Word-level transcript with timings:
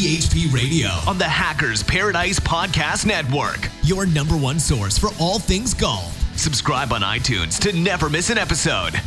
THP 0.00 0.50
Radio 0.50 0.88
on 1.06 1.18
the 1.18 1.28
Hackers 1.28 1.82
Paradise 1.82 2.40
Podcast 2.40 3.04
Network. 3.04 3.68
your 3.82 4.06
number 4.06 4.34
one 4.34 4.58
source 4.58 4.96
for 4.96 5.10
all 5.20 5.38
things 5.38 5.74
golf. 5.74 6.16
Subscribe 6.38 6.90
on 6.94 7.02
iTunes 7.02 7.58
to 7.60 7.78
never 7.78 8.08
miss 8.08 8.30
an 8.30 8.38
episode. 8.38 8.98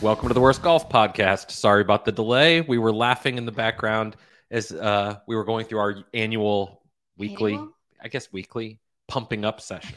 Welcome 0.00 0.28
to 0.28 0.34
the 0.34 0.40
Worst 0.40 0.62
Golf 0.62 0.88
Podcast. 0.88 1.50
Sorry 1.50 1.82
about 1.82 2.04
the 2.04 2.12
delay. 2.12 2.60
We 2.60 2.78
were 2.78 2.92
laughing 2.92 3.36
in 3.36 3.46
the 3.46 3.50
background 3.50 4.14
as 4.48 4.70
uh, 4.70 5.18
we 5.26 5.34
were 5.34 5.42
going 5.42 5.66
through 5.66 5.80
our 5.80 5.96
annual 6.14 6.80
weekly, 7.18 7.54
Annual? 7.54 7.74
I 8.00 8.06
guess 8.06 8.32
weekly 8.32 8.78
pumping 9.08 9.44
up 9.44 9.60
session, 9.60 9.96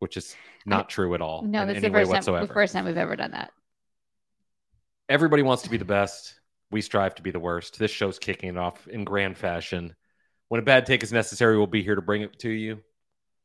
which 0.00 0.16
is 0.16 0.34
not 0.66 0.88
true 0.88 1.14
at 1.14 1.20
all. 1.20 1.42
No, 1.42 1.62
in 1.62 1.68
that's 1.68 1.80
the 1.80 1.90
first 1.90 2.10
time, 2.10 2.16
whatsoever. 2.16 2.46
the 2.48 2.54
first 2.54 2.72
time 2.72 2.86
we've 2.86 2.96
ever 2.96 3.14
done 3.14 3.30
that. 3.30 3.52
Everybody 5.08 5.44
wants 5.44 5.62
to 5.62 5.70
be 5.70 5.76
the 5.76 5.84
best. 5.84 6.40
We 6.72 6.80
strive 6.80 7.14
to 7.16 7.22
be 7.22 7.30
the 7.30 7.38
worst. 7.38 7.78
This 7.78 7.90
show's 7.90 8.18
kicking 8.18 8.48
it 8.48 8.56
off 8.56 8.88
in 8.88 9.04
grand 9.04 9.36
fashion. 9.36 9.94
When 10.48 10.58
a 10.58 10.64
bad 10.64 10.86
take 10.86 11.02
is 11.02 11.12
necessary, 11.12 11.58
we'll 11.58 11.66
be 11.66 11.82
here 11.82 11.94
to 11.94 12.00
bring 12.02 12.22
it 12.22 12.38
to 12.40 12.48
you. 12.48 12.80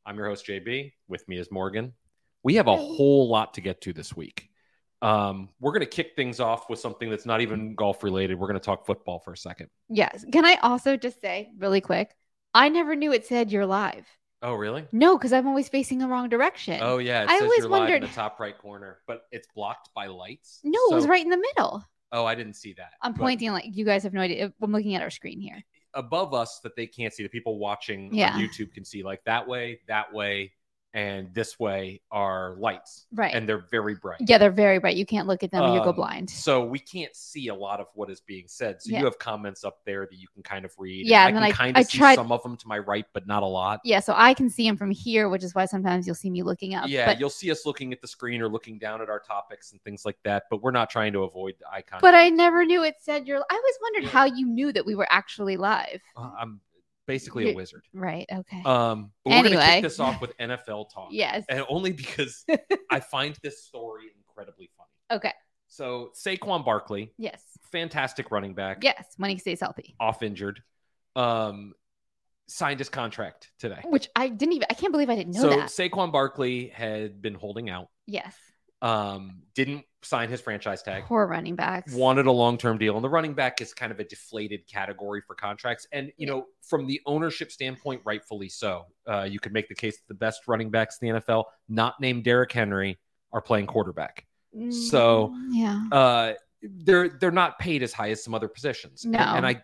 I'm 0.06 0.16
your 0.16 0.28
host, 0.30 0.48
JB. 0.48 0.94
With 1.10 1.28
me 1.28 1.38
is 1.38 1.52
Morgan. 1.52 1.94
We 2.44 2.56
have 2.56 2.68
a 2.68 2.76
whole 2.78 3.28
lot 3.28 3.56
to 3.56 3.62
get 3.62 3.82
to 3.82 3.92
this 3.92 4.16
week. 4.16 4.50
Um, 5.02 5.50
we're 5.60 5.74
going 5.74 5.82
to 5.82 5.86
kick 5.86 6.14
things 6.16 6.40
off 6.40 6.70
with 6.70 6.80
something 6.80 7.10
that's 7.10 7.26
not 7.26 7.42
even 7.42 7.76
golf 7.76 8.02
related. 8.02 8.40
We're 8.40 8.48
going 8.48 8.60
to 8.60 8.66
talk 8.66 8.86
football 8.86 9.20
for 9.20 9.34
a 9.34 9.38
second. 9.38 9.68
Yes. 9.90 10.26
Can 10.32 10.46
I 10.46 10.56
also 10.64 10.96
just 10.96 11.20
say 11.20 11.52
really 11.58 11.82
quick? 11.82 12.16
I 12.54 12.70
never 12.70 12.96
knew 12.96 13.12
it 13.12 13.26
said 13.26 13.52
you're 13.52 13.66
live. 13.66 14.08
Oh, 14.42 14.54
really? 14.54 14.86
No, 14.94 15.18
because 15.18 15.34
I'm 15.34 15.48
always 15.48 15.68
facing 15.68 15.98
the 15.98 16.08
wrong 16.08 16.30
direction. 16.30 16.80
Oh, 16.82 17.00
yeah. 17.00 17.24
It 17.24 17.30
I 17.30 17.34
says 17.34 17.42
always 17.44 17.58
you're 17.60 17.68
live 17.68 17.82
in 17.90 17.92
wondered- 17.92 18.10
the 18.10 18.16
top 18.16 18.40
right 18.40 18.58
corner, 18.58 19.00
but 19.06 19.24
it's 19.34 19.50
blocked 19.54 19.90
by 19.94 20.08
lights. 20.08 20.62
No, 20.64 20.80
it 20.92 20.96
was 20.96 21.08
right 21.08 21.24
in 21.24 21.30
the 21.30 21.38
middle. 21.38 21.84
Oh, 22.12 22.26
I 22.26 22.36
didn't 22.36 22.54
see 22.56 22.74
that. 22.74 22.92
I'm 23.02 23.14
But 23.14 23.20
pointing 23.22 23.52
like 23.52 23.66
you 23.68 23.84
guys 23.86 24.04
have 24.04 24.14
no 24.14 24.22
idea. 24.22 24.52
I'm 24.62 24.72
looking 24.72 24.96
at 24.96 25.02
our 25.02 25.10
screen 25.10 25.40
here. 25.42 25.64
above 25.94 26.32
us 26.34 26.60
that 26.60 26.76
they 26.76 26.86
can't 26.86 27.12
see. 27.12 27.24
The 27.24 27.30
people 27.30 27.58
watching 27.58 28.14
Yeah. 28.14 28.34
on 28.36 28.40
YouTube 28.42 28.72
can 28.74 28.86
see. 28.86 29.02
Like 29.04 29.24
that 29.24 29.48
way, 29.48 29.80
that 29.88 30.14
way, 30.14 30.52
and 30.98 31.32
this 31.32 31.60
way 31.60 32.02
are 32.12 32.56
lights, 32.58 33.06
Right. 33.14 33.32
and 33.36 33.48
they're 33.48 33.68
very 33.70 33.94
bright. 33.94 34.20
yeah, 34.28 34.40
they're 34.40 34.50
very 34.50 34.80
bright. 34.80 34.96
You 34.98 35.06
can't 35.06 35.28
look 35.28 35.44
at 35.44 35.52
them 35.52 35.62
or 35.62 35.76
you 35.76 35.84
go 35.84 35.90
Um, 35.90 35.96
blind. 35.96 36.28
So 36.28 36.66
we 36.66 36.80
can't 36.80 37.16
see 37.16 37.50
a 37.50 37.54
lot 37.56 37.80
of 37.80 37.86
what 37.94 38.10
is 38.10 38.20
being 38.20 38.46
said. 38.48 38.82
So 38.82 38.90
Yeah. 38.92 39.00
you 39.00 39.06
have 39.06 39.20
comments 39.20 39.64
up 39.64 39.86
there 39.86 40.08
that 40.08 40.16
you 40.16 40.28
can 40.34 40.42
kind 40.42 40.66
of 40.66 40.74
read. 40.80 41.06
Yeah, 41.06 41.20
I 41.22 41.28
and 41.28 41.36
can 41.36 41.44
then 41.44 41.52
I- 41.52 41.56
kind 41.56 41.78
I 41.78 41.82
of 41.82 41.86
see 41.86 42.00
tried- 42.00 42.16
some 42.16 42.32
of 42.32 42.42
them 42.42 42.58
to 42.58 42.68
my 42.68 42.80
right, 42.80 43.06
but 43.14 43.28
not 43.28 43.44
a 43.44 43.46
lot. 43.46 43.80
Yeah, 43.84 44.00
so 44.00 44.14
I 44.18 44.34
can 44.34 44.50
see 44.50 44.68
them 44.68 44.76
from 44.76 44.90
here, 44.90 45.30
which 45.30 45.44
is 45.44 45.54
why 45.54 45.66
sometimes 45.66 46.08
you'll 46.08 46.16
see 46.16 46.32
me 46.32 46.42
looking 46.42 46.74
up. 46.74 46.88
Yeah, 46.90 47.06
but, 47.06 47.20
you'll 47.20 47.30
see 47.30 47.52
us 47.52 47.64
looking 47.64 47.94
at 47.94 48.02
the 48.02 48.08
screen 48.08 48.42
or 48.42 48.50
looking 48.50 48.80
down 48.80 49.00
at 49.02 49.10
our 49.10 49.20
topics 49.20 49.74
and 49.74 49.82
things 49.84 50.04
like 50.04 50.18
that. 50.24 50.46
But 50.50 50.64
we're 50.64 50.72
not 50.72 50.90
trying 50.90 51.14
to 51.14 51.24
avoid 51.24 51.54
the 51.60 51.70
icon. 51.72 52.00
but 52.02 52.16
I 52.16 52.30
never 52.30 52.66
knew 52.66 52.84
it 52.84 52.96
said 53.00 53.28
you're. 53.28 53.38
I 53.38 53.54
always 53.54 53.76
wondered 53.84 54.06
how 54.12 54.26
you 54.26 54.48
knew 54.48 54.72
that 54.72 54.86
we 54.86 54.96
were 54.96 55.08
actually 55.12 55.58
live. 55.58 56.02
Uh, 56.16 56.32
I'm 56.40 56.60
basically 57.08 57.44
a 57.44 57.48
You're- 57.48 57.56
wizard. 57.56 57.84
Right. 57.94 58.26
Okay. 58.32 58.62
Um, 58.66 59.12
but 59.26 59.32
we're 59.32 59.36
gonna 59.44 59.48
Anyway. 59.50 59.66
kick 59.76 59.84
this 59.84 60.00
off 60.00 60.22
with 60.22 60.38
NFL 60.38 60.90
talk. 60.94 61.08
yes. 61.12 61.46
and 61.50 61.64
only 61.70 61.92
because 61.94 62.46
I 62.92 63.00
find 63.00 63.36
this 63.42 63.64
story 63.64 64.04
incredibly 64.18 64.70
funny. 64.78 65.18
Okay. 65.20 65.34
So 65.70 66.12
Saquon 66.16 66.64
Barkley, 66.64 67.14
Yes. 67.18 67.42
fantastic 67.72 68.30
running 68.32 68.54
back, 68.54 68.84
Yes. 68.84 69.06
When 69.18 69.30
he 69.30 69.38
stays 69.38 69.60
healthy. 69.62 69.96
off 70.00 70.22
injured, 70.24 70.62
um, 71.16 71.74
signed 72.48 72.80
his 72.80 72.90
contract 72.90 73.52
today. 73.60 73.82
Which 73.86 74.08
I 74.16 74.30
didn't 74.30 74.54
even. 74.54 74.68
I 74.70 74.74
can't 74.76 74.92
believe 74.94 75.10
I 75.10 75.16
didn't 75.16 75.34
know 75.34 75.42
so 75.42 75.50
that. 75.50 75.68
Saquon 75.70 76.12
Barkley 76.12 76.68
had 76.70 77.22
been 77.22 77.34
holding 77.34 77.70
out, 77.70 77.88
Yes. 78.06 78.36
um, 78.82 79.42
didn't 79.56 79.84
sign 80.04 80.30
his 80.30 80.40
franchise 80.42 80.84
tag, 80.84 81.04
Poor 81.06 81.26
running 81.28 81.56
backs. 81.56 81.94
wanted 81.94 82.28
a 82.28 82.32
long 82.32 82.58
term 82.58 82.78
deal, 82.78 82.96
and 82.96 83.04
the 83.04 83.10
running 83.10 83.34
back 83.34 83.62
is 83.62 83.74
kind 83.74 83.92
of 83.92 84.00
a 84.00 84.04
deflated 84.04 84.68
category 84.68 85.22
for 85.26 85.36
contracts. 85.36 85.88
And 85.92 86.12
you 86.18 86.28
know, 86.28 86.46
from 86.62 86.86
the 86.88 87.02
ownership 87.06 87.52
standpoint, 87.52 88.02
rightfully 88.06 88.50
so. 88.50 88.86
Uh, 89.10 89.24
you 89.24 89.40
could 89.40 89.54
make 89.54 89.68
the 89.70 89.76
case 89.76 89.98
that 89.98 90.08
the 90.08 90.14
best 90.14 90.42
running 90.48 90.70
backs 90.70 90.98
in 91.02 91.10
the 91.14 91.20
NFL, 91.22 91.46
not 91.68 92.00
named 92.00 92.24
Derrick 92.24 92.52
Henry, 92.52 92.98
are 93.34 93.42
playing 93.42 93.66
quarterback. 93.68 94.26
so, 94.70 95.34
Mm, 95.36 95.50
yeah. 95.52 95.84
uh 95.92 96.34
they're 96.64 97.10
they're 97.10 97.32
not 97.32 97.60
paid 97.60 97.84
as 97.84 97.94
high 97.94 98.10
as 98.10 98.24
some 98.24 98.34
other 98.34 98.48
positions. 98.48 99.06
And- 99.06 99.16
And, 99.16 99.46
I 99.46 99.62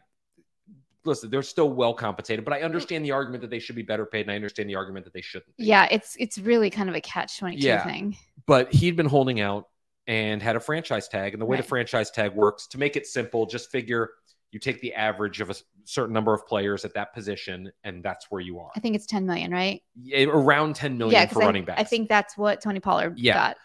listen, 1.06 1.30
they're 1.30 1.42
still 1.42 1.70
well 1.72 1.94
compensated, 1.94 2.46
but 2.46 2.54
I 2.54 2.62
understand 2.62 3.04
the 3.04 3.12
argument 3.12 3.42
that 3.42 3.50
they 3.50 3.60
should 3.60 3.76
be 3.76 3.82
better 3.82 4.06
paid, 4.06 4.22
and 4.22 4.32
I 4.32 4.36
understand 4.36 4.70
the 4.70 4.76
argument 4.76 5.06
that 5.06 5.14
they 5.14 5.22
shouldn't. 5.22 5.56
be. 5.58 5.66
Yeah. 5.66 5.88
It's 5.92 6.16
it's 6.20 6.38
really 6.38 6.70
kind 6.70 6.90
of 6.90 6.96
a 6.96 7.02
catch 7.02 7.40
twenty 7.40 7.58
two 7.60 7.68
Yeah. 7.68 7.84
thing. 7.84 8.16
But 8.46 8.74
he'd 8.74 8.96
been 8.96 9.06
holding 9.08 9.40
out 9.42 9.68
and 10.08 10.42
had 10.42 10.56
a 10.56 10.60
franchise 10.60 11.08
tag. 11.08 11.34
And 11.34 11.42
the 11.42 11.46
way 11.46 11.58
the 11.58 11.64
franchise 11.64 12.12
tag 12.12 12.34
works, 12.36 12.68
to 12.68 12.78
make 12.78 12.96
it 12.96 13.08
simple, 13.08 13.46
just 13.46 13.72
figure 13.72 14.10
you 14.52 14.60
take 14.60 14.80
the 14.82 14.94
average 14.94 15.42
of 15.42 15.50
a 15.50 15.56
certain 15.86 16.14
number 16.14 16.34
of 16.34 16.46
players 16.46 16.86
at 16.86 16.94
that 16.94 17.14
position, 17.14 17.72
and 17.84 18.04
that's 18.04 18.28
where 18.30 18.42
you 18.42 18.60
are. 18.60 18.70
I 18.76 18.80
think 18.80 18.96
it's 18.96 19.08
ten 19.08 19.26
million, 19.26 19.52
right? 19.52 19.82
Yeah, 19.96 20.26
around 20.26 20.76
10 20.76 20.98
million 20.98 21.20
yeah, 21.22 21.28
for 21.28 21.42
I, 21.42 21.46
running 21.48 21.66
backs. 21.66 21.82
I 21.82 21.84
think 21.86 22.08
that's 22.08 22.38
what 22.38 22.62
Tony 22.62 22.80
Pollard 22.80 23.18
Yeah. 23.18 23.34
got. 23.34 23.58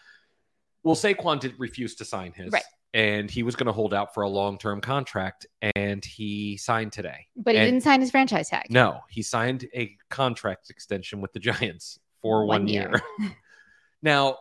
Well, 0.83 0.95
Saquon 0.95 1.39
did 1.39 1.53
refuse 1.59 1.95
to 1.95 2.05
sign 2.05 2.31
his. 2.31 2.51
Right. 2.51 2.63
And 2.95 3.29
he 3.29 3.43
was 3.43 3.55
going 3.55 3.67
to 3.67 3.71
hold 3.71 3.93
out 3.93 4.15
for 4.15 4.23
a 4.23 4.29
long 4.29 4.57
term 4.57 4.81
contract, 4.81 5.45
and 5.75 6.03
he 6.03 6.57
signed 6.57 6.91
today. 6.91 7.27
But 7.35 7.53
he 7.53 7.59
And- 7.59 7.67
didn't 7.67 7.83
sign 7.83 8.01
his 8.01 8.09
franchise 8.09 8.49
tag. 8.49 8.65
No, 8.71 9.01
he 9.09 9.21
signed 9.21 9.67
a 9.75 9.95
contract 10.09 10.71
extension 10.71 11.21
with 11.21 11.31
the 11.33 11.39
Giants 11.39 11.99
for 12.23 12.45
one, 12.47 12.61
One 12.63 12.67
year. 12.67 12.91
year. 13.19 13.31
now, 14.01 14.37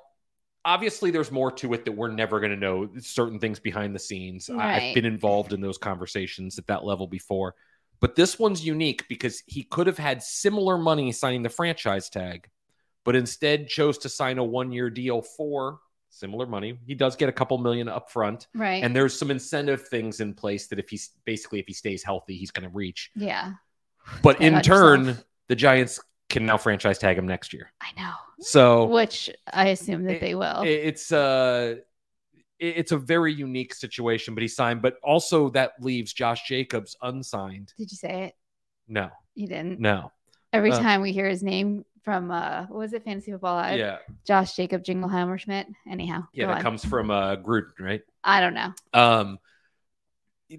obviously, 0.69 1.11
there's 1.11 1.33
more 1.33 1.51
to 1.53 1.73
it 1.75 1.85
that 1.87 1.93
we're 1.93 2.11
never 2.13 2.39
going 2.41 2.51
to 2.53 2.57
know 2.57 2.89
certain 3.01 3.39
things 3.39 3.59
behind 3.59 3.95
the 3.95 3.99
scenes. 3.99 4.49
I- 4.51 4.77
I've 4.77 4.95
been 4.95 5.05
involved 5.07 5.53
in 5.53 5.61
those 5.61 5.79
conversations 5.79 6.59
at 6.59 6.67
that 6.69 6.85
level 6.85 7.07
before. 7.07 7.55
But 8.01 8.15
this 8.15 8.39
one's 8.39 8.65
unique 8.65 9.09
because 9.09 9.43
he 9.47 9.65
could 9.65 9.87
have 9.89 9.99
had 9.99 10.23
similar 10.23 10.79
money 10.79 11.11
signing 11.11 11.43
the 11.43 11.49
franchise 11.49 12.09
tag, 12.09 12.49
but 13.05 13.17
instead 13.17 13.67
chose 13.69 13.99
to 13.99 14.09
sign 14.09 14.39
a 14.39 14.45
one 14.45 14.71
year 14.71 14.89
deal 14.91 15.21
for 15.23 15.81
similar 16.11 16.47
money. 16.47 16.79
He 16.87 16.95
does 16.95 17.17
get 17.17 17.29
a 17.29 17.33
couple 17.33 17.59
million 17.59 17.89
up 17.89 18.11
front. 18.11 18.47
Right. 18.55 18.83
And 18.85 18.95
there's 18.95 19.19
some 19.19 19.31
incentive 19.33 19.89
things 19.89 20.21
in 20.21 20.33
place 20.35 20.69
that 20.69 20.79
if 20.79 20.89
he's 20.89 21.11
basically 21.25 21.59
if 21.59 21.67
he 21.67 21.73
stays 21.75 22.03
healthy, 22.05 22.37
he's 22.37 22.51
going 22.53 22.69
to 22.71 22.75
reach. 22.75 23.11
yeah. 23.17 23.53
But 24.23 24.41
in 24.41 24.61
turn, 24.63 25.01
yourself. 25.07 25.25
the 25.49 25.57
Giants 25.57 26.01
can 26.29 26.45
now 26.47 26.57
franchise 26.59 26.99
tag 26.99 27.17
him 27.19 27.27
next 27.27 27.53
year. 27.53 27.71
I 27.81 27.99
know. 28.01 28.13
So 28.41 28.85
Which 28.87 29.31
I 29.53 29.69
assume 29.69 30.05
that 30.05 30.17
It- 30.17 30.21
they 30.21 30.35
will. 30.35 30.63
it's 30.65 31.11
uh 31.13 31.77
it's 32.61 32.91
a 32.91 32.99
very 32.99 33.33
unique 33.33 33.73
situation, 33.73 34.35
but 34.35 34.43
he 34.43 34.49
signed. 34.49 34.83
But 34.83 34.97
also 35.03 35.49
that 35.51 35.73
leaves 35.81 36.13
Josh 36.13 36.47
Jacobs 36.49 36.97
unsigned. 37.03 37.73
Did 37.79 37.91
you 37.93 37.97
say 37.97 38.25
it? 38.25 38.35
No, 38.89 39.11
You 39.35 39.47
didn't. 39.47 39.79
no, 39.81 40.11
Every 40.53 40.73
Uh, 40.73 40.79
time 40.81 41.03
we 41.03 41.13
hear 41.13 41.29
his 41.29 41.43
name 41.43 41.85
from 42.03 42.31
uh 42.31 42.67
what 42.67 42.79
was 42.79 42.93
it, 42.95 43.05
Fantasy 43.05 43.31
Football 43.33 43.57
Live? 43.57 43.79
yeah, 43.79 43.99
Josh 44.27 44.55
Jacob 44.57 44.83
Jingleheimer 44.83 45.39
Schmidt. 45.39 45.67
Anyhow. 45.89 46.25
yeah. 46.33 46.47
That 46.47 46.57
on. 46.57 46.63
comes 46.63 46.85
from 46.85 47.11
uh 47.11 47.37
Gruden, 47.37 47.79
right? 47.81 48.03
I 48.25 48.41
don't 48.41 48.55
know. 48.55 48.73
Um, 48.93 49.39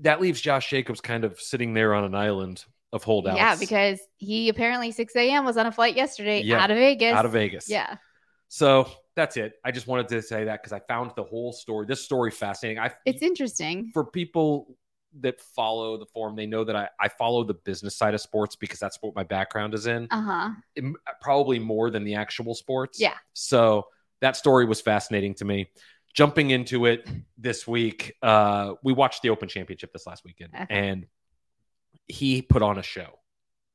that 0.01 0.21
leaves 0.21 0.39
Josh 0.39 0.69
Jacobs 0.69 1.01
kind 1.01 1.23
of 1.23 1.39
sitting 1.41 1.73
there 1.73 1.93
on 1.95 2.03
an 2.03 2.13
island 2.15 2.63
of 2.91 3.03
holdouts. 3.03 3.37
Yeah, 3.37 3.55
because 3.55 3.99
he 4.17 4.49
apparently 4.49 4.91
6 4.91 5.15
a.m. 5.15 5.45
was 5.45 5.57
on 5.57 5.65
a 5.67 5.71
flight 5.71 5.95
yesterday 5.95 6.41
Yeah, 6.41 6.63
out 6.63 6.71
of 6.71 6.77
Vegas. 6.77 7.13
out 7.13 7.25
of 7.25 7.31
Vegas. 7.31 7.69
Yeah. 7.69 7.97
So 8.47 8.89
that's 9.15 9.37
it. 9.37 9.53
I 9.63 9.71
just 9.71 9.85
wanted 9.87 10.07
to 10.09 10.21
say 10.21 10.45
that 10.45 10.61
because 10.63 10.73
I 10.73 10.79
found 10.87 11.11
the 11.15 11.23
whole 11.23 11.51
story. 11.53 11.85
This 11.87 12.03
story 12.03 12.31
fascinating. 12.31 12.79
I 12.79 12.91
It's 13.05 13.21
interesting. 13.21 13.91
for 13.93 14.03
people 14.05 14.75
that 15.21 15.39
follow 15.41 15.97
the 15.97 16.05
forum, 16.07 16.35
they 16.35 16.45
know 16.47 16.63
that 16.63 16.75
I, 16.75 16.89
I 16.99 17.09
follow 17.09 17.43
the 17.43 17.53
business 17.53 17.95
side 17.95 18.13
of 18.13 18.21
sports 18.21 18.55
because 18.55 18.79
that's 18.79 18.97
what 19.01 19.15
my 19.15 19.23
background 19.23 19.73
is 19.73 19.85
in. 19.87 20.07
Uh-huh. 20.09 20.49
Im- 20.75 20.95
Probably 21.21 21.59
more 21.59 21.89
than 21.91 22.03
the 22.03 22.15
actual 22.15 22.55
sports. 22.55 22.99
Yeah. 22.99 23.13
So 23.33 23.87
that 24.21 24.35
story 24.35 24.65
was 24.65 24.81
fascinating 24.81 25.35
to 25.35 25.45
me. 25.45 25.69
Jumping 26.15 26.49
into 26.49 26.85
it 26.87 27.07
this 27.37 27.67
week, 27.67 28.15
uh, 28.23 28.73
we 28.83 28.93
watched 28.93 29.21
the 29.21 29.29
Open 29.29 29.47
Championship 29.47 29.93
this 29.93 30.07
last 30.07 30.23
weekend, 30.25 30.53
Okay. 30.55 30.65
and 30.69 31.05
he 32.09 32.41
put 32.41 32.61
on 32.61 32.77
a 32.77 32.83
show 32.83 33.19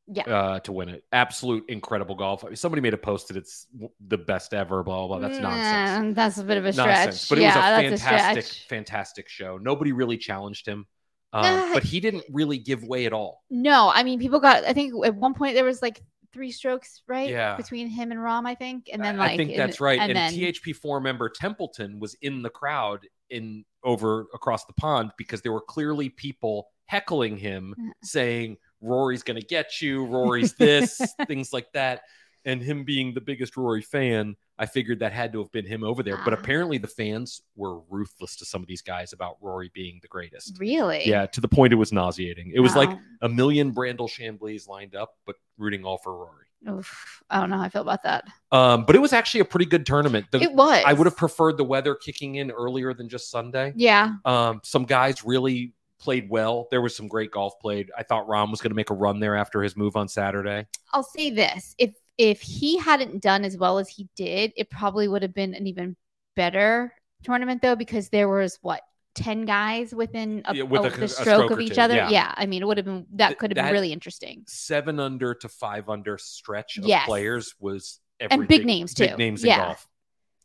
Yeah. 0.06 0.24
uh, 0.24 0.60
to 0.60 0.72
win 0.72 0.88
it. 0.90 1.04
Absolute 1.12 1.64
incredible 1.68 2.14
golf. 2.14 2.44
I 2.44 2.48
mean, 2.48 2.56
somebody 2.56 2.82
made 2.82 2.92
a 2.94 2.98
post 2.98 3.28
that 3.28 3.36
it's 3.36 3.66
the 4.06 4.18
best 4.18 4.52
ever. 4.52 4.82
Blah 4.82 5.06
blah. 5.06 5.18
blah. 5.18 5.28
That's 5.28 5.40
nonsense. 5.40 6.12
Mm, 6.12 6.14
that's 6.14 6.38
a 6.38 6.44
bit 6.44 6.58
of 6.58 6.66
a 6.66 6.72
stretch. 6.72 6.86
Nonsense. 7.06 7.28
But 7.28 7.38
it 7.38 7.42
yeah, 7.42 7.78
was 7.90 8.00
a 8.02 8.04
fantastic, 8.04 8.44
a 8.44 8.68
fantastic 8.68 9.28
show. 9.28 9.56
Nobody 9.58 9.92
really 9.92 10.18
challenged 10.18 10.66
him, 10.66 10.86
um, 11.32 11.44
Uh, 11.44 11.72
but 11.74 11.82
he 11.84 12.00
didn't 12.00 12.24
really 12.30 12.58
give 12.58 12.82
way 12.84 13.06
at 13.06 13.12
all. 13.12 13.44
No, 13.50 13.90
I 13.94 14.02
mean 14.02 14.18
people 14.18 14.40
got 14.40 14.64
I 14.64 14.72
think 14.72 14.92
at 15.06 15.14
one 15.14 15.32
point 15.34 15.54
there 15.54 15.64
was 15.64 15.80
like 15.80 16.02
three 16.32 16.50
strokes, 16.50 17.02
right? 17.06 17.30
Yeah. 17.30 17.56
Between 17.56 17.86
him 17.86 18.10
and 18.10 18.18
Rahm, 18.20 18.44
I 18.44 18.56
think. 18.56 18.90
And 18.92 19.02
then 19.02 19.14
I- 19.14 19.18
like 19.18 19.30
I 19.32 19.36
think 19.36 19.52
in- 19.52 19.56
that's 19.56 19.80
right. 19.80 20.00
And, 20.00 20.10
And, 20.10 20.16
then 20.16 20.32
THP 20.52 20.74
four 20.74 21.00
member 21.00 21.28
Templeton 21.28 22.00
was 22.00 22.14
in 22.20 22.42
the 22.42 22.50
crowd 22.50 23.06
in 23.30 23.64
over 23.84 24.26
across 24.34 24.64
the 24.64 24.72
pond 24.72 25.12
because 25.16 25.42
there 25.42 25.52
were 25.52 25.60
clearly 25.60 26.08
people 26.08 26.68
heckling 26.86 27.36
him, 27.36 27.74
saying 28.02 28.56
Rory's 28.80 29.22
going 29.22 29.40
to 29.40 29.46
get 29.46 29.80
you, 29.80 30.04
Rory's 30.06 30.54
this, 30.54 31.00
things 31.26 31.52
like 31.52 31.66
that. 31.74 32.02
and 32.46 32.60
him 32.62 32.84
being 32.84 33.14
the 33.14 33.22
biggest 33.22 33.56
Rory 33.56 33.80
fan, 33.80 34.36
I 34.58 34.66
figured 34.66 34.98
that 34.98 35.12
had 35.14 35.32
to 35.32 35.38
have 35.38 35.50
been 35.50 35.64
him 35.64 35.82
over 35.82 36.02
there. 36.02 36.18
But 36.24 36.34
Ah. 36.34 36.36
apparently, 36.38 36.76
the 36.76 36.86
fans 36.86 37.40
were 37.56 37.80
ruthless 37.88 38.36
to 38.36 38.44
some 38.44 38.60
of 38.60 38.68
these 38.68 38.82
guys 38.82 39.14
about 39.14 39.38
Rory 39.40 39.70
being 39.74 39.98
the 40.02 40.08
greatest. 40.08 40.58
Really? 40.60 41.08
Yeah, 41.08 41.24
to 41.26 41.40
the 41.40 41.48
point 41.48 41.72
it 41.72 41.76
was 41.76 41.90
nauseating. 41.90 42.52
It 42.54 42.60
was 42.60 42.76
like 42.76 42.90
a 43.22 43.28
million 43.30 43.72
Brandel 43.74 44.10
Chambleys 44.10 44.68
lined 44.68 44.94
up, 44.94 45.14
but 45.24 45.36
rooting 45.56 45.84
all 45.86 45.96
for 45.96 46.14
Rory. 46.14 46.44
Oof. 46.68 47.22
I 47.30 47.40
don't 47.40 47.48
know 47.50 47.56
how 47.56 47.62
I 47.64 47.68
feel 47.70 47.80
about 47.82 48.02
that. 48.04 48.24
Um, 48.52 48.84
but 48.84 48.94
it 48.94 48.98
was 49.00 49.12
actually 49.14 49.40
a 49.40 49.44
pretty 49.46 49.66
good 49.66 49.86
tournament. 49.86 50.26
The- 50.30 50.42
it 50.42 50.52
was. 50.52 50.82
I 50.86 50.92
would 50.92 51.06
have 51.06 51.16
preferred 51.16 51.56
the 51.56 51.64
weather 51.64 51.94
kicking 51.94 52.34
in 52.36 52.50
earlier 52.50 52.92
than 52.92 53.08
just 53.08 53.30
Sunday. 53.30 53.72
Yeah. 53.74 54.14
Um, 54.26 54.60
some 54.64 54.84
guys 54.84 55.24
really 55.24 55.72
played 56.04 56.28
well. 56.30 56.68
There 56.70 56.80
was 56.82 56.94
some 56.94 57.08
great 57.08 57.30
golf 57.32 57.54
played. 57.60 57.90
I 57.98 58.02
thought 58.04 58.28
Rahm 58.28 58.50
was 58.50 58.60
going 58.60 58.70
to 58.70 58.76
make 58.76 58.90
a 58.90 58.94
run 58.94 59.18
there 59.18 59.34
after 59.36 59.62
his 59.62 59.76
move 59.76 59.96
on 59.96 60.06
Saturday. 60.06 60.66
I'll 60.92 61.02
say 61.02 61.30
this: 61.30 61.74
if 61.78 61.94
if 62.18 62.40
he 62.40 62.78
hadn't 62.78 63.20
done 63.22 63.44
as 63.44 63.56
well 63.56 63.78
as 63.78 63.88
he 63.88 64.08
did, 64.14 64.52
it 64.56 64.70
probably 64.70 65.08
would 65.08 65.22
have 65.22 65.34
been 65.34 65.54
an 65.54 65.66
even 65.66 65.96
better 66.36 66.94
tournament, 67.24 67.62
though, 67.62 67.74
because 67.76 68.08
there 68.10 68.28
was 68.28 68.58
what 68.62 68.82
ten 69.14 69.44
guys 69.44 69.94
within 69.94 70.42
a, 70.44 70.54
Yeah, 70.54 70.62
with 70.64 70.82
a- 70.82 70.86
a- 70.86 70.90
the 71.00 71.08
stroke, 71.08 71.26
stroke 71.26 71.50
of 71.52 71.60
each 71.60 71.74
two, 71.76 71.80
other. 71.80 71.94
yeah. 71.96 72.10
Yeah. 72.10 72.34
I 72.36 72.46
mean, 72.46 72.62
it 72.62 72.66
would 72.66 72.76
have 72.76 72.86
been 72.86 73.06
that 73.14 73.38
could 73.38 73.50
have 73.50 73.64
been 73.64 73.72
really 73.72 73.92
interesting. 73.92 74.44
Seven 74.46 75.00
under 75.00 75.34
to 75.34 75.48
five 75.48 75.88
under 75.88 76.18
stretch 76.18 76.76
of 76.78 76.84
Yes. 76.84 77.06
players 77.06 77.54
was 77.58 78.00
And 78.20 78.28
big 78.30 78.40
everything- 78.40 78.66
names, 78.66 78.94
Big 78.94 79.10
too. 79.10 79.16
names 79.16 79.42
in 79.44 79.56
golf. 79.56 79.86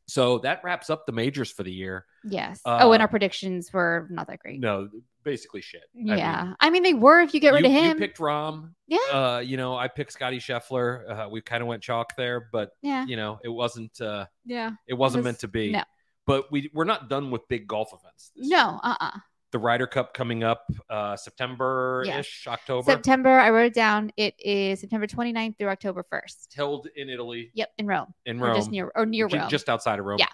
So 0.09 0.39
that 0.39 0.61
wraps 0.63 0.89
up 0.89 1.05
the 1.05 1.11
majors 1.11 1.51
for 1.51 1.63
the 1.63 1.71
year. 1.71 2.05
Yes. 2.23 2.61
Uh, 2.65 2.79
oh, 2.81 2.91
and 2.93 3.01
our 3.01 3.07
predictions 3.07 3.71
were 3.71 4.07
not 4.09 4.27
that 4.27 4.39
great. 4.39 4.59
No, 4.59 4.89
basically 5.23 5.61
shit. 5.61 5.83
I 5.95 5.97
mean, 5.97 6.17
yeah. 6.17 6.53
I 6.59 6.69
mean, 6.71 6.83
they 6.83 6.93
were 6.95 7.19
if 7.21 7.33
you 7.33 7.39
get 7.39 7.53
rid 7.53 7.63
you, 7.63 7.67
of 7.67 7.71
him. 7.71 7.89
you 7.89 7.95
picked 7.95 8.17
Rahm. 8.17 8.71
yeah. 8.87 8.97
Uh, 9.11 9.39
you 9.45 9.55
know, 9.55 9.75
I 9.77 9.87
picked 9.87 10.11
Scotty 10.11 10.39
Scheffler. 10.39 11.25
Uh, 11.25 11.29
we 11.29 11.41
kind 11.41 11.61
of 11.61 11.67
went 11.67 11.83
chalk 11.83 12.15
there, 12.17 12.49
but 12.51 12.71
yeah. 12.81 13.05
you 13.05 13.15
know, 13.17 13.39
it 13.43 13.49
wasn't. 13.49 14.01
Uh, 14.01 14.25
Yeah. 14.45 14.71
it 14.87 14.95
wasn't 14.95 15.19
was- 15.19 15.25
meant 15.25 15.39
to 15.39 15.47
be. 15.47 15.71
no. 15.71 15.83
But 16.25 16.51
we 16.51 16.69
we're 16.73 16.83
not 16.85 17.09
done 17.09 17.31
with 17.31 17.47
big 17.47 17.67
golf 17.67 17.91
events. 17.93 18.31
No. 18.35 18.79
Uh. 18.83 18.95
uh 18.99 19.11
the 19.51 19.59
Ryder 19.59 19.87
Cup 19.87 20.13
coming 20.13 20.43
up 20.43 20.65
uh 20.89 21.15
September 21.15 22.03
ish, 22.07 22.45
October. 22.47 22.83
September. 22.91 23.29
I 23.29 23.49
wrote 23.49 23.65
it 23.65 23.73
down. 23.73 24.11
It 24.17 24.35
is 24.39 24.79
September 24.81 25.07
29th 25.07 25.57
through 25.57 25.69
October 25.69 26.05
1st. 26.11 26.55
held 26.55 26.87
in 26.95 27.09
Italy, 27.09 27.51
Yep, 27.53 27.69
in 27.79 27.87
Rome. 27.87 28.13
in 28.25 28.39
Or 28.41 28.47
Rome, 28.47 28.55
just 28.55 28.71
near 28.71 28.91
or 28.95 29.05
near 29.05 29.27
Rome. 29.27 29.49
just 29.49 29.69
outside 29.69 29.99
of 29.99 30.05
Rome. 30.05 30.19
Yeah. 30.19 30.27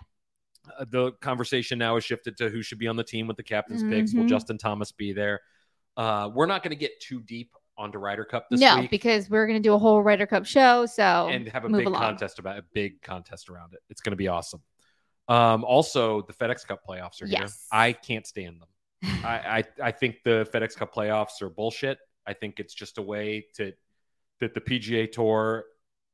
Uh, 0.79 0.85
the 0.89 1.11
conversation 1.21 1.77
now 1.77 1.95
has 1.95 2.03
shifted 2.03 2.35
to 2.37 2.49
who 2.49 2.61
should 2.61 2.79
be 2.79 2.87
on 2.87 2.95
the 2.95 3.03
team 3.03 3.27
with 3.27 3.37
the 3.37 3.43
captain's 3.43 3.83
picks. 3.83 4.13
Will 4.13 4.23
Mhm. 4.23 4.29
Justin 4.29 4.57
Thomas 4.57 4.91
be 4.91 5.13
there? 5.13 5.41
Uh, 5.95 6.29
we're 6.33 6.47
not 6.47 6.63
going 6.63 6.71
to 6.71 6.75
get 6.75 6.99
too 6.99 7.21
deep 7.21 7.51
onto 7.77 7.97
Ryder 7.99 8.25
Cup 8.25 8.47
this 8.49 8.59
no, 8.59 8.79
week 8.79 8.89
because 8.89 9.29
we're 9.29 9.45
gonna 9.47 9.59
do 9.59 9.73
a 9.73 9.77
whole 9.77 10.01
Ryder 10.01 10.25
Cup 10.25 10.45
show. 10.45 10.85
So 10.85 11.27
and 11.29 11.45
have 11.49 11.65
a 11.65 11.69
big 11.69 11.85
along. 11.87 12.01
contest 12.01 12.39
about 12.39 12.57
a 12.57 12.63
big 12.73 13.01
contest 13.01 13.49
around 13.49 13.73
it. 13.73 13.79
It's 13.89 13.99
going 14.01 14.11
to 14.13 14.15
be 14.17 14.27
awesome. 14.29 14.61
Um, 15.27 15.63
also, 15.65 16.21
the 16.21 16.31
FedEx 16.33 16.65
Cup 16.65 16.81
playoffs 16.87 17.21
are 17.21 17.27
here. 17.27 17.45
I 17.71 17.91
can't 17.93 18.25
stand 18.25 18.61
them. 18.61 18.69
I, 19.23 19.63
I 19.81 19.87
I 19.87 19.91
think 19.91 20.17
the 20.23 20.47
FedEx 20.53 20.75
Cup 20.75 20.93
playoffs 20.93 21.41
are 21.41 21.49
bullshit. 21.49 21.97
I 22.27 22.33
think 22.33 22.59
it's 22.59 22.73
just 22.73 22.97
a 22.97 23.01
way 23.01 23.45
to 23.55 23.73
that 24.39 24.53
the 24.53 24.61
PGA 24.61 25.11
Tour 25.11 25.65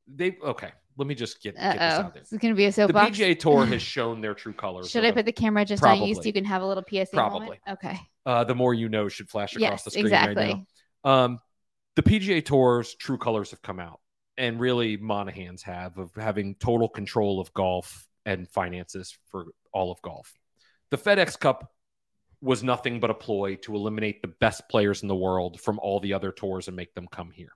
they 0.07 0.38
okay. 0.43 0.71
Let 0.97 1.07
me 1.07 1.15
just 1.15 1.41
get, 1.41 1.55
get 1.55 1.73
this 1.73 1.81
out 1.81 2.13
there. 2.13 2.21
this 2.21 2.33
is 2.33 2.38
gonna 2.38 2.53
be 2.53 2.65
a 2.65 2.71
soapbox. 2.71 3.17
The. 3.17 3.23
PGA 3.23 3.39
Tour 3.39 3.65
has 3.65 3.81
shown 3.95 4.19
their 4.19 4.33
true 4.33 4.53
colors. 4.53 4.89
Should 4.89 5.05
I 5.05 5.11
put 5.11 5.25
the 5.25 5.31
camera 5.31 5.63
just 5.63 5.83
on 5.83 6.01
you 6.03 6.13
so 6.15 6.21
you 6.23 6.33
can 6.33 6.45
have 6.45 6.61
a 6.61 6.65
little 6.65 6.83
PSA 6.88 7.07
Probably. 7.13 7.39
moment? 7.39 7.61
Okay. 7.69 7.99
uh, 8.25 8.43
the 8.43 8.55
more 8.55 8.73
you 8.73 8.89
know 8.89 9.07
should 9.07 9.29
flash 9.29 9.53
across 9.55 9.61
Yes, 9.61 9.83
the 9.83 9.91
screen 9.91 10.05
exactly. 10.07 10.44
right 10.44 10.57
now. 11.05 11.11
Um, 11.11 11.39
the 11.95 12.03
PGA 12.03 12.44
Tour's 12.44 12.94
true 12.95 13.17
colors 13.17 13.51
have 13.51 13.61
come 13.61 13.79
out, 13.79 13.99
and 14.37 14.59
really 14.59 14.97
Monahan's 14.97 15.63
have 15.63 15.97
of 15.97 16.11
having 16.15 16.55
total 16.55 16.89
control 16.89 17.39
of 17.39 17.53
golf 17.53 18.07
and 18.25 18.47
finances 18.49 19.17
for 19.27 19.45
all 19.73 19.91
of 19.91 20.01
golf. 20.01 20.33
The 20.91 20.97
FedEx 20.97 21.39
Cup 21.39 21.71
was 22.41 22.63
nothing 22.63 22.99
but 22.99 23.09
a 23.09 23.13
ploy 23.13 23.55
to 23.55 23.75
eliminate 23.75 24.21
the 24.21 24.27
best 24.27 24.67
players 24.69 25.01
in 25.03 25.07
the 25.07 25.15
world 25.15 25.59
from 25.61 25.77
all 25.79 25.99
the 25.99 26.13
other 26.13 26.31
tours 26.31 26.67
and 26.67 26.75
make 26.75 26.93
them 26.95 27.07
come 27.11 27.29
here. 27.31 27.51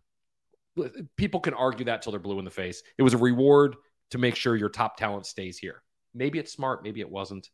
People 1.16 1.40
can 1.40 1.54
argue 1.54 1.86
that 1.86 2.02
till 2.02 2.12
they're 2.12 2.20
blue 2.20 2.38
in 2.40 2.46
the 2.46 2.52
face. 2.52 2.84
It 2.98 3.04
was 3.04 3.14
a 3.14 3.18
reward 3.18 3.76
to 4.12 4.18
make 4.18 4.36
sure 4.36 4.56
your 4.56 4.70
top 4.70 4.98
talent 4.98 5.26
stays 5.26 5.58
here. 5.58 5.82
Maybe 6.14 6.38
it's 6.38 6.52
smart, 6.52 6.84
maybe 6.84 7.00
it 7.02 7.10
wasn't. 7.10 7.50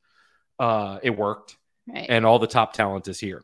Uh, 0.59 0.99
it 1.01 1.11
worked 1.17 1.57
Right. 1.87 2.05
and 2.09 2.25
all 2.25 2.37
the 2.37 2.45
top 2.47 2.73
talent 2.73 3.07
is 3.07 3.19
here. 3.19 3.43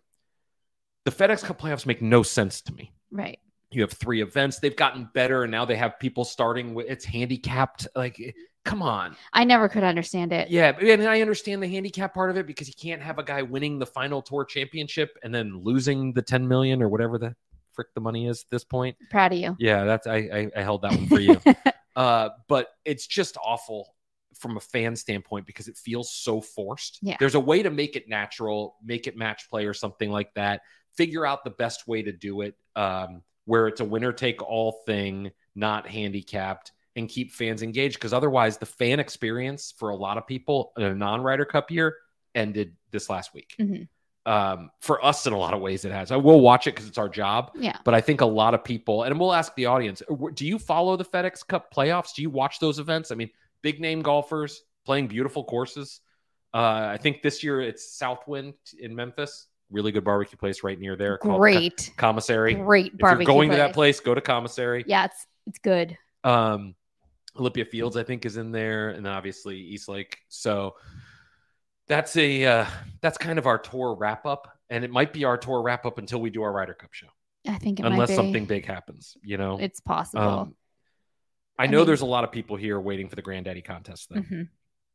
The 1.05 1.11
FedEx 1.11 1.43
Cup 1.43 1.59
playoffs 1.59 1.85
make 1.85 2.01
no 2.01 2.21
sense 2.23 2.61
to 2.63 2.73
me. 2.73 2.93
right. 3.11 3.39
You 3.69 3.81
have 3.81 3.91
three 3.91 4.21
events. 4.21 4.59
They've 4.59 4.73
gotten 4.75 5.09
better, 5.13 5.43
and 5.43 5.51
now 5.51 5.65
they 5.65 5.75
have 5.75 5.99
people 5.99 6.23
starting 6.23 6.73
with 6.73 6.87
it's 6.89 7.03
handicapped. 7.03 7.85
Like, 7.95 8.33
come 8.67 8.81
on. 8.81 9.15
I 9.33 9.43
never 9.43 9.69
could 9.69 9.83
understand 9.83 10.33
it. 10.33 10.49
Yeah, 10.49 10.77
and 10.79 11.03
I 11.07 11.21
understand 11.21 11.63
the 11.63 11.67
handicap 11.67 12.13
part 12.13 12.29
of 12.29 12.37
it 12.37 12.45
because 12.45 12.67
you 12.67 12.73
can't 12.79 13.01
have 13.01 13.17
a 13.17 13.23
guy 13.23 13.41
winning 13.41 13.79
the 13.79 13.85
final 13.85 14.21
tour 14.21 14.45
championship 14.45 15.17
and 15.23 15.33
then 15.33 15.63
losing 15.63 16.13
the 16.13 16.21
10 16.21 16.47
million 16.47 16.83
or 16.83 16.89
whatever 16.89 17.17
the 17.17 17.35
frick 17.73 17.87
the 17.93 18.01
money 18.01 18.27
is 18.27 18.41
at 18.41 18.49
this 18.51 18.63
point. 18.63 18.97
Proud 19.09 19.31
of 19.31 19.39
you. 19.39 19.55
Yeah, 19.59 19.85
that's 19.85 20.05
I 20.05 20.15
I, 20.15 20.51
I 20.57 20.61
held 20.61 20.81
that 20.81 20.91
one 20.91 21.07
for 21.07 21.19
you. 21.19 21.39
uh, 21.95 22.29
but 22.47 22.67
it's 22.83 23.07
just 23.07 23.37
awful 23.43 23.93
from 24.35 24.57
a 24.57 24.59
fan 24.59 24.95
standpoint 24.95 25.45
because 25.45 25.67
it 25.67 25.77
feels 25.77 26.11
so 26.11 26.41
forced. 26.41 26.99
Yeah. 27.01 27.17
There's 27.19 27.35
a 27.35 27.39
way 27.39 27.63
to 27.63 27.71
make 27.71 27.95
it 27.95 28.07
natural, 28.09 28.75
make 28.83 29.07
it 29.07 29.17
match 29.17 29.49
play 29.49 29.65
or 29.65 29.73
something 29.73 30.11
like 30.11 30.33
that. 30.35 30.61
Figure 30.95 31.25
out 31.25 31.43
the 31.43 31.51
best 31.51 31.87
way 31.87 32.01
to 32.03 32.11
do 32.11 32.41
it, 32.41 32.55
um, 32.75 33.23
where 33.45 33.67
it's 33.67 33.81
a 33.81 33.85
winner 33.85 34.11
take 34.11 34.43
all 34.43 34.83
thing, 34.85 35.31
not 35.55 35.87
handicapped, 35.87 36.71
and 36.97 37.07
keep 37.07 37.31
fans 37.31 37.63
engaged. 37.63 37.95
Because 37.95 38.13
otherwise, 38.13 38.57
the 38.57 38.65
fan 38.65 38.99
experience 38.99 39.73
for 39.77 39.89
a 39.89 39.95
lot 39.95 40.17
of 40.17 40.27
people 40.27 40.73
in 40.75 40.83
a 40.83 40.93
non 40.95 41.21
Ryder 41.21 41.45
Cup 41.45 41.71
year 41.71 41.95
ended 42.35 42.75
this 42.91 43.09
last 43.09 43.33
week. 43.33 43.55
Mhm. 43.59 43.87
Um, 44.25 44.71
for 44.81 45.03
us, 45.05 45.25
in 45.25 45.31
a 45.31 45.37
lot 45.37 45.53
of 45.53 45.61
ways, 45.61 45.85
it 45.85 45.93
has. 45.93 46.11
I 46.11 46.17
will 46.17 46.41
watch 46.41 46.67
it 46.67 46.75
because 46.75 46.89
it's 46.89 46.97
our 46.97 47.07
job. 47.07 47.51
Yeah. 47.55 47.77
But 47.85 47.93
I 47.93 48.01
think 48.01 48.19
a 48.19 48.25
lot 48.25 48.53
of 48.53 48.61
people, 48.61 49.03
and 49.03 49.17
we'll 49.17 49.33
ask 49.33 49.55
the 49.55 49.67
audience, 49.67 50.01
uh, 50.01 50.15
do 50.33 50.45
you 50.45 50.59
follow 50.59 50.97
the 50.97 51.05
FedEx 51.05 51.47
Cup 51.47 51.73
playoffs? 51.73 52.13
Do 52.13 52.21
you 52.21 52.29
watch 52.29 52.59
those 52.59 52.77
events? 52.77 53.09
I 53.11 53.15
mean, 53.15 53.29
big 53.61 53.79
name 53.79 54.01
golfers 54.01 54.63
playing 54.85 55.07
beautiful 55.07 55.45
courses. 55.45 56.01
Uh, 56.53 56.89
I 56.91 56.97
think 56.97 57.21
this 57.21 57.41
year 57.41 57.61
it's 57.61 57.97
Southwind 57.97 58.55
in 58.79 58.93
Memphis, 58.93 59.47
really 59.69 59.93
good 59.93 60.03
barbecue 60.03 60.37
place 60.37 60.61
right 60.61 60.79
near 60.79 60.97
there. 60.97 61.19
Great. 61.21 61.91
Commissary. 61.95 62.55
Great 62.55 62.97
barbecue. 62.97 63.21
If 63.21 63.27
you're 63.27 63.33
going 63.33 63.49
to 63.51 63.57
that 63.57 63.73
place. 63.73 63.97
place, 63.97 64.05
go 64.05 64.13
to 64.13 64.21
Commissary. 64.21 64.83
Yeah, 64.87 65.05
it's 65.05 65.25
it's 65.45 65.59
good. 65.59 65.97
Um, 66.25 66.75
Olympia 67.39 67.65
Fields, 67.65 67.97
I 67.97 68.03
think, 68.03 68.25
is 68.25 68.37
in 68.37 68.51
there, 68.51 68.89
and 68.89 69.05
then 69.05 69.13
obviously 69.13 69.57
East 69.57 69.87
Lake. 69.89 70.17
So 70.29 70.75
that's 71.87 72.15
a 72.17 72.45
uh, 72.45 72.65
that's 73.01 73.17
kind 73.17 73.39
of 73.39 73.45
our 73.47 73.57
tour 73.57 73.95
wrap 73.95 74.25
up, 74.25 74.47
and 74.69 74.83
it 74.83 74.91
might 74.91 75.13
be 75.13 75.23
our 75.25 75.37
tour 75.37 75.61
wrap 75.61 75.85
up 75.85 75.97
until 75.97 76.19
we 76.19 76.29
do 76.29 76.41
our 76.43 76.51
Ryder 76.51 76.73
Cup 76.73 76.93
show, 76.93 77.07
I 77.47 77.57
think 77.57 77.79
it 77.79 77.85
unless 77.85 78.09
might 78.09 78.13
be. 78.13 78.15
something 78.15 78.45
big 78.45 78.65
happens. 78.65 79.15
You 79.23 79.37
know, 79.37 79.57
It's 79.59 79.79
possible. 79.79 80.23
um, 80.23 80.55
I 81.57 81.63
I 81.63 81.67
know 81.67 81.79
mean- 81.79 81.87
there's 81.87 82.01
a 82.01 82.05
lot 82.05 82.23
of 82.23 82.31
people 82.31 82.57
here 82.57 82.79
waiting 82.79 83.07
for 83.09 83.15
the 83.15 83.21
Granddaddy 83.21 83.61
contest, 83.61 84.09
though, 84.09 84.21
Mhm. 84.21 84.49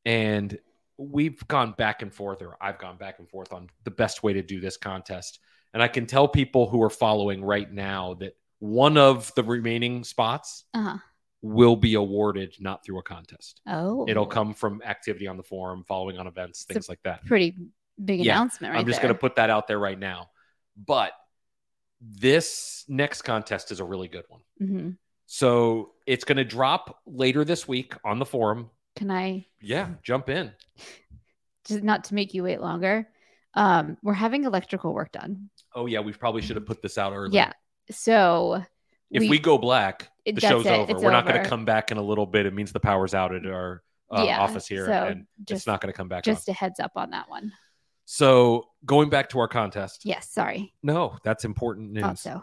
and 0.04 0.58
we've 0.98 1.46
gone 1.48 1.72
back 1.72 2.02
and 2.02 2.12
forth, 2.14 2.42
or 2.42 2.56
I've 2.60 2.78
gone 2.78 2.96
back 2.98 3.18
and 3.18 3.28
forth 3.28 3.52
on 3.52 3.68
the 3.84 3.90
best 3.90 4.22
way 4.22 4.34
to 4.34 4.42
do 4.42 4.60
this 4.60 4.76
contest. 4.76 5.40
And 5.74 5.82
I 5.82 5.88
can 5.88 6.06
tell 6.06 6.28
people 6.28 6.68
who 6.68 6.82
are 6.82 6.90
following 6.90 7.42
right 7.42 7.70
now 7.72 8.14
that 8.14 8.36
one 8.58 8.96
of 8.98 9.34
the 9.34 9.42
remaining 9.42 10.04
spots 10.04 10.64
Uh-huh. 10.74 10.98
Will 11.42 11.76
be 11.76 11.94
awarded 11.94 12.54
not 12.60 12.84
through 12.84 12.98
a 12.98 13.02
contest. 13.02 13.60
Oh, 13.66 14.06
It'll 14.08 14.26
come 14.26 14.54
from 14.54 14.80
activity 14.84 15.26
on 15.26 15.36
the 15.36 15.42
forum, 15.42 15.84
following 15.86 16.18
on 16.18 16.26
events, 16.28 16.64
things 16.64 16.88
like 16.88 17.02
that. 17.02 17.24
pretty 17.26 17.56
big 18.02 18.20
Yeah, 18.20 18.34
announcement 18.36 18.72
right 18.72 18.80
I'm 18.80 18.86
just 18.86 19.02
going 19.02 19.12
to 19.12 19.18
put 19.18 19.36
that 19.36 19.50
out 19.50 19.66
there 19.66 19.78
right 19.78 19.98
now. 19.98 20.30
But 20.76 21.12
this 22.00 22.84
next 22.88 23.22
contest 23.22 23.70
is 23.72 23.80
a 23.80 23.84
really 23.84 24.08
good 24.08 24.24
one. 24.28 24.40
Mhm. 24.60 24.96
So 25.26 25.92
it's 26.06 26.24
going 26.24 26.36
to 26.38 26.44
drop 26.44 27.00
later 27.06 27.44
this 27.44 27.66
week 27.66 27.94
on 28.04 28.18
the 28.18 28.26
forum. 28.26 28.70
Can 28.96 29.10
I 29.10 29.46
Yeah, 29.60 29.88
jump 30.02 30.28
in. 30.28 30.52
just 31.64 31.82
not 31.82 32.04
to 32.04 32.14
make 32.14 32.34
you 32.34 32.42
wait 32.44 32.60
longer? 32.60 33.08
Um, 33.54 33.98
we're 34.02 34.14
having 34.14 34.44
electrical 34.44 34.94
work 34.94 35.12
done. 35.12 35.50
Oh 35.74 35.86
yeah, 35.86 36.00
we 36.00 36.12
probably 36.12 36.42
should 36.42 36.56
have 36.56 36.66
put 36.66 36.82
this 36.82 36.98
out 36.98 37.12
earlier. 37.12 37.32
Yeah. 37.34 37.52
So 37.90 38.62
If 39.12 39.28
we, 39.28 39.38
go 39.38 39.58
black, 39.58 40.10
the 40.26 40.40
show's 40.40 40.66
it. 40.66 40.70
over. 40.72 40.92
It's 40.92 41.02
We're 41.02 41.10
not 41.10 41.26
going 41.26 41.42
to 41.42 41.48
come 41.48 41.64
back 41.64 41.90
in 41.90 41.98
a 41.98 42.02
little 42.02 42.26
bit. 42.26 42.46
It 42.46 42.54
means 42.54 42.72
the 42.72 42.80
power's 42.80 43.14
out 43.14 43.34
at 43.34 43.44
our 43.46 43.82
uh, 44.10 44.24
Yeah, 44.24 44.40
office 44.40 44.66
here, 44.66 44.86
so 44.86 44.92
and 44.92 45.26
just 45.44 45.60
it's 45.60 45.66
not 45.66 45.80
going 45.80 45.92
to 45.92 45.96
come 45.96 46.08
back. 46.08 46.18
on. 46.26 46.34
just 46.34 46.48
a 46.48 46.52
heads 46.52 46.80
up 46.80 46.92
on 46.96 47.10
that 47.10 47.28
one. 47.30 47.52
So 48.04 48.68
going 48.84 49.10
back 49.10 49.28
to 49.30 49.38
our 49.38 49.48
contest. 49.48 50.04
Yes, 50.04 50.28
sorry. 50.30 50.72
No, 50.82 51.16
that's 51.24 51.44
important 51.44 51.92
news. 51.92 52.04
Also, 52.04 52.42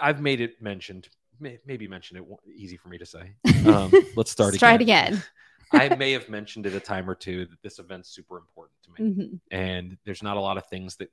I've 0.00 0.20
made 0.20 0.40
it 0.40 0.60
mentioned. 0.60 1.08
May, 1.40 1.58
maybe 1.66 1.86
mentioned 1.88 2.20
it. 2.20 2.26
Easy 2.56 2.76
for 2.76 2.88
me 2.88 2.98
to 2.98 3.06
say. 3.06 3.32
Um, 3.66 3.90
let's 4.14 4.30
start 4.30 4.52
Let's 4.52 4.60
try 4.60 4.74
it 4.74 4.80
again. 4.80 5.14
again. 5.14 5.22
I 5.72 5.88
may 5.96 6.12
have 6.12 6.28
mentioned 6.28 6.66
it 6.66 6.74
a 6.74 6.78
time 6.80 7.10
or 7.10 7.16
two 7.16 7.46
that 7.46 7.60
this 7.62 7.80
event's 7.80 8.08
super 8.10 8.36
important 8.36 8.76
to 8.84 9.02
me, 9.02 9.10
Mhm. 9.10 9.40
and 9.50 9.98
there's 10.04 10.22
not 10.22 10.36
a 10.36 10.40
lot 10.40 10.56
of 10.56 10.66
things 10.68 10.94
that 10.96 11.10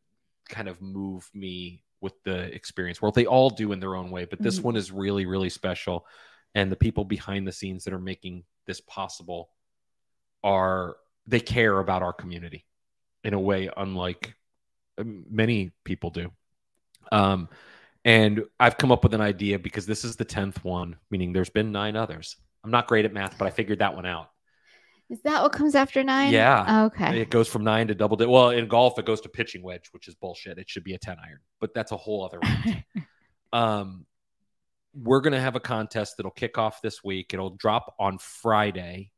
kind 0.48 0.68
of 0.68 0.80
move 0.82 1.28
me 1.34 1.84
with 2.04 2.22
the 2.24 2.54
experience. 2.54 3.02
world. 3.02 3.16
they 3.16 3.26
all 3.26 3.50
do 3.50 3.72
in 3.72 3.80
their 3.80 3.96
own 3.96 4.12
way, 4.12 4.26
but 4.26 4.40
this 4.40 4.60
Mhm. 4.60 4.64
one 4.64 4.76
is 4.76 4.92
really, 4.92 5.26
really 5.26 5.50
special. 5.50 6.06
and 6.56 6.72
the 6.72 6.76
people 6.76 7.04
behind 7.04 7.48
the 7.48 7.52
scenes 7.52 7.84
that 7.84 7.96
are 7.96 8.00
making 8.00 8.44
this 8.68 8.80
possible 8.82 9.50
are 10.44 10.98
they 11.26 11.40
care 11.40 11.80
about 11.80 12.04
our 12.04 12.14
community 12.14 12.64
in 13.24 13.34
a 13.34 13.40
way 13.40 13.72
unlike 13.76 14.36
um, 15.00 15.26
many 15.32 15.72
people 15.84 16.12
do. 16.12 16.32
Um, 17.12 17.50
and 18.06 18.44
I've 18.60 18.78
come 18.78 18.92
up 18.92 19.02
with 19.04 19.16
an 19.16 19.22
idea 19.22 19.58
because 19.58 19.88
this 19.88 20.04
is 20.06 20.16
the 20.16 20.26
10th 20.26 20.64
one, 20.64 20.98
meaning 21.10 21.34
there's 21.34 21.50
been 21.50 21.72
nine 21.72 21.96
others. 21.96 22.36
I'm 22.64 22.70
not 22.70 22.86
great 22.86 23.06
at 23.06 23.14
math, 23.14 23.36
but 23.40 23.48
I 23.48 23.50
figured 23.50 23.80
that 23.80 23.96
one 23.96 24.06
out. 24.06 24.30
Is 25.14 25.22
that 25.22 25.44
what 25.44 25.52
comes 25.52 25.76
after 25.76 26.04
nine? 26.04 26.34
Yeah. 26.34 26.86
Okay. 26.86 27.22
It 27.22 27.30
goes 27.30 27.48
from 27.48 27.64
nine 27.64 27.88
to 27.90 27.94
double. 27.94 28.18
Di- 28.18 28.26
well, 28.26 28.50
in 28.50 28.68
golf, 28.68 28.98
it 28.98 29.06
goes 29.06 29.22
to 29.22 29.30
pitching 29.30 29.62
wedge, 29.62 29.90
which 29.92 30.08
is 30.08 30.16
bullshit. 30.16 30.58
It 30.58 30.68
should 30.68 30.84
be 30.84 30.96
a 30.96 30.98
10 30.98 31.18
iron, 31.24 31.38
but 31.62 31.72
that's 31.76 31.92
a 31.92 31.98
whole 31.98 32.26
other 32.26 32.40
round. 32.40 32.84
um, 33.54 34.06
we're 34.96 35.22
going 35.22 35.34
to 35.34 35.40
have 35.40 35.56
a 35.56 35.60
contest 35.60 36.18
that'll 36.18 36.32
kick 36.32 36.58
off 36.58 36.82
this 36.82 37.04
week. 37.04 37.32
It'll 37.32 37.52
drop 37.52 37.94
on 38.00 38.18
Friday. 38.18 39.12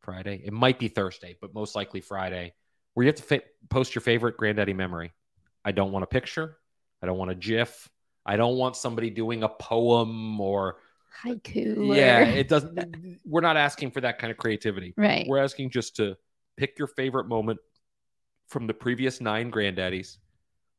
Friday. 0.00 0.42
It 0.44 0.52
might 0.52 0.80
be 0.80 0.88
Thursday, 0.88 1.36
but 1.40 1.54
most 1.54 1.76
likely 1.76 2.00
Friday, 2.00 2.52
where 2.94 3.04
you 3.04 3.08
have 3.08 3.16
to 3.16 3.22
fa- 3.22 3.42
post 3.70 3.94
your 3.94 4.02
favorite 4.02 4.36
granddaddy 4.36 4.74
memory. 4.74 5.12
I 5.64 5.70
don't 5.70 5.92
want 5.92 6.02
a 6.02 6.08
picture. 6.08 6.56
I 7.00 7.06
don't 7.06 7.18
want 7.18 7.30
a 7.30 7.36
GIF. 7.36 7.88
I 8.24 8.36
don't 8.36 8.56
want 8.56 8.74
somebody 8.74 9.10
doing 9.10 9.44
a 9.44 9.48
poem 9.48 10.40
or 10.40 10.78
Haiku. 11.24 11.96
yeah. 11.96 12.20
or- 12.20 12.36
It 12.36 12.48
doesn't. 12.48 13.18
We're 13.24 13.40
not 13.40 13.56
asking 13.56 13.90
for 13.92 14.00
that 14.02 14.18
kind 14.18 14.30
of 14.30 14.36
creativity. 14.36 14.94
right. 14.96 15.26
We're 15.28 15.42
asking 15.42 15.70
just 15.70 15.96
to 15.96 16.16
pick 16.56 16.78
your 16.78 16.88
favorite 16.88 17.26
moment 17.28 17.58
from 18.48 18.66
the 18.66 18.74
previous 18.74 19.20
nine 19.20 19.50
granddaddies 19.50 20.18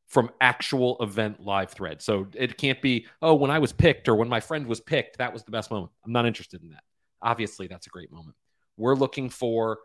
from 0.06 0.30
actual 0.40 0.96
event 1.00 1.38
live 1.44 1.70
thread. 1.70 2.00
So 2.00 2.26
it 2.34 2.56
can't 2.56 2.80
be, 2.80 3.06
oh, 3.20 3.34
when 3.34 3.50
I 3.50 3.58
was 3.58 3.72
picked 3.74 4.08
or 4.08 4.14
when 4.16 4.28
my 4.28 4.40
friend 4.40 4.66
was 4.66 4.80
picked, 4.80 5.18
that 5.18 5.32
was 5.32 5.42
the 5.44 5.50
best 5.50 5.70
moment. 5.70 5.92
I'm 6.04 6.12
not 6.12 6.24
interested 6.24 6.62
in 6.62 6.70
that. 6.70 6.82
Obviously, 7.20 7.66
that's 7.66 7.86
a 7.86 7.90
great 7.90 8.10
moment. 8.10 8.34
We're 8.78 8.94
looking 8.94 9.28
for 9.28 9.78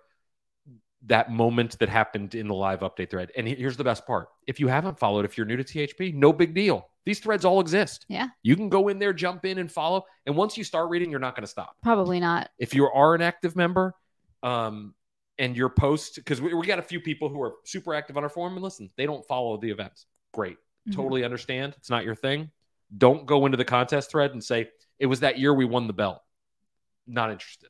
that 1.08 1.30
moment 1.30 1.78
that 1.80 1.90
happened 1.90 2.36
in 2.36 2.48
the 2.48 2.54
live 2.54 2.80
update 2.80 3.10
thread. 3.10 3.32
And 3.36 3.46
here's 3.46 3.76
the 3.76 3.84
best 3.84 4.08
part. 4.08 4.30
If 4.48 4.62
you 4.62 4.70
haven't 4.70 4.98
followed, 4.98 5.26
if 5.26 5.38
you're 5.38 5.46
new 5.46 5.58
to 5.58 5.64
THP, 5.64 6.14
no 6.14 6.32
big 6.32 6.54
deal. 6.54 6.88
These 7.05 7.19
threads 7.19 7.43
all 7.45 7.60
exist. 7.60 8.05
Yeah. 8.07 8.27
You 8.43 8.55
can 8.55 8.69
go 8.69 8.88
in 8.88 8.98
there, 9.00 9.12
jump 9.13 9.43
in 9.45 9.57
and 9.57 9.69
follow. 9.72 10.03
And 10.25 10.36
once 10.38 10.57
you 10.57 10.63
start 10.63 10.89
reading, 10.89 11.12
you're 11.12 11.19
not 11.19 11.36
going 11.36 11.43
to 11.43 11.50
stop 11.51 11.75
Probably 11.83 12.19
not. 12.19 12.50
if 12.60 12.74
you 12.74 12.86
are 12.86 13.13
an 13.15 13.22
active 13.22 13.55
member 13.55 13.93
um, 14.41 14.93
and 15.38 15.57
your 15.57 15.69
post 15.69 16.15
because 16.15 16.41
we, 16.41 16.53
we 16.53 16.65
got 16.65 16.79
a 16.79 16.83
few 16.83 17.00
people 17.00 17.27
who 17.29 17.41
are 17.41 17.53
super 17.65 17.93
active 17.93 18.15
on 18.17 18.24
our 18.24 18.29
forum 18.29 18.53
and 18.53 18.63
listen 18.63 18.89
they 18.98 19.05
don't 19.05 19.25
follow 19.25 19.57
the 19.57 19.69
events 19.69 20.05
great 20.33 20.57
Mhm. 20.88 20.95
totally 20.95 21.24
understand 21.24 21.74
it's 21.77 21.89
not 21.89 22.03
your 22.03 22.13
thing 22.13 22.51
don't 22.98 23.25
go 23.25 23.45
into 23.45 23.57
the 23.57 23.63
contest 23.65 24.12
thread 24.12 24.31
and 24.31 24.43
say 24.43 24.69
it 25.00 25.05
was 25.05 25.22
that 25.22 25.39
year 25.39 25.53
we 25.53 25.63
won 25.65 25.88
the 25.88 25.93
belt 25.93 26.22
not 27.07 27.31
interested 27.31 27.69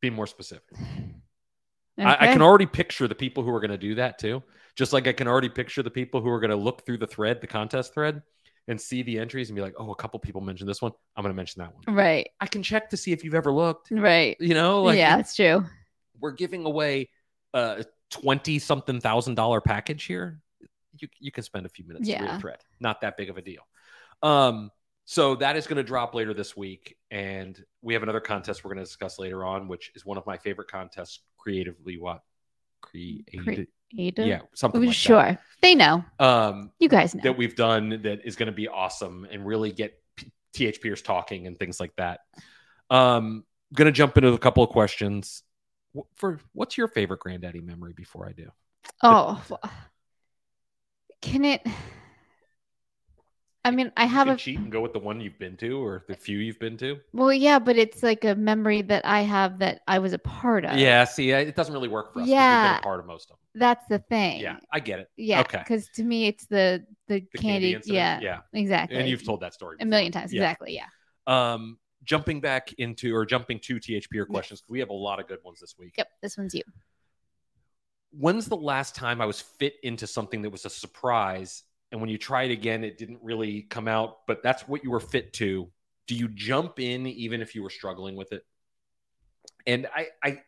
be 0.00 0.08
more 0.10 0.26
specific 0.26 0.64
I, 1.98 2.28
I 2.28 2.32
can 2.32 2.42
already 2.42 2.66
picture 2.66 3.08
the 3.08 3.14
people 3.14 3.42
who 3.42 3.50
are 3.54 3.60
going 3.60 3.70
to 3.70 3.78
do 3.78 3.94
that 3.96 4.18
too 4.18 4.42
just 4.74 4.92
like 4.94 5.06
i 5.06 5.12
can 5.12 5.28
already 5.28 5.48
picture 5.50 5.82
the 5.82 5.90
people 5.90 6.20
who 6.20 6.28
are 6.30 6.40
going 6.40 6.50
to 6.50 6.56
look 6.56 6.84
through 6.86 6.98
the 6.98 7.06
thread 7.06 7.40
the 7.40 7.46
contest 7.46 7.92
thread 7.94 8.22
and 8.68 8.80
see 8.80 9.02
the 9.02 9.18
entries 9.18 9.48
and 9.48 9.56
be 9.56 9.62
like 9.62 9.74
oh 9.78 9.90
a 9.90 9.94
couple 9.94 10.18
people 10.20 10.40
mentioned 10.40 10.68
this 10.68 10.82
one 10.82 10.92
i'm 11.16 11.22
going 11.22 11.32
to 11.32 11.36
mention 11.36 11.60
that 11.60 11.72
one 11.74 11.94
Right. 11.94 12.30
i 12.40 12.46
can 12.46 12.62
check 12.62 12.90
to 12.90 12.96
see 12.96 13.12
if 13.12 13.24
you've 13.24 13.34
ever 13.34 13.52
looked 13.52 13.90
Right. 13.90 14.36
you 14.40 14.54
know 14.54 14.82
like 14.82 14.98
yeah, 14.98 15.16
that's 15.16 15.34
true. 15.36 15.64
we're 16.20 16.32
giving 16.32 16.64
away 16.64 17.08
a 17.54 17.84
20 18.10 18.58
something 18.58 19.00
thousand 19.00 19.34
dollar 19.34 19.60
package 19.60 20.04
here 20.04 20.40
you, 20.98 21.08
you 21.20 21.30
can 21.30 21.42
spend 21.42 21.66
a 21.66 21.68
few 21.68 21.84
minutes 21.86 22.08
to 22.08 22.14
read 22.14 22.22
Yeah. 22.22 22.36
a 22.36 22.40
thread 22.40 22.58
not 22.80 23.00
that 23.02 23.16
big 23.16 23.30
of 23.30 23.36
a 23.36 23.42
deal 23.42 23.62
um 24.22 24.70
so 25.04 25.36
that 25.36 25.56
is 25.56 25.68
going 25.68 25.76
to 25.76 25.84
drop 25.84 26.14
later 26.14 26.34
this 26.34 26.56
week 26.56 26.96
and 27.12 27.62
we 27.82 27.94
have 27.94 28.02
another 28.02 28.18
contest 28.20 28.64
we're 28.64 28.70
going 28.74 28.84
to 28.84 28.88
discuss 28.88 29.18
later 29.18 29.44
on 29.44 29.68
which 29.68 29.92
is 29.94 30.04
one 30.04 30.18
of 30.18 30.26
my 30.26 30.36
favorite 30.36 30.68
contests 30.68 31.20
creatively 31.38 31.96
what 31.98 32.22
created 32.80 33.68
Ada? 33.96 34.26
yeah 34.26 34.40
something 34.54 34.84
like 34.84 34.94
sure. 34.94 35.38
They 35.62 35.74
know. 35.74 36.04
um 36.18 36.70
You 36.78 36.88
guys 36.88 37.14
know. 37.14 37.22
that 37.22 37.36
we've 37.36 37.56
done 37.56 38.00
that 38.02 38.26
is 38.26 38.36
going 38.36 38.46
to 38.46 38.52
be 38.52 38.68
awesome 38.68 39.26
and 39.30 39.46
really 39.46 39.72
get 39.72 40.00
TH 40.52 40.80
THPers 40.82 41.02
talking 41.02 41.46
and 41.46 41.58
things 41.58 41.80
like 41.80 41.94
that. 41.96 42.20
Um, 42.90 43.44
going 43.74 43.86
to 43.86 43.92
jump 43.92 44.16
into 44.16 44.32
a 44.32 44.38
couple 44.38 44.62
of 44.62 44.70
questions. 44.70 45.42
For 46.16 46.40
what's 46.52 46.76
your 46.76 46.88
favorite 46.88 47.20
granddaddy 47.20 47.60
memory 47.60 47.92
before 47.94 48.28
I 48.28 48.32
do? 48.32 48.50
oh. 49.02 49.44
Can 51.22 51.44
it 51.44 51.66
I 53.66 53.70
mean, 53.72 53.90
I 53.96 54.04
have 54.06 54.28
a 54.28 54.36
cheat 54.36 54.58
and 54.58 54.70
go 54.70 54.80
with 54.80 54.92
the 54.92 54.98
one 54.98 55.20
you've 55.20 55.38
been 55.38 55.56
to 55.58 55.82
or 55.84 56.04
the 56.08 56.14
few 56.14 56.38
you've 56.38 56.58
been 56.58 56.76
to. 56.78 56.98
well, 57.12 57.32
yeah, 57.32 57.58
but 57.58 57.76
it's 57.76 58.02
like 58.02 58.24
a 58.24 58.34
memory 58.34 58.82
that 58.82 59.04
I 59.04 59.22
have 59.22 59.58
that 59.58 59.80
I 59.88 59.98
was 59.98 60.12
a 60.12 60.18
part 60.18 60.64
of. 60.64 60.76
Yeah, 60.78 61.04
see, 61.04 61.30
it 61.32 61.56
doesn't 61.56 61.74
really 61.74 61.88
work 61.88 62.12
for 62.12 62.20
us. 62.22 62.28
Yeah. 62.28 62.74
been 62.74 62.80
a 62.80 62.82
part 62.82 63.00
of 63.00 63.06
most 63.06 63.24
of 63.30 63.36
them. 63.36 63.38
That's 63.56 63.86
the 63.88 63.98
thing. 63.98 64.40
Yeah, 64.40 64.58
I 64.72 64.80
get 64.80 65.00
it. 65.00 65.10
Yeah. 65.16 65.40
Okay. 65.40 65.58
Because 65.58 65.88
to 65.96 66.04
me, 66.04 66.26
it's 66.28 66.46
the 66.46 66.84
the, 67.08 67.24
The 67.32 67.38
candy. 67.38 67.74
incident. 67.74 67.96
yeah. 67.96 68.20
yeah. 68.20 68.38
Exactly. 68.60 68.98
And 68.98 69.08
you've 69.08 69.24
told 69.24 69.40
that 69.40 69.52
story 69.54 69.76
a 69.80 69.84
million 69.84 70.12
times. 70.12 70.32
Yeah. 70.32 70.42
Exactly. 70.42 70.74
Yeah. 70.74 70.86
Um, 71.26 71.78
jumping 72.04 72.40
back 72.40 72.72
into 72.78 73.14
or 73.16 73.26
jumping 73.26 73.58
to 73.60 73.76
THPer 73.76 74.00
questions 74.08 74.26
questions. 74.28 74.60
'cause 74.60 74.70
We 74.70 74.78
have 74.80 74.90
a 74.90 74.94
lot 74.94 75.18
of 75.20 75.26
good 75.26 75.40
ones 75.44 75.58
this 75.60 75.74
week. 75.78 75.94
Yep. 75.98 76.08
This 76.22 76.36
one's 76.38 76.54
you. 76.54 76.62
when's 78.10 78.46
the 78.46 78.56
last 78.56 78.94
time 78.94 79.20
I 79.20 79.26
was 79.26 79.40
fit 79.40 79.74
into 79.82 80.06
something 80.06 80.42
that 80.42 80.50
was 80.50 80.64
a 80.64 80.70
surprise? 80.70 81.64
And 81.92 82.00
when 82.00 82.10
you 82.10 82.18
try 82.18 82.44
it 82.44 82.50
again, 82.50 82.84
it 82.84 82.98
didn't 82.98 83.20
really 83.22 83.62
come 83.62 83.88
out, 83.88 84.26
but 84.26 84.42
that's 84.42 84.66
what 84.66 84.82
you 84.82 84.90
were 84.90 85.00
fit 85.00 85.32
to. 85.34 85.70
Do 86.06 86.14
you 86.14 86.28
jump 86.28 86.78
in 86.80 87.06
even 87.06 87.40
if 87.40 87.54
you 87.54 87.62
were 87.62 87.70
struggling 87.70 88.16
with 88.16 88.32
it? 88.32 88.44
And 89.66 89.86
I, 89.94 90.08
I 90.22 90.40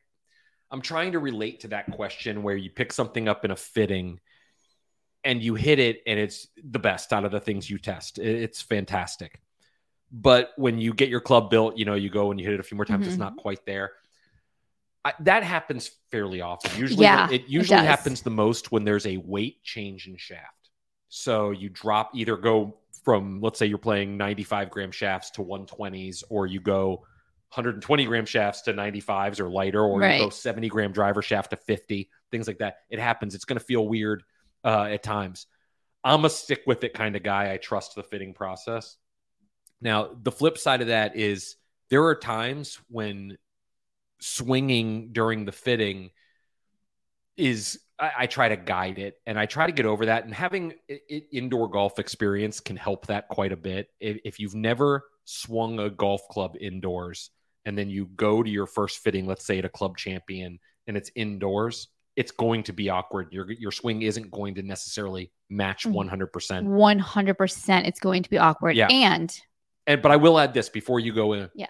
I'm 0.71 0.83
trying 0.83 1.13
to 1.13 1.19
relate 1.19 1.61
to 1.61 1.69
that 1.69 1.91
question 1.93 2.43
where 2.43 2.57
you 2.57 2.71
pick 2.71 2.93
something 2.93 3.29
up 3.29 3.45
in 3.45 3.51
a 3.51 3.57
fitting 3.57 4.21
and 5.25 5.43
you 5.43 5.55
hit 5.55 5.79
it 5.79 6.03
and 6.07 6.19
it's 6.19 6.49
the 6.63 6.79
best 6.79 7.13
out 7.13 7.25
of 7.25 7.33
the 7.33 7.41
things 7.41 7.69
you 7.69 7.79
test. 7.79 8.19
It's 8.19 8.63
fantastic. 8.63 9.41
But 10.11 10.51
when 10.57 10.79
you 10.79 10.95
get 10.95 11.09
your 11.09 11.21
club 11.21 11.51
built, 11.51 11.77
you 11.77 11.85
know, 11.85 11.95
you 11.95 12.11
go 12.11 12.31
and 12.31 12.39
you 12.41 12.47
hit 12.47 12.55
it 12.55 12.61
a 12.61 12.63
few 12.63 12.77
more 12.77 12.85
times, 12.85 13.07
it's 13.07 13.17
Mhm. 13.17 13.21
not 13.21 13.37
quite 13.37 13.65
there. 13.67 13.93
I, 15.05 15.15
that 15.21 15.43
happens 15.43 15.91
fairly 16.11 16.41
often. 16.41 16.79
Usually, 16.79 17.05
Yeah, 17.05 17.27
it 17.31 17.43
it 17.43 17.49
usually 17.49 17.79
does. 17.79 17.87
happens 17.87 18.23
the 18.23 18.31
most 18.31 18.73
when 18.73 18.85
there's 18.85 19.07
a 19.07 19.17
weight 19.19 19.63
change 19.63 20.07
in 20.07 20.17
shaft. 20.17 20.58
So 21.09 21.51
you 21.51 21.69
drop 21.69 22.11
either 22.15 22.37
go 22.37 22.79
from 23.05 23.41
let's 23.41 23.59
say 23.59 23.67
you're 23.67 23.79
playing 23.79 24.17
95 24.17 24.71
gram 24.71 24.91
shafts 24.91 25.31
to 25.33 25.43
120s, 25.43 26.23
or 26.29 26.47
you 26.47 26.61
go 26.61 26.89
120 27.55 28.05
gram 28.05 28.27
shafts 28.27 28.63
to 28.63 28.75
95s 28.75 29.41
or 29.41 29.49
lighter, 29.49 29.83
or 29.83 30.03
you 30.03 30.25
go 30.25 30.31
70 30.31 30.69
gram 30.69 30.93
driver 30.93 31.23
shaft 31.23 31.51
to 31.51 31.57
50, 31.57 32.11
things 32.31 32.47
like 32.47 32.59
that. 32.59 32.79
It 32.91 32.99
happens. 32.99 33.35
It's 33.35 33.47
going 33.47 33.59
to 33.59 33.65
feel 33.65 33.89
weird 33.89 34.23
uh, 34.65 34.85
at 34.85 35.03
times. 35.03 35.47
I'm 36.05 36.25
a 36.25 36.31
stick 36.31 36.63
with 36.67 36.85
it 36.85 36.95
kind 36.95 37.17
of 37.17 37.23
guy. 37.23 37.53
I 37.53 37.57
trust 37.57 37.95
the 37.95 38.03
fitting 38.03 38.35
process. 38.35 38.97
Now, 39.81 40.11
the 40.23 40.33
flip 40.33 40.59
side 40.59 40.81
of 40.81 40.89
that 40.89 41.17
is 41.17 41.57
there 41.91 42.05
are 42.05 42.15
times 42.15 42.79
when 42.89 43.39
swinging 44.21 45.13
during 45.13 45.45
the 45.45 45.53
fitting 45.53 46.11
is 47.39 47.79
I, 47.99 48.11
I 48.21 48.27
try 48.27 48.49
to 48.49 48.57
guide 48.57 48.99
it 48.99 49.15
and 49.27 49.39
I 49.39 49.47
try 49.47 49.67
to 49.67 49.73
get 49.73 49.87
over 49.87 50.07
that. 50.07 50.25
And 50.25 50.35
having 50.35 50.75
i 50.91 50.99
i- 51.11 51.23
indoor 51.33 51.69
golf 51.69 51.99
experience 51.99 52.61
can 52.61 52.77
help 52.77 53.07
that 53.07 53.29
quite 53.29 53.53
a 53.53 53.57
bit. 53.57 53.89
If, 54.01 54.19
if 54.25 54.39
you've 54.41 54.55
never 54.55 55.05
swung 55.25 55.79
a 55.81 55.89
golf 55.91 56.23
club 56.31 56.57
indoors 56.61 57.31
and 57.65 57.77
then 57.77 57.89
you 57.91 58.07
go 58.17 58.43
to 58.43 58.51
your 58.51 58.67
first 58.67 58.99
fitting, 58.99 59.27
let's 59.27 59.45
say 59.47 59.59
at 59.59 59.65
a 59.65 59.69
club 59.69 59.97
champion, 59.97 60.59
and 60.87 60.97
it's 60.97 61.11
indoors, 61.15 61.89
it's 62.17 62.31
going 62.33 62.63
to 62.65 62.73
be 62.73 62.89
awkward. 62.89 63.29
Your 63.33 63.51
your 63.53 63.71
swing 63.73 64.03
isn't 64.03 64.31
going 64.31 64.55
to 64.57 64.63
necessarily 64.63 65.31
match 65.51 65.85
Mm. 65.85 66.09
100%. 66.11 66.65
One 66.65 66.99
hundred 66.99 67.35
percent. 67.35 67.87
It's 67.87 68.01
going 68.01 68.23
to 68.23 68.31
be 68.31 68.39
awkward. 68.39 68.77
Yeah. 68.77 68.89
And 68.91 69.35
And 69.87 70.03
but 70.03 70.11
I 70.11 70.17
will 70.17 70.39
add 70.39 70.53
this 70.55 70.69
before 70.69 70.99
you 70.99 71.13
go 71.13 71.35
in. 71.35 71.49
Yeah. 71.55 71.67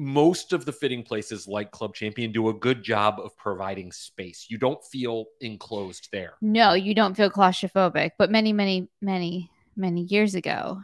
Most 0.00 0.52
of 0.54 0.64
the 0.64 0.72
fitting 0.72 1.02
places 1.02 1.46
like 1.46 1.70
Club 1.70 1.94
Champion 1.94 2.32
do 2.32 2.48
a 2.48 2.54
good 2.54 2.82
job 2.82 3.20
of 3.22 3.36
providing 3.36 3.92
space. 3.92 4.46
You 4.48 4.56
don't 4.56 4.82
feel 4.84 5.26
enclosed 5.42 6.08
there. 6.10 6.34
no, 6.40 6.72
you 6.72 6.94
don't 6.94 7.14
feel 7.14 7.30
claustrophobic. 7.30 8.12
But 8.18 8.30
many, 8.30 8.52
many, 8.54 8.88
many, 9.02 9.50
many 9.76 10.02
years 10.02 10.34
ago, 10.34 10.80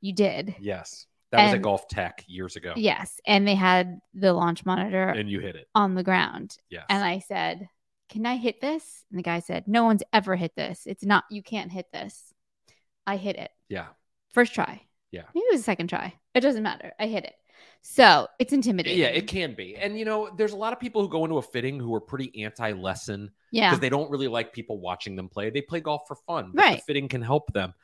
you 0.00 0.12
did. 0.14 0.54
Yes. 0.60 1.06
That 1.32 1.46
was 1.46 1.54
at 1.54 1.62
GolfTEC 1.62 2.12
years 2.28 2.54
ago. 2.56 2.72
Yes. 2.76 3.20
And 3.26 3.46
they 3.48 3.56
had 3.56 3.98
the 4.14 4.32
launch 4.32 4.64
monitor 4.64 5.08
And 5.08 5.28
you 5.28 5.40
hit 5.40 5.56
it. 5.56 5.66
on 5.74 5.94
the 5.96 6.04
ground. 6.04 6.56
Yes. 6.70 6.84
And 6.88 7.02
I 7.02 7.18
said, 7.18 7.68
Can 8.10 8.24
I 8.26 8.36
hit 8.36 8.60
this? 8.60 9.04
And 9.10 9.18
the 9.18 9.24
guy 9.24 9.40
said, 9.40 9.66
No 9.66 9.84
one's 9.84 10.04
ever 10.12 10.36
hit 10.36 10.54
this. 10.56 10.82
It's 10.86 11.04
not, 11.04 11.24
you 11.30 11.42
can't 11.42 11.72
hit 11.72 11.86
this. 11.92 12.32
I 13.06 13.16
hit 13.16 13.36
it. 13.36 13.50
yeah. 13.68 13.86
First 14.34 14.54
try. 14.54 14.82
Yeah. 15.10 15.22
Maybe 15.34 15.44
it 15.46 15.52
was 15.54 15.62
a 15.62 15.64
second 15.64 15.88
try. 15.88 16.14
It 16.34 16.40
doesn't 16.40 16.62
matter. 16.62 16.92
I 17.00 17.06
hit 17.06 17.24
it. 17.24 17.34
So 17.82 18.26
it's 18.38 18.52
intimidating. 18.52 18.98
Yeah, 18.98 19.06
it 19.08 19.26
can 19.28 19.54
be. 19.54 19.76
And 19.76 19.98
you 19.98 20.04
know, 20.04 20.28
there's 20.36 20.52
a 20.52 20.56
lot 20.56 20.72
of 20.72 20.80
people 20.80 21.02
who 21.02 21.08
go 21.08 21.24
into 21.24 21.38
a 21.38 21.42
fitting 21.42 21.78
who 21.78 21.94
are 21.94 22.00
pretty 22.00 22.42
anti-lesson 22.44 23.30
Yeah. 23.52 23.70
because 23.70 23.80
they 23.80 23.88
don't 23.88 24.10
really 24.10 24.28
like 24.28 24.52
people 24.52 24.80
watching 24.80 25.14
them 25.16 25.28
play. 25.28 25.50
They 25.50 25.60
play 25.62 25.80
golf 25.80 26.02
for 26.08 26.16
fun. 26.16 26.52
But 26.52 26.62
The 26.62 26.68
Right. 26.72 26.82
fitting 26.82 27.08
can 27.08 27.22
help 27.22 27.52
them. 27.52 27.74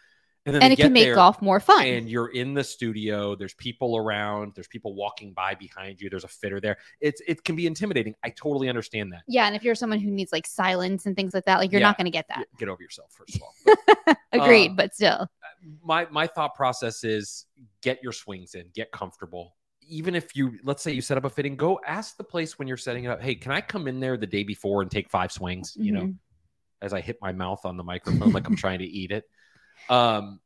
and 0.44 0.56
then 0.56 0.62
and 0.64 0.72
it 0.72 0.76
can 0.76 0.92
make 0.92 1.14
golf 1.14 1.40
more 1.40 1.60
fun. 1.60 1.86
and 1.86 2.08
you're 2.10 2.32
in 2.32 2.52
the 2.52 2.64
studio 2.64 3.36
there's 3.36 3.54
people 3.54 3.96
around 3.96 4.50
there's 4.56 4.66
people 4.66 4.92
walking 4.92 5.32
by 5.32 5.54
behind 5.54 6.00
you 6.00 6.10
there's 6.10 6.24
a 6.24 6.28
fitter 6.28 6.60
there 6.60 6.76
it's 7.00 7.22
it 7.28 7.44
can 7.44 7.54
be 7.54 7.64
intimidating 7.64 8.12
i 8.24 8.28
totally 8.30 8.68
understand 8.68 9.12
that 9.12 9.22
yeah, 9.28 9.46
and 9.46 9.54
if 9.54 9.62
you're 9.62 9.76
someone 9.76 10.00
who 10.00 10.10
needs 10.10 10.32
like 10.32 10.44
silence 10.44 11.06
and 11.06 11.14
things 11.14 11.32
like 11.32 11.44
that, 11.44 11.58
like 11.58 11.70
you're 11.70 11.80
Yeah. 11.80 11.86
not 11.86 11.96
going 11.96 12.06
to 12.06 12.10
get 12.10 12.26
that. 12.26 12.44
get 12.58 12.68
over 12.68 12.82
yourself 12.82 13.12
first 13.12 13.36
of 13.36 13.42
all 13.42 13.54
Agreed, 14.32 14.70
Um, 14.70 14.76
but 14.76 14.92
still, 14.96 15.28
my 15.84 16.06
my 16.10 16.26
thought 16.26 16.56
process 16.56 17.04
is 17.04 17.46
get 17.80 18.02
your 18.02 18.10
swings 18.12 18.56
in 18.56 18.68
get 18.74 18.90
comfortable 18.90 19.54
even 19.92 20.14
if 20.14 20.34
you 20.34 20.58
let's 20.64 20.82
say 20.82 20.90
you 20.90 21.02
set 21.02 21.16
up 21.18 21.24
a 21.24 21.30
fitting 21.30 21.54
go 21.54 21.78
ask 21.86 22.16
the 22.16 22.24
place 22.24 22.58
when 22.58 22.66
you're 22.66 22.76
setting 22.88 23.04
it 23.04 23.08
up 23.08 23.20
hey 23.22 23.34
can 23.34 23.52
i 23.52 23.60
come 23.60 23.86
in 23.86 24.00
there 24.00 24.16
the 24.16 24.26
day 24.26 24.42
before 24.42 24.80
and 24.82 24.90
take 24.90 25.08
five 25.10 25.30
swings? 25.30 25.76
You 25.78 25.92
know 25.92 26.02
Mhm. 26.06 26.16
as 26.80 26.92
i 26.92 27.00
hit 27.00 27.18
my 27.20 27.32
mouth 27.32 27.64
on 27.64 27.76
the 27.76 27.84
microphone 27.84 28.32
like 28.32 28.46
i'm 28.48 28.56
trying 28.56 28.78
to 28.80 28.86
eat 29.00 29.10
it. 29.12 29.24
Um 29.88 30.40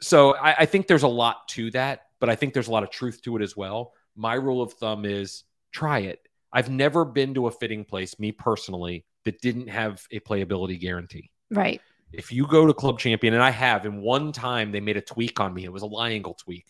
so 0.00 0.34
I, 0.36 0.50
I 0.60 0.66
think 0.66 0.86
there's 0.86 1.02
a 1.02 1.08
lot 1.24 1.46
to 1.48 1.70
that 1.72 2.02
but 2.20 2.28
i 2.30 2.34
think 2.34 2.54
there's 2.54 2.68
a 2.68 2.72
lot 2.72 2.82
of 2.82 2.90
truth 2.90 3.20
to 3.22 3.36
it 3.36 3.42
as 3.42 3.56
well. 3.56 3.92
My 4.16 4.34
rule 4.34 4.62
of 4.62 4.72
thumb 4.72 5.04
is 5.04 5.44
try 5.72 5.98
it. 6.00 6.20
I've 6.52 6.70
never 6.70 7.04
been 7.04 7.34
to 7.34 7.48
a 7.48 7.50
fitting 7.50 7.84
place 7.84 8.18
me 8.18 8.32
personally 8.32 9.04
that 9.24 9.40
didn't 9.42 9.68
have 9.68 10.02
a 10.10 10.20
playability 10.20 10.80
guarantee. 10.80 11.30
Right. 11.50 11.80
if 12.12 12.32
you 12.32 12.46
go 12.46 12.66
to 12.66 12.72
club 12.72 12.98
champion 12.98 13.34
and 13.34 13.42
i 13.42 13.50
have 13.50 13.84
in 13.84 14.00
one 14.00 14.32
time 14.32 14.72
they 14.72 14.80
made 14.80 14.96
a 14.96 15.00
tweak 15.02 15.38
on 15.40 15.52
me 15.52 15.64
it 15.64 15.72
was 15.72 15.82
a 15.82 15.86
lie 15.86 16.10
angle 16.10 16.34
tweak 16.34 16.66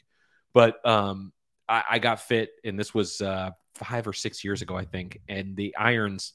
but 0.52 0.84
um 0.86 1.32
i, 1.68 1.82
I 1.92 1.98
got 1.98 2.20
fit 2.20 2.50
and 2.64 2.78
this 2.78 2.94
was 2.94 3.20
uh 3.20 3.50
five 3.74 4.06
or 4.06 4.12
six 4.12 4.42
years 4.44 4.62
ago 4.62 4.76
i 4.76 4.84
think 4.84 5.20
and 5.28 5.56
the 5.56 5.76
irons 5.76 6.32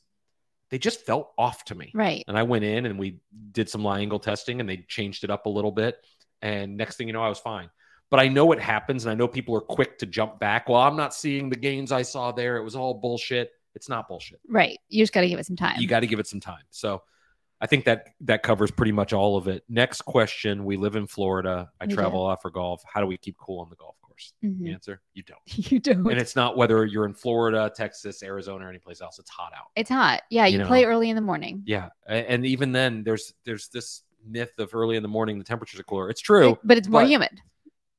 they 0.69 0.77
just 0.77 1.01
felt 1.05 1.31
off 1.37 1.65
to 1.65 1.75
me 1.75 1.91
Right. 1.93 2.23
and 2.27 2.37
i 2.37 2.43
went 2.43 2.63
in 2.63 2.85
and 2.85 2.97
we 2.99 3.19
did 3.51 3.69
some 3.69 3.83
lie 3.83 3.99
angle 3.99 4.19
testing 4.19 4.59
and 4.59 4.69
they 4.69 4.77
changed 4.87 5.23
it 5.23 5.29
up 5.29 5.45
a 5.45 5.49
little 5.49 5.71
bit 5.71 5.97
and 6.41 6.77
next 6.77 6.97
thing 6.97 7.07
you 7.07 7.13
know 7.13 7.23
i 7.23 7.29
was 7.29 7.39
fine 7.39 7.69
but 8.09 8.19
i 8.19 8.27
know 8.27 8.51
it 8.51 8.59
happens 8.59 9.05
and 9.05 9.11
i 9.11 9.15
know 9.15 9.27
people 9.27 9.55
are 9.55 9.61
quick 9.61 9.97
to 9.99 10.05
jump 10.05 10.39
back 10.39 10.69
well 10.69 10.81
i'm 10.81 10.95
not 10.95 11.13
seeing 11.13 11.49
the 11.49 11.55
gains 11.55 11.91
i 11.91 12.01
saw 12.01 12.31
there 12.31 12.57
it 12.57 12.63
was 12.63 12.75
all 12.75 12.93
bullshit 12.93 13.51
it's 13.73 13.87
not 13.89 14.07
bullshit 14.07 14.39
Right. 14.49 14.77
You 14.89 15.01
just 15.01 15.13
got 15.13 15.21
to 15.21 15.29
give 15.29 15.39
it 15.39 15.45
some 15.45 15.55
time. 15.55 15.79
you 15.79 15.87
got 15.87 16.01
to 16.01 16.07
give 16.07 16.19
it 16.19 16.27
some 16.27 16.41
time. 16.41 16.63
So 16.71 17.03
I 17.61 17.67
think 17.67 17.85
that 17.85 18.07
that 18.21 18.43
covers 18.43 18.69
pretty 18.69 18.91
much 18.91 19.13
all 19.13 19.37
of 19.37 19.47
it. 19.47 19.63
Next 19.69 20.01
question: 20.01 20.65
We 20.65 20.75
live 20.75 20.97
in 20.97 21.07
Florida. 21.07 21.69
I 21.79 21.85
We 21.85 21.93
travel 21.93 22.19
do. 22.19 22.23
a 22.23 22.27
lot 22.27 22.41
for 22.41 22.49
golf. 22.51 22.83
How 22.91 22.99
do 22.99 23.07
we 23.07 23.15
keep 23.15 23.37
cool 23.37 23.61
on 23.61 23.69
the 23.69 23.77
golf 23.77 23.95
Mhm. 24.43 24.63
The 24.63 24.71
answer: 24.73 25.01
You 25.13 25.23
don't. 25.23 25.39
You 25.71 25.79
don't. 25.79 26.09
And 26.09 26.19
it's 26.19 26.35
not 26.35 26.57
whether 26.57 26.85
you're 26.85 27.05
in 27.05 27.13
Florida, 27.13 27.71
Texas, 27.75 28.23
Arizona, 28.23 28.65
or 28.65 28.69
anyplace 28.69 29.01
else. 29.01 29.19
It's 29.19 29.29
hot 29.29 29.51
out. 29.57 29.65
It's 29.75 29.89
hot. 29.89 30.21
Yeah, 30.29 30.45
You 30.45 30.59
you, 30.59 30.65
play 30.65 30.83
know. 30.83 30.89
early 30.89 31.09
in 31.09 31.15
the 31.15 31.21
morning. 31.21 31.63
Yeah, 31.65 31.89
and 32.07 32.45
even 32.45 32.71
then, 32.71 33.03
there's 33.03 33.33
there's 33.45 33.67
this 33.69 34.03
myth 34.25 34.51
of 34.59 34.73
early 34.75 34.95
in 34.97 35.03
the 35.03 35.09
morning 35.09 35.37
the 35.39 35.43
temperatures 35.43 35.79
are 35.79 35.83
cooler. 35.83 36.09
It's 36.09 36.21
true, 36.21 36.57
but 36.63 36.77
it's 36.77 36.87
more 36.87 37.01
but- 37.01 37.09
humid. 37.09 37.39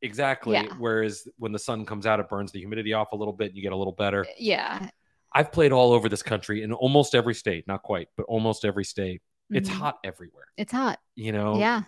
exactly. 0.03 0.55
Yeah. 0.55 0.73
Whereas 0.79 1.27
when 1.39 1.53
the 1.53 1.59
sun 1.59 1.85
comes 1.87 2.07
out, 2.07 2.21
it 2.21 2.29
burns 2.29 2.53
the 2.53 2.59
humidity 2.61 2.93
off 2.93 3.13
a 3.13 3.17
little 3.17 3.33
bit. 3.33 3.49
And 3.49 3.57
you 3.57 3.63
get 3.63 3.73
a 3.73 3.77
little 3.77 3.93
better. 3.93 4.27
Yeah. 4.39 4.89
I've 5.33 5.51
played 5.53 5.73
all 5.73 5.93
over 5.93 6.09
this 6.09 6.23
country 6.23 6.63
in 6.63 6.73
almost 6.73 7.15
every 7.15 7.35
state, 7.35 7.67
not 7.67 7.83
quite, 7.83 8.09
but 8.17 8.25
almost 8.27 8.65
every 8.65 8.85
state. 8.85 9.23
It's 9.51 9.69
Mhm. 9.69 9.73
hot 9.75 9.99
everywhere. 10.05 10.45
It's 10.57 10.73
hot. 10.73 10.99
You 11.17 11.33
know, 11.33 11.57
Yeah. 11.59 11.83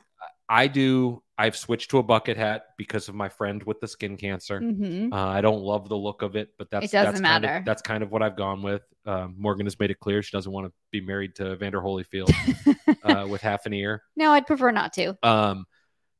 I 0.48 0.66
do. 0.66 1.22
I've 1.36 1.56
switched 1.56 1.90
to 1.90 1.98
a 1.98 2.02
bucket 2.02 2.36
hat 2.36 2.66
because 2.78 3.08
of 3.08 3.14
my 3.16 3.28
friend 3.28 3.62
with 3.64 3.80
the 3.80 3.88
skin 3.88 4.16
cancer. 4.16 4.60
hmm 4.60 5.12
Uh, 5.12 5.26
I 5.28 5.40
don't 5.40 5.62
love 5.62 5.88
the 5.88 5.96
look 5.96 6.22
of 6.22 6.36
it, 6.36 6.50
but 6.58 6.70
that's 6.70 6.86
It 6.86 6.92
doesn't 6.92 7.14
that's 7.14 7.20
kind 7.22 7.42
matter. 7.42 7.56
Of, 7.58 7.64
that's 7.64 7.82
kind 7.82 8.02
of 8.04 8.12
what 8.12 8.22
I've 8.22 8.36
gone 8.36 8.62
with. 8.62 8.82
Um, 9.04 9.34
Morgan 9.36 9.66
has 9.66 9.78
made 9.80 9.90
it 9.90 9.98
clear 10.00 10.22
she 10.22 10.30
doesn't 10.36 10.52
want 10.52 10.66
to 10.66 10.72
be 10.92 11.00
married 11.00 11.34
to 11.36 11.52
Evander 11.52 11.80
Holyfield 11.80 12.32
uh, 13.02 13.26
with 13.28 13.40
half 13.40 13.66
an 13.66 13.72
ear. 13.72 14.02
no, 14.16 14.30
I'd 14.30 14.46
prefer 14.46 14.70
not 14.70 14.92
to. 14.94 15.16
Um, 15.22 15.66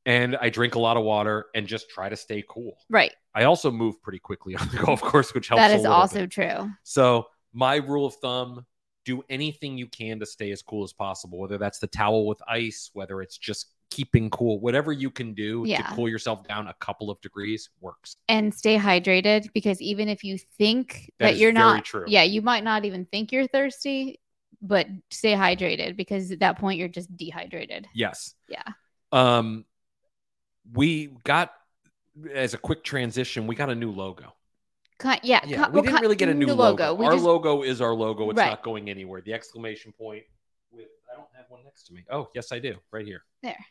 and 0.07 0.37
I 0.37 0.51
drink 0.51 0.75
a 0.75 0.79
lot 0.81 0.97
of 0.97 1.05
water 1.05 1.47
and 1.55 1.67
just 1.67 1.89
try 1.89 2.09
to 2.09 2.17
stay 2.17 2.43
cool. 2.49 2.77
Right. 2.91 3.13
I 3.35 3.45
also 3.45 3.71
move 3.71 4.03
pretty 4.03 4.19
quickly 4.19 4.55
on 4.61 4.69
the 4.69 4.79
golf 4.79 5.01
course, 5.01 5.33
which 5.33 5.49
helps. 5.49 5.63
That 5.63 5.79
is 5.79 5.87
also 5.87 6.21
bit. 6.21 6.31
true. 6.31 6.71
So 6.83 7.27
my 7.53 7.77
rule 7.77 8.05
of 8.07 8.15
thumb: 8.17 8.67
do 9.05 9.23
anything 9.31 9.79
you 9.79 9.87
can 9.87 10.19
to 10.21 10.27
stay 10.27 10.51
as 10.51 10.61
cool 10.61 10.85
as 10.85 10.93
possible. 10.93 11.39
Whether 11.39 11.57
that's 11.59 11.79
the 11.79 11.87
towel 11.87 12.27
with 12.27 12.41
ice, 12.49 12.91
whether 12.93 13.23
it's 13.23 13.39
just 13.39 13.74
keeping 13.95 14.29
cool, 14.31 14.59
whatever 14.59 14.93
you 14.93 15.09
can 15.11 15.35
do 15.35 15.63
Yeah. 15.67 15.83
to 15.89 15.95
cool 15.95 16.09
yourself 16.09 16.47
down 16.49 16.67
a 16.67 16.75
couple 16.75 17.11
of 17.11 17.21
degrees 17.21 17.71
works. 17.81 18.17
And 18.29 18.53
stay 18.53 18.77
hydrated 18.77 19.53
because 19.55 19.81
even 19.81 20.09
if 20.09 20.25
you 20.25 20.37
think 20.59 21.13
That 21.21 21.33
that, 21.33 21.37
you're 21.37 21.53
not, 21.53 21.85
true. 21.85 22.05
yeah, 22.09 22.25
you 22.25 22.43
might 22.43 22.65
not 22.65 22.85
even 22.85 23.05
think 23.07 23.31
you're 23.31 23.47
thirsty, 23.47 24.19
but 24.61 24.89
stay 25.11 25.35
hydrated 25.35 25.97
because 25.97 26.33
at 26.33 26.41
that 26.41 26.59
point 26.59 26.79
you're 26.79 26.89
just 26.89 27.15
dehydrated. 27.17 27.87
Yes. 27.95 28.35
Yeah. 28.49 28.65
Um, 29.13 29.65
we 30.73 31.09
got 31.23 31.53
as 32.33 32.55
a 32.55 32.59
quick 32.59 32.83
transition, 32.83 33.47
we 33.47 33.55
got 33.55 33.71
a 33.71 33.75
new 33.75 33.93
logo. 33.93 34.35
Ki- 35.01 35.09
yeah. 35.23 35.41
Yeah, 35.45 35.67
ki- 35.67 35.71
we 35.71 35.75
well, 35.75 35.83
didn't 35.83 36.01
really 36.01 36.17
get 36.17 36.29
a 36.29 36.35
new, 36.35 36.47
logo. 36.47 36.95
We 36.95 37.07
Our 37.07 37.13
just- 37.13 37.25
logo 37.25 37.63
is 37.63 37.81
our 37.81 37.95
logo. 37.95 38.31
It's 38.31 38.39
Right. 38.39 38.51
not 38.51 38.63
going 38.65 38.91
anywhere. 38.91 39.21
The 39.21 39.33
exclamation 39.35 39.93
point 39.93 40.25
with 40.73 40.89
I 41.13 41.17
don't 41.17 41.29
have 41.37 41.47
one 41.49 41.63
next 41.65 41.85
to 41.85 41.93
me. 41.95 42.05
Oh, 42.11 42.29
yes, 42.35 42.51
I 42.51 42.59
do. 42.59 42.75
Right 42.91 43.07
here. 43.07 43.25
There. 43.43 43.65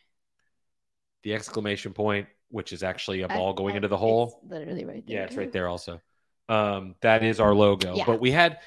The 1.23 1.33
exclamation 1.33 1.93
point, 1.93 2.27
which 2.49 2.73
is 2.73 2.83
actually 2.83 3.21
a 3.21 3.27
ball 3.27 3.53
going 3.53 3.73
I- 3.73 3.77
into 3.77 3.87
the 3.87 3.97
hole. 3.97 4.41
literally 4.47 4.85
right 4.85 5.05
there. 5.07 5.17
Yeah, 5.17 5.23
it's 5.23 5.35
right 5.35 5.51
there 5.51 5.67
also. 5.67 6.01
Um, 6.49 6.95
that 7.01 7.23
is 7.23 7.39
our 7.39 7.53
logo. 7.55 7.95
Yeah. 7.95 8.03
But 8.05 8.19
we 8.19 8.31
had, 8.31 8.59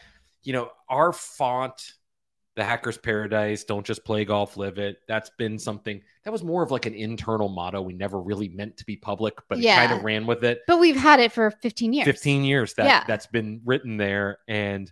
you 0.42 0.52
know, 0.54 0.70
our 0.88 1.12
font, 1.12 1.92
the 2.54 2.64
Hackers 2.64 2.96
Paradise, 2.96 3.64
don't 3.64 3.84
just 3.84 4.02
play 4.02 4.24
golf, 4.24 4.56
live 4.56 4.78
it. 4.78 4.96
That's 5.06 5.30
been 5.38 5.58
something 5.58 6.00
that 6.24 6.30
was 6.30 6.42
more 6.42 6.62
of 6.62 6.70
like 6.70 6.86
an 6.86 6.94
internal 6.94 7.50
motto. 7.50 7.82
We 7.82 7.92
never 7.92 8.18
really 8.18 8.48
meant 8.48 8.78
to 8.78 8.86
be 8.86 8.96
public, 8.96 9.34
but 9.50 9.58
it 9.58 9.66
kind 9.66 9.92
of 9.92 10.02
ran 10.02 10.24
with 10.26 10.42
it. 10.42 10.60
But 10.66 10.78
we've 10.80 10.96
had 10.96 11.20
it 11.20 11.32
for 11.32 11.50
15 11.50 11.92
years. 11.92 12.06
15 12.06 12.44
years 12.44 12.72
that 12.74 12.86
Yeah. 12.86 13.04
that's 13.06 13.26
been 13.26 13.60
written 13.66 13.98
there. 13.98 14.38
And 14.48 14.90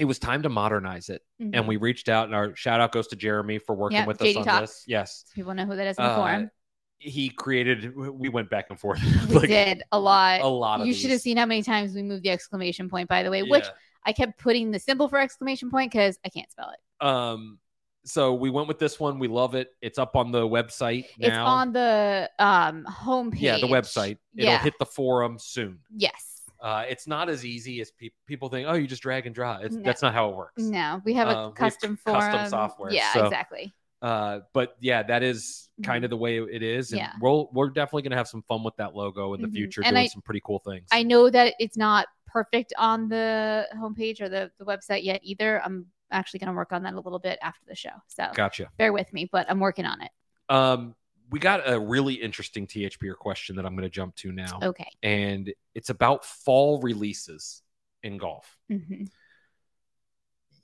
it 0.00 0.06
was 0.06 0.18
time 0.18 0.42
to 0.42 0.48
modernize 0.48 1.08
it. 1.10 1.22
Mhm. 1.40 1.50
And 1.54 1.68
we 1.68 1.76
reached 1.76 2.08
out 2.08 2.24
and 2.26 2.34
our 2.34 2.56
shout 2.56 2.80
out 2.80 2.90
goes 2.92 3.06
to 3.08 3.16
Jeremy 3.16 3.58
for 3.58 3.74
working 3.74 3.98
Yeah, 3.98 4.06
with 4.06 4.18
JD 4.18 4.30
us 4.30 4.36
on 4.38 4.44
Talks. 4.44 4.60
this. 4.60 4.84
Yes. 4.86 5.24
People 5.34 5.54
know 5.54 5.66
who 5.66 5.76
that 5.76 5.86
is 5.86 5.98
in 5.98 6.04
the 6.04 6.10
Uh, 6.10 6.16
forum. 6.16 6.50
He 6.98 7.28
created, 7.30 7.94
we 7.96 8.28
went 8.28 8.50
back 8.50 8.66
and 8.70 8.78
forth. 8.80 9.00
We 9.28 9.34
like 9.36 9.48
did 9.48 9.82
a 9.92 9.98
lot. 9.98 10.40
a 10.40 10.46
lot 10.46 10.80
of 10.80 10.86
you 10.86 10.92
should 10.94 11.10
have 11.10 11.20
seen 11.20 11.36
how 11.36 11.46
many 11.46 11.62
times 11.62 11.94
we 11.94 12.02
moved 12.02 12.24
the 12.24 12.30
exclamation 12.30 12.88
point, 12.90 13.08
by 13.08 13.22
the 13.22 13.30
way, 13.30 13.42
which 13.42 13.64
I 14.04 14.12
kept 14.12 14.38
putting 14.38 14.70
the 14.70 14.78
symbol 14.78 15.08
for 15.08 15.18
exclamation 15.18 15.70
point 15.70 15.92
because 15.92 16.18
I 16.24 16.28
can't 16.30 16.50
spell 16.50 16.70
it. 16.70 17.06
Um, 17.06 17.58
so 18.04 18.34
we 18.34 18.48
went 18.50 18.66
with 18.68 18.78
this 18.78 18.98
one. 18.98 19.18
We 19.18 19.28
love 19.28 19.54
it. 19.54 19.68
It's 19.82 19.98
up 19.98 20.16
on 20.16 20.30
the 20.32 20.42
website 20.46 21.04
now. 21.18 21.26
It's 21.28 21.36
on 21.36 21.72
the 21.72 22.30
um 22.38 22.84
homepage. 22.90 23.40
yeah, 23.40 23.58
the 23.58 23.66
website. 23.66 24.16
It'll 24.36 24.50
Yeah. 24.52 24.62
hit 24.62 24.74
the 24.78 24.86
forum 24.86 25.38
soon. 25.38 25.80
yes. 25.94 26.29
Uh, 26.60 26.84
it's 26.88 27.06
not 27.06 27.28
as 27.28 27.44
easy 27.44 27.80
as 27.80 27.90
pe- 27.90 28.10
people 28.26 28.48
think. 28.48 28.68
Oh, 28.68 28.74
you 28.74 28.86
just 28.86 29.02
drag 29.02 29.26
and 29.26 29.34
drop. 29.34 29.62
It's, 29.62 29.74
No. 29.74 29.82
That's 29.82 30.02
not 30.02 30.12
how 30.12 30.28
it 30.28 30.36
works. 30.36 30.62
No, 30.62 31.00
we 31.04 31.14
have 31.14 31.28
a 31.28 31.30
Um, 31.30 31.36
we 31.36 31.42
have 31.48 31.54
custom 31.54 31.98
custom 32.04 32.48
software, 32.48 32.92
Yeah, 32.92 33.12
so- 33.12 33.24
exactly. 33.24 33.74
Uh, 34.02 34.40
but 34.54 34.76
yeah, 34.80 35.02
that 35.02 35.22
is 35.22 35.68
kind 35.82 36.04
of 36.04 36.10
the 36.10 36.16
way 36.16 36.38
it 36.38 36.62
is. 36.62 36.92
And 36.92 37.00
Yeah. 37.00 37.12
we'll, 37.20 37.50
we're 37.52 37.68
definitely 37.68 38.02
going 38.02 38.12
to 38.12 38.16
have 38.16 38.28
some 38.28 38.42
fun 38.42 38.62
with 38.64 38.74
that 38.76 38.94
logo 38.94 39.34
in 39.34 39.42
the 39.42 39.48
Mhm. 39.48 39.52
future, 39.52 39.82
And 39.84 39.94
doing 39.94 40.04
I- 40.04 40.08
some 40.08 40.22
pretty 40.22 40.40
cool 40.44 40.58
things. 40.58 40.88
I 40.92 41.02
know 41.02 41.28
that 41.30 41.54
it's 41.58 41.76
not 41.76 42.06
perfect 42.26 42.72
on 42.78 43.08
the 43.08 43.66
homepage 43.76 44.20
or 44.20 44.28
the, 44.28 44.50
the 44.58 44.64
website 44.64 45.02
yet 45.04 45.20
either. 45.22 45.60
I'm 45.62 45.86
actually 46.10 46.40
going 46.40 46.48
to 46.48 46.54
work 46.56 46.72
on 46.72 46.82
that 46.84 46.94
a 46.94 47.00
little 47.00 47.18
bit 47.18 47.38
after 47.42 47.64
the 47.66 47.74
show. 47.74 47.90
So 48.08 48.26
gotcha. 48.34 48.68
bear 48.78 48.92
with 48.92 49.12
me, 49.12 49.28
but 49.30 49.46
I'm 49.50 49.60
working 49.60 49.84
on 49.84 50.00
it. 50.02 50.10
Um, 50.48 50.94
we 51.30 51.38
got 51.38 51.62
a 51.68 51.78
really 51.78 52.14
interesting 52.14 52.66
THPer 52.66 53.16
question 53.16 53.56
that 53.56 53.64
I'm 53.66 53.74
going 53.74 53.84
to 53.84 53.88
jump 53.90 54.16
to 54.16 54.32
now. 54.32 54.58
Okay. 54.62 54.90
And 55.02 55.52
it's 55.74 55.90
about 55.90 56.24
fall 56.24 56.80
releases 56.80 57.62
in 58.02 58.18
golf. 58.18 58.56
hmm 58.68 59.04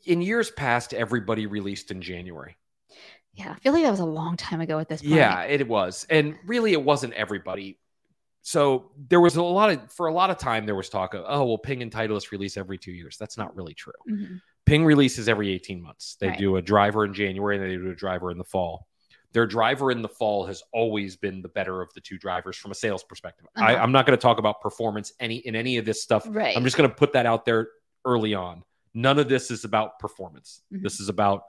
in 0.05 0.23
years 0.23 0.51
past, 0.53 0.95
everybody 0.95 1.47
released 1.47 1.91
in 1.91 2.01
January. 2.01 2.57
Yeah. 3.35 3.51
I 3.57 3.59
feel 3.59 3.73
like 3.73 3.83
that 3.83 3.91
was 3.91 3.99
a 3.99 4.05
long 4.05 4.37
time 4.37 4.61
ago 4.61 4.79
at 4.79 4.89
this 4.89 5.03
point. 5.03 5.15
Yeah, 5.15 5.43
it 5.43 5.67
was. 5.67 6.07
And 6.09 6.37
really, 6.47 6.73
it 6.73 6.83
wasn't 6.83 7.13
everybody. 7.15 7.81
So 8.43 8.93
there 9.09 9.21
was 9.21 9.35
a 9.35 9.43
lot 9.43 9.71
of, 9.73 9.93
for 9.93 10.07
a 10.07 10.13
lot 10.13 10.31
of 10.31 10.39
time, 10.39 10.65
there 10.65 10.77
was 10.77 10.89
talk 10.89 11.15
of, 11.15 11.25
oh, 11.27 11.45
well, 11.45 11.59
Ping 11.59 11.83
and 11.83 11.91
Titleist 11.91 12.31
release 12.31 12.57
every 12.57 12.79
two 12.79 12.93
years. 12.93 13.17
That's 13.19 13.37
not 13.37 13.57
really 13.57 13.75
true. 13.75 13.93
Mhm. 14.09 14.41
Ping 14.65 14.85
releases 14.85 15.29
every 15.29 15.51
18 15.53 15.83
months. 15.83 16.17
They 16.21 16.29
Right. 16.29 16.39
do 16.39 16.55
a 16.55 16.63
driver 16.63 17.05
in 17.05 17.13
January 17.13 17.57
and 17.57 17.65
they 17.67 17.75
do 17.75 17.91
a 17.91 17.95
driver 17.97 18.31
in 18.31 18.39
the 18.39 18.45
fall. 18.45 18.87
Their 19.37 19.47
driver 19.47 19.91
in 19.91 20.01
the 20.01 20.09
fall 20.09 20.47
has 20.47 20.63
always 20.73 21.15
been 21.15 21.43
the 21.43 21.49
better 21.51 21.83
of 21.83 21.93
the 21.93 22.01
two 22.01 22.17
drivers 22.17 22.57
from 22.57 22.71
a 22.71 22.75
sales 22.75 23.05
perspective. 23.05 23.47
I, 23.55 23.75
Uh-huh. 23.75 23.83
I'm 23.83 23.93
not 23.93 24.07
going 24.07 24.17
to 24.17 24.23
talk 24.23 24.39
about 24.39 24.63
performance 24.63 25.13
any 25.21 25.37
in 25.37 25.55
any 25.55 25.77
of 25.77 25.85
this 25.85 26.03
stuff. 26.03 26.25
Right. 26.27 26.57
I'm 26.57 26.65
just 26.65 26.79
going 26.79 26.89
to 26.89 26.97
put 26.97 27.13
that 27.13 27.27
out 27.27 27.45
there 27.45 27.69
early 28.07 28.33
on. 28.33 28.63
None 28.95 29.19
of 29.19 29.29
this 29.29 29.51
is 29.51 29.65
about 29.65 29.99
performance. 29.99 30.63
Mhm. 30.73 30.83
This 30.83 31.01
is 31.01 31.11
about 31.11 31.43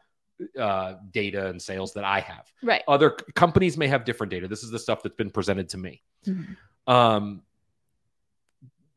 uh, 0.60 0.96
data 1.12 1.48
and 1.48 1.62
sales 1.62 1.94
that 1.94 2.04
I 2.04 2.20
have. 2.20 2.52
right. 2.62 2.84
Other 2.90 3.16
c- 3.18 3.26
companies 3.36 3.78
may 3.78 3.88
have 3.88 4.04
different 4.04 4.32
data. 4.32 4.50
This 4.50 4.64
is 4.64 4.70
the 4.70 4.80
stuff 4.80 5.02
that's 5.02 5.16
been 5.16 5.32
presented 5.32 5.70
to 5.70 5.78
me. 5.78 6.04
Mhm. 6.26 6.58
Um, 6.88 7.42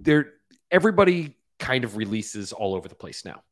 there, 0.00 0.32
everybody 0.72 1.36
kind 1.60 1.84
of 1.84 1.96
releases 1.96 2.52
all 2.52 2.74
over 2.74 2.88
the 2.88 2.94
place 2.96 3.24
now. 3.24 3.42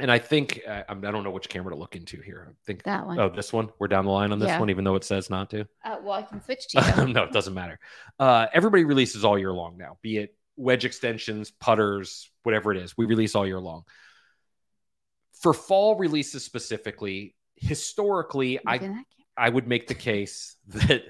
And 0.00 0.10
I 0.10 0.18
think 0.18 0.60
uh, 0.66 0.84
I'm- 0.88 1.04
I 1.04 1.10
don't 1.10 1.24
know 1.24 1.30
which 1.30 1.48
camera 1.48 1.72
to 1.72 1.78
look 1.78 1.96
into 1.96 2.20
here. 2.20 2.48
I 2.50 2.54
think 2.66 2.82
That 2.84 3.06
one. 3.06 3.18
oh 3.18 3.28
this 3.28 3.52
one. 3.52 3.70
We're 3.78 3.88
down 3.88 4.04
the 4.04 4.10
line 4.10 4.32
on 4.32 4.38
this 4.38 4.48
Yeah. 4.48 4.60
one, 4.60 4.70
even 4.70 4.84
though 4.84 4.94
it 4.96 5.04
says 5.04 5.28
not 5.30 5.50
to. 5.50 5.66
Uh, 5.84 5.96
well, 6.02 6.12
I 6.14 6.22
can 6.22 6.40
switch 6.42 6.68
to 6.68 6.94
you. 7.06 7.12
no, 7.12 7.24
it 7.24 7.32
doesn't 7.32 7.54
matter. 7.54 7.78
Uh, 8.18 8.46
everybody 8.52 8.84
releases 8.84 9.24
all 9.24 9.38
year 9.38 9.52
long 9.52 9.76
now, 9.76 9.98
be 10.02 10.18
it 10.18 10.34
wedge 10.56 10.84
extensions, 10.84 11.50
putters, 11.52 12.30
whatever 12.42 12.72
it 12.72 12.78
is. 12.78 12.96
We 12.96 13.04
release 13.06 13.34
all 13.34 13.46
year 13.46 13.60
long. 13.60 13.84
For 15.40 15.54
fall 15.54 15.96
releases 15.96 16.44
specifically, 16.44 17.34
historically, 17.56 18.58
I 18.66 18.72
Look 18.74 18.82
in 18.82 18.88
that 18.88 18.94
camera. 18.94 19.04
I 19.36 19.48
would 19.50 19.68
make 19.68 19.86
the 19.86 19.94
case 19.94 20.56
that 20.68 21.02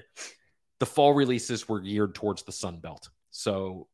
the 0.79 0.85
fall 0.85 1.13
releases 1.13 1.67
were 1.67 1.79
geared 1.79 2.13
towards 2.15 2.43
the 2.43 2.51
Sun 2.51 2.79
Belt. 2.79 3.09
So 3.31 3.87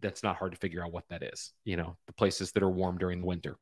that's 0.00 0.22
not 0.22 0.36
hard 0.36 0.52
to 0.52 0.58
figure 0.58 0.84
out 0.84 0.92
what 0.92 1.08
that 1.08 1.22
is. 1.24 1.52
You 1.64 1.76
know, 1.76 1.96
the 2.06 2.12
places 2.12 2.52
that 2.52 2.62
are 2.62 2.70
warm 2.70 2.98
during 2.98 3.20
the 3.20 3.26
winter. 3.26 3.56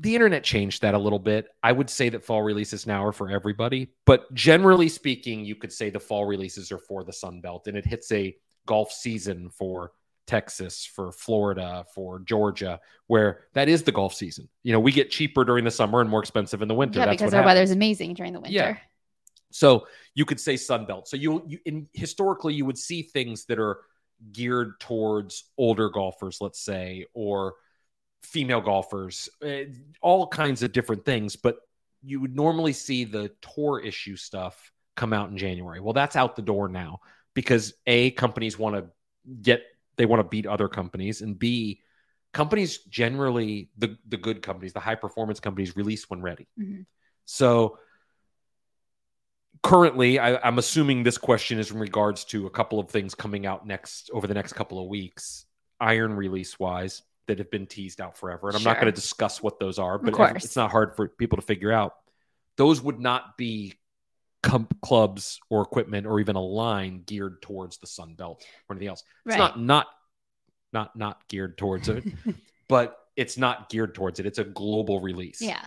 The 0.00 0.14
internet 0.14 0.42
changed 0.42 0.82
that 0.82 0.94
a 0.94 0.98
little 0.98 1.18
bit. 1.18 1.48
I 1.62 1.72
would 1.72 1.90
say 1.90 2.08
that 2.08 2.24
fall 2.24 2.42
releases 2.42 2.86
now 2.86 3.04
are 3.04 3.12
for 3.12 3.30
everybody, 3.30 3.92
but 4.06 4.32
generally 4.34 4.88
speaking, 4.88 5.44
you 5.44 5.54
could 5.54 5.72
say 5.72 5.90
the 5.90 6.00
fall 6.00 6.24
releases 6.24 6.72
are 6.72 6.78
for 6.78 7.04
the 7.04 7.12
Sun 7.12 7.42
Belt 7.42 7.66
and 7.66 7.76
it 7.76 7.84
hits 7.84 8.10
a 8.10 8.34
golf 8.66 8.92
season 8.92 9.50
for 9.50 9.92
Texas, 10.26 10.86
for 10.86 11.12
Florida, 11.12 11.84
for 11.94 12.20
Georgia, 12.20 12.80
where 13.08 13.40
that 13.54 13.68
is 13.68 13.82
the 13.82 13.92
golf 13.92 14.14
season. 14.14 14.48
You 14.62 14.72
know, 14.72 14.80
we 14.80 14.92
get 14.92 15.10
cheaper 15.10 15.44
during 15.44 15.64
the 15.64 15.70
summer 15.70 16.00
and 16.00 16.08
more 16.08 16.20
expensive 16.20 16.62
in 16.62 16.68
the 16.68 16.74
winter. 16.74 17.00
Yeah, 17.00 17.06
That's 17.06 17.16
because 17.20 17.34
our 17.34 17.42
happens. 17.42 17.56
weather's 17.56 17.70
amazing 17.72 18.14
during 18.14 18.32
the 18.32 18.40
winter. 18.40 18.54
Yeah. 18.54 18.76
So 19.50 19.86
you 20.14 20.24
could 20.24 20.40
say 20.40 20.56
Sun 20.56 20.86
Belt. 20.86 21.08
So 21.08 21.16
you, 21.16 21.42
you 21.46 21.58
in 21.66 21.88
historically 21.92 22.54
you 22.54 22.64
would 22.64 22.78
see 22.78 23.02
things 23.02 23.44
that 23.46 23.58
are 23.58 23.80
geared 24.32 24.78
towards 24.80 25.44
older 25.58 25.90
golfers, 25.90 26.38
let's 26.40 26.60
say, 26.60 27.06
or 27.12 27.54
female 28.22 28.60
golfers, 28.60 29.28
eh, 29.42 29.66
all 30.00 30.26
kinds 30.26 30.62
of 30.62 30.72
different 30.72 31.04
things. 31.04 31.36
But 31.36 31.56
you 32.02 32.20
would 32.20 32.34
normally 32.34 32.72
see 32.72 33.04
the 33.04 33.30
tour 33.40 33.80
issue 33.80 34.16
stuff 34.16 34.72
come 34.96 35.12
out 35.12 35.30
in 35.30 35.36
January. 35.36 35.80
Well, 35.80 35.92
that's 35.92 36.16
out 36.16 36.36
the 36.36 36.42
door 36.42 36.68
now 36.68 37.00
because 37.34 37.74
a 37.86 38.10
companies 38.12 38.58
want 38.58 38.76
to 38.76 38.86
get 39.42 39.62
they 39.96 40.06
want 40.06 40.20
to 40.20 40.28
beat 40.28 40.46
other 40.46 40.68
companies, 40.68 41.20
and 41.20 41.38
b 41.38 41.80
companies 42.32 42.78
generally 42.84 43.70
the 43.78 43.96
the 44.08 44.16
good 44.16 44.42
companies, 44.42 44.72
the 44.72 44.80
high 44.80 44.94
performance 44.94 45.40
companies 45.40 45.76
release 45.76 46.08
when 46.08 46.22
ready. 46.22 46.46
Mhm. 46.58 46.86
So 47.26 47.78
currently, 49.62 50.18
I, 50.18 50.36
I'm 50.36 50.58
assuming 50.58 51.02
this 51.02 51.18
question 51.18 51.58
is 51.58 51.70
in 51.70 51.78
regards 51.78 52.24
to 52.26 52.46
a 52.46 52.50
couple 52.50 52.78
of 52.78 52.88
things 52.88 53.14
coming 53.14 53.46
out 53.46 53.66
next 53.66 54.10
over 54.12 54.26
the 54.26 54.34
next 54.34 54.54
couple 54.54 54.80
of 54.80 54.88
weeks, 54.88 55.44
iron 55.80 56.14
release 56.14 56.58
wise, 56.58 57.02
that 57.30 57.38
have 57.38 57.50
been 57.50 57.66
teased 57.66 58.00
out 58.00 58.18
forever. 58.18 58.48
And 58.48 58.56
I'm 58.56 58.64
not 58.64 58.80
going 58.80 58.92
to 58.92 58.92
discuss 58.92 59.40
what 59.40 59.60
those 59.60 59.78
are, 59.78 59.98
but 59.98 60.36
it's 60.36 60.56
not 60.56 60.72
hard 60.72 60.96
for 60.96 61.06
people 61.06 61.36
to 61.36 61.42
figure 61.42 61.70
out. 61.70 61.94
Those 62.56 62.82
would 62.82 62.98
not 62.98 63.36
be 63.38 63.74
clubs 64.82 65.38
or 65.48 65.62
equipment 65.62 66.06
or 66.08 66.18
even 66.18 66.34
a 66.34 66.42
line 66.42 67.04
geared 67.06 67.40
towards 67.40 67.78
the 67.78 67.86
Sun 67.86 68.14
Belt 68.14 68.44
or 68.68 68.74
anything 68.74 68.88
else. 68.88 69.04
It's 69.26 69.36
Right. 69.36 69.38
not 69.38 69.60
not 69.60 69.86
not 70.72 70.96
not 70.96 71.28
geared 71.28 71.56
towards 71.56 71.88
it, 71.88 72.04
but 72.68 72.98
it's 73.14 73.38
not 73.38 73.68
geared 73.68 73.94
towards 73.94 74.18
it. 74.18 74.26
It's 74.26 74.38
a 74.38 74.44
global 74.44 75.00
release. 75.00 75.40
Yeah. 75.40 75.64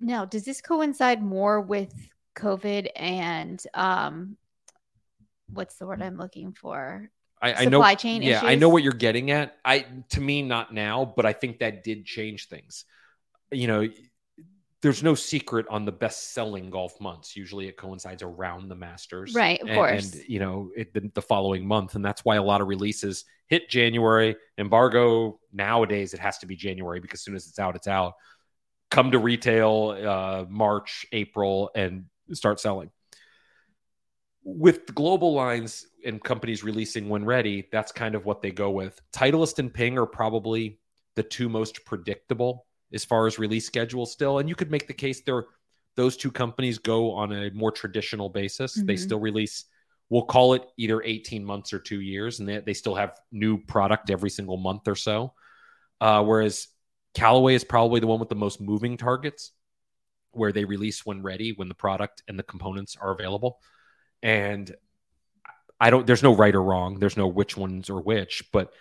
Now, 0.00 0.26
does 0.26 0.44
this 0.44 0.60
coincide 0.60 1.22
more 1.22 1.62
with 1.62 1.94
COVID 2.36 2.90
and 2.94 3.64
um 3.72 4.36
what's 5.48 5.76
the 5.76 5.86
word 5.86 6.02
I'm 6.02 6.18
looking 6.18 6.52
for? 6.52 7.10
I, 7.44 7.52
I 7.52 7.64
know 7.66 7.78
Supply 7.78 7.94
chain 7.94 8.22
yeah 8.22 8.40
i 8.42 8.54
know 8.54 8.70
what 8.70 8.82
you're 8.82 8.92
getting 8.92 9.30
at. 9.30 9.56
I 9.64 9.84
to 10.10 10.20
me 10.20 10.40
not 10.42 10.72
now 10.72 11.04
but 11.04 11.26
i 11.26 11.32
think 11.32 11.58
that 11.58 11.84
did 11.84 12.06
change 12.06 12.48
things. 12.48 12.84
You 13.52 13.66
know 13.66 13.88
there's 14.80 15.02
no 15.02 15.14
secret 15.14 15.64
on 15.70 15.86
the 15.86 15.92
best 15.92 16.34
selling 16.34 16.68
golf 16.68 17.00
months. 17.00 17.34
Usually 17.34 17.68
it 17.68 17.76
coincides 17.78 18.22
around 18.22 18.68
the 18.68 18.74
masters 18.74 19.34
Right, 19.34 19.58
of 19.62 19.68
and, 19.68 19.76
course. 19.76 20.12
and 20.14 20.28
you 20.28 20.40
know 20.40 20.70
it, 20.76 20.92
the, 20.92 21.10
the 21.14 21.22
following 21.22 21.66
month 21.66 21.94
and 21.94 22.04
that's 22.04 22.24
why 22.24 22.36
a 22.36 22.42
lot 22.42 22.60
of 22.60 22.68
releases 22.68 23.24
hit 23.46 23.68
january. 23.68 24.36
Embargo 24.58 25.38
nowadays 25.52 26.14
it 26.14 26.20
has 26.20 26.38
to 26.38 26.46
be 26.46 26.56
january 26.56 27.00
because 27.00 27.20
as 27.20 27.24
soon 27.24 27.36
as 27.36 27.46
it's 27.46 27.58
out 27.58 27.76
it's 27.76 27.88
out. 27.88 28.14
Come 28.90 29.10
to 29.10 29.18
retail 29.18 29.96
uh, 30.06 30.44
march 30.48 31.06
april 31.12 31.70
and 31.74 32.04
start 32.32 32.60
selling 32.60 32.90
with 34.44 34.86
the 34.86 34.92
global 34.92 35.32
lines 35.32 35.86
and 36.04 36.22
companies 36.22 36.62
releasing 36.62 37.08
when 37.08 37.24
ready, 37.24 37.66
that's 37.72 37.90
kind 37.92 38.14
of 38.14 38.26
what 38.26 38.42
they 38.42 38.50
go 38.50 38.70
with. 38.70 39.00
Titleist 39.12 39.58
and 39.58 39.72
Ping 39.72 39.98
are 39.98 40.06
probably 40.06 40.78
the 41.16 41.22
two 41.22 41.48
most 41.48 41.84
predictable 41.86 42.66
as 42.92 43.04
far 43.04 43.26
as 43.26 43.38
release 43.38 43.66
schedule 43.66 44.04
still. 44.04 44.38
And 44.38 44.48
you 44.48 44.54
could 44.54 44.70
make 44.70 44.86
the 44.86 44.94
case 44.94 45.22
they're 45.22 45.46
those 45.96 46.16
two 46.16 46.30
companies 46.30 46.78
go 46.78 47.12
on 47.12 47.32
a 47.32 47.50
more 47.52 47.70
traditional 47.70 48.28
basis. 48.28 48.74
They 48.74 48.94
Mhm. 48.94 48.98
still 48.98 49.20
release, 49.20 49.64
we'll 50.10 50.24
call 50.24 50.54
it 50.54 50.64
either 50.76 51.00
18 51.04 51.44
months 51.44 51.72
or 51.72 51.78
two 51.78 52.00
years, 52.00 52.40
and 52.40 52.48
they, 52.48 52.58
they 52.58 52.74
still 52.74 52.96
have 52.96 53.16
new 53.30 53.58
product 53.58 54.10
every 54.10 54.30
single 54.30 54.56
month 54.56 54.88
or 54.88 54.96
so. 54.96 55.34
Uh, 56.00 56.24
whereas 56.24 56.66
Callaway 57.14 57.54
is 57.54 57.62
probably 57.62 58.00
the 58.00 58.08
one 58.08 58.18
with 58.18 58.28
the 58.28 58.34
most 58.34 58.60
moving 58.60 58.96
targets, 58.96 59.52
where 60.32 60.50
they 60.50 60.64
release 60.64 61.06
when 61.06 61.22
ready, 61.22 61.52
when 61.52 61.68
the 61.68 61.76
product 61.76 62.24
and 62.26 62.36
the 62.36 62.42
components 62.42 62.96
are 63.00 63.12
available. 63.12 63.60
And 64.24 64.74
I 65.78 65.90
don't, 65.90 66.06
there's 66.06 66.22
no 66.22 66.34
right 66.34 66.54
or 66.54 66.62
wrong. 66.62 66.98
There's 66.98 67.16
no 67.16 67.26
which 67.28 67.56
ones 67.56 67.90
or 67.90 68.00
which, 68.00 68.42
but 68.52 68.72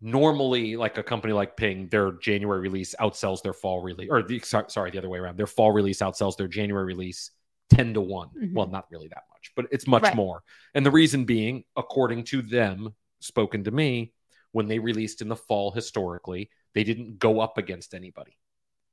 normally, 0.00 0.76
like 0.76 0.96
a 0.96 1.02
company 1.02 1.32
like 1.32 1.56
Ping, 1.56 1.88
their 1.88 2.12
January 2.12 2.60
release 2.60 2.94
outsells 3.00 3.42
their 3.42 3.52
fall 3.52 3.82
release, 3.82 4.08
or 4.10 4.22
the, 4.22 4.38
sorry, 4.68 4.92
the 4.92 4.98
other 4.98 5.08
way 5.08 5.18
around. 5.18 5.36
Their 5.36 5.48
fall 5.48 5.72
release 5.72 5.98
outsells 5.98 6.36
their 6.36 6.46
January 6.46 6.84
release 6.84 7.32
10 7.70 7.94
to 7.94 8.00
one 8.00 8.28
Mhm. 8.30 8.54
Well, 8.54 8.68
not 8.68 8.86
really 8.90 9.08
that 9.08 9.24
much, 9.32 9.52
but 9.56 9.66
it's 9.72 9.86
much 9.88 10.04
Right. 10.04 10.14
more. 10.14 10.42
And 10.74 10.86
the 10.86 10.92
reason 10.92 11.24
being, 11.24 11.64
according 11.76 12.24
to 12.24 12.40
them, 12.40 12.94
spoken 13.18 13.64
to 13.64 13.72
me, 13.72 14.12
when 14.52 14.68
they 14.68 14.78
released 14.78 15.20
in 15.20 15.28
the 15.28 15.36
fall 15.36 15.72
historically, 15.72 16.50
they 16.72 16.84
didn't 16.84 17.18
go 17.18 17.40
up 17.40 17.58
against 17.58 17.94
anybody. 17.94 18.38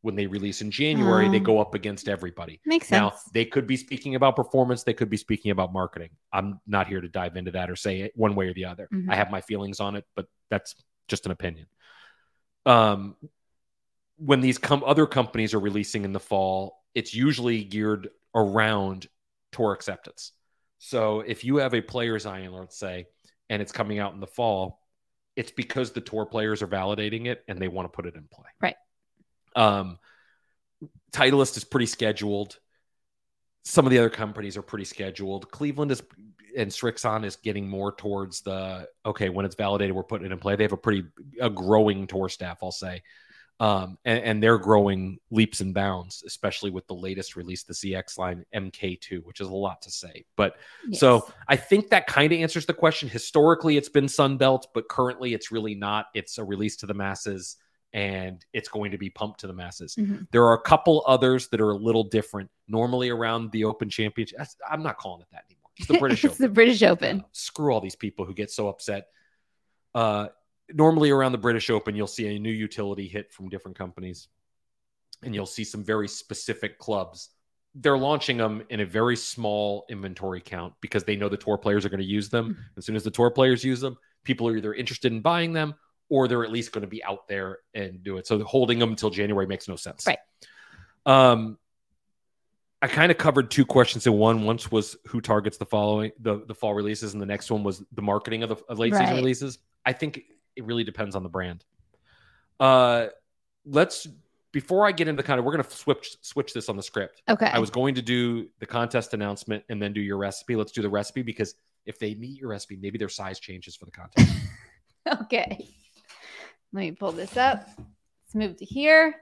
When 0.05 0.13
they 0.15 0.27
release 0.27 0.61
in 0.61 0.69
January, 0.69 1.27
they 1.29 1.37
Oh. 1.39 1.43
go 1.43 1.59
up 1.59 1.73
against 1.73 2.07
everybody. 2.07 2.61
Makes 2.63 2.91
Now, 2.91 3.09
sense. 3.09 3.23
they 3.33 3.43
could 3.43 3.65
be 3.65 3.75
speaking 3.75 4.13
about 4.13 4.35
performance, 4.35 4.83
they 4.83 4.93
could 4.93 5.09
be 5.09 5.17
speaking 5.17 5.49
about 5.49 5.73
marketing. 5.73 6.11
I'm 6.31 6.61
not 6.67 6.85
here 6.87 7.01
to 7.01 7.07
dive 7.09 7.35
into 7.37 7.49
that 7.51 7.71
or 7.71 7.75
say 7.75 8.01
it 8.01 8.11
one 8.15 8.35
way 8.35 8.47
or 8.47 8.53
the 8.53 8.65
other. 8.65 8.87
Mhm. 8.93 9.09
I 9.11 9.15
have 9.15 9.31
my 9.31 9.41
feelings 9.41 9.79
on 9.79 9.95
it, 9.95 10.05
but 10.15 10.27
that's 10.51 10.75
just 11.07 11.25
an 11.25 11.31
opinion. 11.31 11.65
Um, 12.67 13.15
when 14.17 14.41
these 14.41 14.59
com- 14.59 14.83
other 14.85 15.07
companies 15.07 15.55
are 15.55 15.59
releasing 15.59 16.05
in 16.05 16.13
the 16.13 16.19
fall, 16.19 16.83
it's 16.93 17.15
usually 17.15 17.63
geared 17.63 18.11
around 18.35 19.07
tour 19.53 19.73
acceptance. 19.73 20.33
So 20.77 21.21
if 21.21 21.43
you 21.43 21.55
have 21.57 21.73
a 21.73 21.81
player's 21.81 22.27
iron, 22.27 22.51
let's 22.53 22.77
say, 22.77 23.07
and 23.49 23.59
it's 23.59 23.71
coming 23.71 23.97
out 23.97 24.13
in 24.13 24.19
the 24.19 24.27
fall, 24.27 24.81
it's 25.35 25.51
because 25.51 25.93
the 25.93 26.01
tour 26.01 26.27
players 26.27 26.61
are 26.61 26.67
validating 26.67 27.25
it 27.25 27.43
and 27.47 27.57
they 27.59 27.69
want 27.69 27.91
to 27.91 27.95
put 27.95 28.05
it 28.05 28.13
in 28.13 28.27
play. 28.31 28.49
Right. 28.61 28.75
Um, 29.55 29.97
Titleist 31.11 31.57
is 31.57 31.63
pretty 31.63 31.85
scheduled. 31.85 32.59
Some 33.63 33.85
of 33.85 33.91
the 33.91 33.99
other 33.99 34.09
companies 34.09 34.57
are 34.57 34.61
pretty 34.61 34.85
scheduled. 34.85 35.49
Cleveland 35.49 35.91
is 35.91 36.03
and 36.55 36.71
Srixon 36.71 37.25
is 37.25 37.35
getting 37.35 37.67
more 37.67 37.91
towards 37.91 38.41
the 38.41 38.87
okay 39.05 39.29
when 39.29 39.45
it's 39.45 39.55
validated, 39.55 39.95
we're 39.95 40.03
putting 40.03 40.25
it 40.25 40.31
in 40.31 40.39
play. 40.39 40.55
They 40.55 40.63
have 40.63 40.71
a 40.71 40.77
pretty 40.77 41.03
a 41.39 41.49
growing 41.49 42.07
tour 42.07 42.29
staff, 42.29 42.59
I'll 42.63 42.71
say, 42.71 43.01
um, 43.59 43.97
and, 44.05 44.23
and 44.23 44.43
they're 44.43 44.57
growing 44.57 45.19
leaps 45.31 45.61
and 45.61 45.73
bounds, 45.73 46.23
especially 46.25 46.71
with 46.71 46.87
the 46.87 46.93
latest 46.93 47.35
release, 47.35 47.63
the 47.63 47.73
ZX 47.73 48.17
line 48.17 48.45
MK2, 48.53 49.23
which 49.23 49.41
is 49.41 49.47
a 49.47 49.53
lot 49.53 49.81
to 49.83 49.91
say. 49.91 50.25
But 50.35 50.55
so 50.91 51.29
I 51.47 51.55
think 51.55 51.89
that 51.89 52.07
kind 52.07 52.31
of 52.31 52.39
answers 52.39 52.65
the 52.65 52.73
question. 52.73 53.09
Historically, 53.09 53.77
it's 53.77 53.89
been 53.89 54.05
Sunbelt, 54.05 54.63
but 54.73 54.89
currently 54.89 55.33
it's 55.33 55.51
really 55.51 55.75
not. 55.75 56.07
It's 56.13 56.37
a 56.37 56.43
release 56.43 56.77
to 56.77 56.85
the 56.85 56.93
masses 56.93 57.57
and 57.95 58.45
it's 58.51 58.67
going 58.67 58.91
to 58.91 58.97
be 58.97 59.09
pumped 59.09 59.39
to 59.39 59.47
the 59.47 59.53
masses. 59.53 59.95
Mhm. 59.95 60.27
There 60.31 60.43
are 60.43 60.53
a 60.53 60.61
couple 60.61 61.01
others 61.07 61.47
that 61.47 61.61
are 61.61 61.71
a 61.71 61.77
little 61.77 62.03
different. 62.03 62.51
Normally 62.67 63.09
around 63.09 63.51
the 63.53 63.63
Open 63.63 63.89
Championship, 63.89 64.37
I'm 64.69 64.83
not 64.83 64.97
calling 64.97 65.21
it 65.21 65.27
that 65.31 65.45
anymore. 65.49 65.69
It's 65.77 65.87
the 65.87 65.97
British 65.97 66.25
it's 66.25 66.33
Open. 66.35 66.43
the 66.43 66.49
British 66.53 66.83
Open. 66.83 67.21
Uh, 67.21 67.23
screw 67.31 67.73
all 67.73 67.79
these 67.79 67.95
people 67.95 68.25
who 68.25 68.33
get 68.33 68.51
so 68.51 68.67
upset. 68.67 69.07
Uh, 69.93 70.27
normally 70.73 71.09
around 71.09 71.31
the 71.31 71.37
British 71.37 71.69
Open, 71.69 71.95
you'll 71.95 72.05
see 72.05 72.35
a 72.35 72.37
new 72.37 72.51
utility 72.51 73.07
hit 73.07 73.31
from 73.31 73.47
different 73.47 73.77
companies, 73.77 74.27
and 75.23 75.33
you'll 75.33 75.45
see 75.45 75.63
some 75.63 75.81
very 75.81 76.09
specific 76.09 76.77
clubs. 76.77 77.29
They're 77.75 77.97
launching 77.97 78.35
them 78.35 78.63
in 78.69 78.81
a 78.81 78.85
very 78.85 79.15
small 79.15 79.85
inventory 79.89 80.41
count 80.41 80.73
because 80.81 81.05
they 81.05 81.15
know 81.15 81.29
the 81.29 81.37
tour 81.37 81.57
players 81.57 81.85
are 81.85 81.89
going 81.89 82.01
to 82.01 82.05
use 82.05 82.27
them. 82.27 82.57
As 82.75 82.85
soon 82.85 82.97
as 82.97 83.03
the 83.03 83.11
tour 83.11 83.31
players 83.31 83.63
use 83.63 83.79
them, 83.79 83.97
people 84.25 84.49
are 84.49 84.57
either 84.57 84.73
interested 84.73 85.13
in 85.13 85.21
buying 85.21 85.53
them 85.53 85.75
or 86.09 86.27
they're 86.27 86.43
at 86.43 86.51
least 86.51 86.71
going 86.71 86.81
to 86.83 86.87
be 86.87 87.03
out 87.03 87.27
there 87.27 87.59
and 87.73 88.03
do 88.03 88.17
it. 88.17 88.27
So 88.27 88.43
holding 88.43 88.79
them 88.79 88.89
until 88.89 89.09
January 89.09 89.47
makes 89.47 89.67
no 89.67 89.75
sense. 89.75 90.05
Right. 90.05 90.19
Um, 91.05 91.57
I 92.81 92.87
kind 92.87 93.11
of 93.11 93.17
covered 93.17 93.49
two 93.49 93.65
questions 93.65 94.05
in 94.05 94.13
one. 94.13 94.43
Once 94.43 94.71
was 94.71 94.95
who 95.07 95.21
targets 95.21 95.57
the 95.57 95.65
following 95.65 96.11
the 96.19 96.45
the 96.45 96.53
fall 96.53 96.73
releases, 96.73 97.13
and 97.13 97.21
the 97.21 97.25
next 97.25 97.49
one 97.49 97.63
was 97.63 97.81
the 97.93 98.01
marketing 98.01 98.43
of 98.43 98.49
the 98.49 98.57
of 98.69 98.77
late 98.77 98.93
season 98.93 99.15
releases. 99.15 99.57
I 99.85 99.93
think 99.93 100.21
it 100.55 100.65
really 100.65 100.83
depends 100.83 101.15
on 101.15 101.23
the 101.23 101.29
brand. 101.29 101.63
Uh, 102.59 103.07
let's 103.65 104.07
before 104.51 104.87
I 104.87 104.93
get 104.93 105.07
into 105.07 105.21
the 105.21 105.27
kind 105.27 105.37
of, 105.37 105.45
we're 105.45 105.51
going 105.51 105.65
to 105.65 105.75
switch 105.75 106.15
switch 106.21 106.53
this 106.53 106.69
on 106.69 106.77
the 106.77 106.83
script. 106.83 107.21
Okay. 107.27 107.47
I 107.47 107.59
was 107.59 107.69
going 107.69 107.95
to 107.95 108.01
do 108.01 108.47
the 108.59 108.65
contest 108.65 109.13
announcement 109.13 109.63
and 109.67 109.81
then 109.81 109.91
do 109.91 109.99
your 109.99 110.17
recipe. 110.17 110.55
Let's 110.55 110.71
do 110.71 110.81
the 110.81 110.89
recipe 110.89 111.23
because 111.23 111.55
if 111.85 111.99
they 111.99 112.15
meet 112.15 112.39
your 112.39 112.51
recipe, 112.51 112.77
maybe 112.77 112.97
their 112.97 113.09
size 113.09 113.39
changes 113.39 113.75
for 113.75 113.85
the 113.85 113.91
contest. 113.91 114.31
okay. 115.23 115.67
Let 116.75 116.81
me 116.81 116.91
pull 116.91 117.13
this 117.13 117.37
up. 117.37 117.69
Let's 117.77 118.35
move 118.35 118.57
to 118.57 118.65
here. 118.65 119.15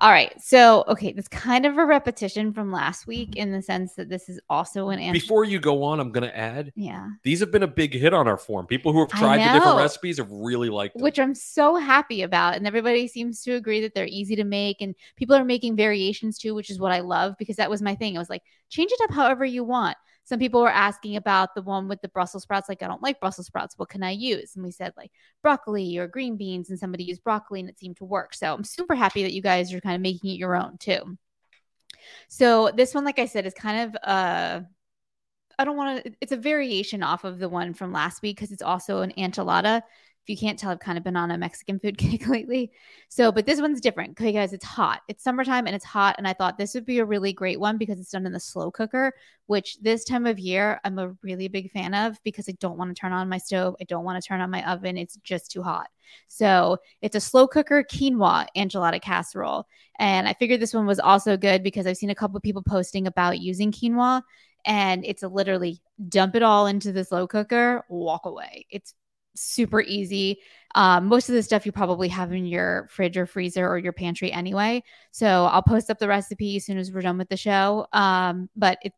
All 0.00 0.10
right. 0.10 0.32
So, 0.38 0.84
okay, 0.86 1.12
that's 1.12 1.28
kind 1.28 1.64
of 1.64 1.78
a 1.78 1.84
repetition 1.84 2.52
from 2.52 2.70
last 2.70 3.06
week 3.06 3.36
in 3.36 3.52
the 3.52 3.62
sense 3.62 3.94
that 3.94 4.10
this 4.10 4.28
is 4.28 4.38
also 4.50 4.90
an 4.90 4.98
answer. 4.98 5.18
Before 5.18 5.44
you 5.44 5.58
go 5.58 5.82
on, 5.82 5.98
I'm 5.98 6.12
going 6.12 6.28
to 6.28 6.36
add 6.36 6.72
yeah. 6.76 7.08
these 7.22 7.40
have 7.40 7.50
been 7.50 7.62
a 7.62 7.68
big 7.68 7.94
hit 7.94 8.12
on 8.12 8.28
our 8.28 8.36
form. 8.36 8.66
People 8.66 8.92
who 8.92 9.00
have 9.00 9.08
tried 9.08 9.38
the 9.38 9.58
different 9.58 9.78
recipes 9.78 10.18
have 10.18 10.30
really 10.30 10.68
liked 10.68 10.94
them. 10.94 11.02
Which 11.02 11.18
I'm 11.18 11.34
so 11.34 11.76
happy 11.76 12.20
about. 12.20 12.56
And 12.56 12.66
everybody 12.66 13.08
seems 13.08 13.42
to 13.44 13.52
agree 13.52 13.80
that 13.80 13.94
they're 13.94 14.06
easy 14.06 14.36
to 14.36 14.44
make. 14.44 14.82
And 14.82 14.94
people 15.16 15.36
are 15.36 15.44
making 15.44 15.76
variations 15.76 16.36
too, 16.36 16.54
which 16.54 16.68
is 16.68 16.78
what 16.78 16.92
I 16.92 17.00
love 17.00 17.34
because 17.38 17.56
that 17.56 17.70
was 17.70 17.80
my 17.80 17.94
thing. 17.94 18.14
I 18.16 18.20
was 18.20 18.30
like, 18.30 18.42
change 18.68 18.92
it 18.92 19.00
up 19.04 19.10
however 19.10 19.46
you 19.46 19.64
want. 19.64 19.96
Some 20.24 20.38
people 20.38 20.60
were 20.60 20.68
asking 20.68 21.16
about 21.16 21.54
the 21.54 21.62
one 21.62 21.88
with 21.88 22.00
the 22.02 22.08
Brussels 22.08 22.44
sprouts. 22.44 22.68
Like, 22.68 22.82
I 22.82 22.86
don't 22.86 23.02
like 23.02 23.20
Brussels 23.20 23.46
sprouts. 23.46 23.74
What 23.76 23.88
can 23.88 24.02
I 24.02 24.12
use? 24.12 24.54
And 24.54 24.64
we 24.64 24.70
said, 24.70 24.92
like, 24.96 25.10
broccoli 25.42 25.98
or 25.98 26.06
green 26.06 26.36
beans. 26.36 26.70
And 26.70 26.78
somebody 26.78 27.04
used 27.04 27.24
broccoli 27.24 27.60
and 27.60 27.68
it 27.68 27.78
seemed 27.78 27.96
to 27.96 28.04
work. 28.04 28.34
So 28.34 28.54
I'm 28.54 28.64
super 28.64 28.94
happy 28.94 29.22
that 29.22 29.32
you 29.32 29.42
guys 29.42 29.72
are 29.72 29.80
kind 29.80 29.96
of 29.96 30.02
making 30.02 30.30
it 30.30 30.38
your 30.38 30.54
own 30.54 30.78
too. 30.78 31.18
So 32.28 32.70
this 32.74 32.94
one, 32.94 33.04
like 33.04 33.18
I 33.18 33.26
said, 33.26 33.46
is 33.46 33.54
kind 33.54 33.88
of 33.88 33.96
uh 34.02 34.60
I 35.58 35.64
don't 35.64 35.76
want 35.76 36.04
to 36.04 36.12
it's 36.20 36.32
a 36.32 36.36
variation 36.36 37.02
off 37.02 37.24
of 37.24 37.38
the 37.38 37.48
one 37.48 37.74
from 37.74 37.92
last 37.92 38.22
week 38.22 38.36
because 38.36 38.52
it's 38.52 38.62
also 38.62 39.00
an 39.02 39.12
enchilada. 39.18 39.82
If 40.22 40.28
you 40.28 40.36
can't 40.36 40.58
tell, 40.58 40.70
I've 40.70 40.80
kind 40.80 40.98
of 40.98 41.04
been 41.04 41.16
on 41.16 41.30
a 41.30 41.38
Mexican 41.38 41.78
food 41.78 41.96
kick 41.98 42.28
lately. 42.28 42.70
So, 43.08 43.32
but 43.32 43.46
this 43.46 43.60
one's 43.60 43.80
different 43.80 44.16
because 44.16 44.52
it's 44.52 44.64
hot. 44.64 45.00
It's 45.08 45.24
summertime 45.24 45.66
and 45.66 45.74
it's 45.74 45.84
hot. 45.84 46.16
And 46.18 46.28
I 46.28 46.34
thought 46.34 46.58
this 46.58 46.74
would 46.74 46.84
be 46.84 46.98
a 46.98 47.04
really 47.04 47.32
great 47.32 47.58
one 47.58 47.78
because 47.78 47.98
it's 47.98 48.10
done 48.10 48.26
in 48.26 48.32
the 48.32 48.40
slow 48.40 48.70
cooker, 48.70 49.12
which 49.46 49.78
this 49.80 50.04
time 50.04 50.26
of 50.26 50.38
year 50.38 50.80
I'm 50.84 50.98
a 50.98 51.14
really 51.22 51.48
big 51.48 51.70
fan 51.72 51.94
of 51.94 52.18
because 52.22 52.48
I 52.48 52.52
don't 52.60 52.76
want 52.76 52.94
to 52.94 53.00
turn 53.00 53.12
on 53.12 53.28
my 53.28 53.38
stove. 53.38 53.76
I 53.80 53.84
don't 53.84 54.04
want 54.04 54.22
to 54.22 54.26
turn 54.26 54.40
on 54.40 54.50
my 54.50 54.68
oven. 54.70 54.98
It's 54.98 55.16
just 55.22 55.50
too 55.50 55.62
hot. 55.62 55.88
So 56.28 56.78
it's 57.02 57.16
a 57.16 57.20
slow 57.20 57.46
cooker 57.46 57.82
quinoa 57.82 58.46
enchilada 58.56 59.00
casserole. 59.00 59.66
And 59.98 60.28
I 60.28 60.34
figured 60.34 60.60
this 60.60 60.74
one 60.74 60.86
was 60.86 61.00
also 61.00 61.36
good 61.36 61.62
because 61.62 61.86
I've 61.86 61.96
seen 61.96 62.10
a 62.10 62.14
couple 62.14 62.36
of 62.36 62.42
people 62.42 62.62
posting 62.62 63.06
about 63.06 63.40
using 63.40 63.72
quinoa 63.72 64.22
and 64.64 65.04
it's 65.04 65.22
literally 65.22 65.80
dump 66.08 66.34
it 66.34 66.42
all 66.42 66.66
into 66.66 66.92
the 66.92 67.04
slow 67.04 67.26
cooker, 67.26 67.84
walk 67.88 68.26
away. 68.26 68.66
It's 68.70 68.94
super 69.34 69.80
easy. 69.80 70.40
Um, 70.74 71.06
most 71.06 71.28
of 71.28 71.34
the 71.34 71.42
stuff 71.42 71.66
you 71.66 71.72
probably 71.72 72.08
have 72.08 72.32
in 72.32 72.46
your 72.46 72.88
fridge 72.90 73.16
or 73.16 73.26
freezer 73.26 73.66
or 73.66 73.78
your 73.78 73.92
pantry 73.92 74.30
anyway. 74.30 74.82
So 75.10 75.46
I'll 75.46 75.62
post 75.62 75.90
up 75.90 75.98
the 75.98 76.08
recipe 76.08 76.56
as 76.56 76.64
soon 76.64 76.78
as 76.78 76.92
we're 76.92 77.00
done 77.00 77.18
with 77.18 77.28
the 77.28 77.36
show. 77.36 77.86
Um, 77.92 78.48
but 78.54 78.78
it 78.82 78.92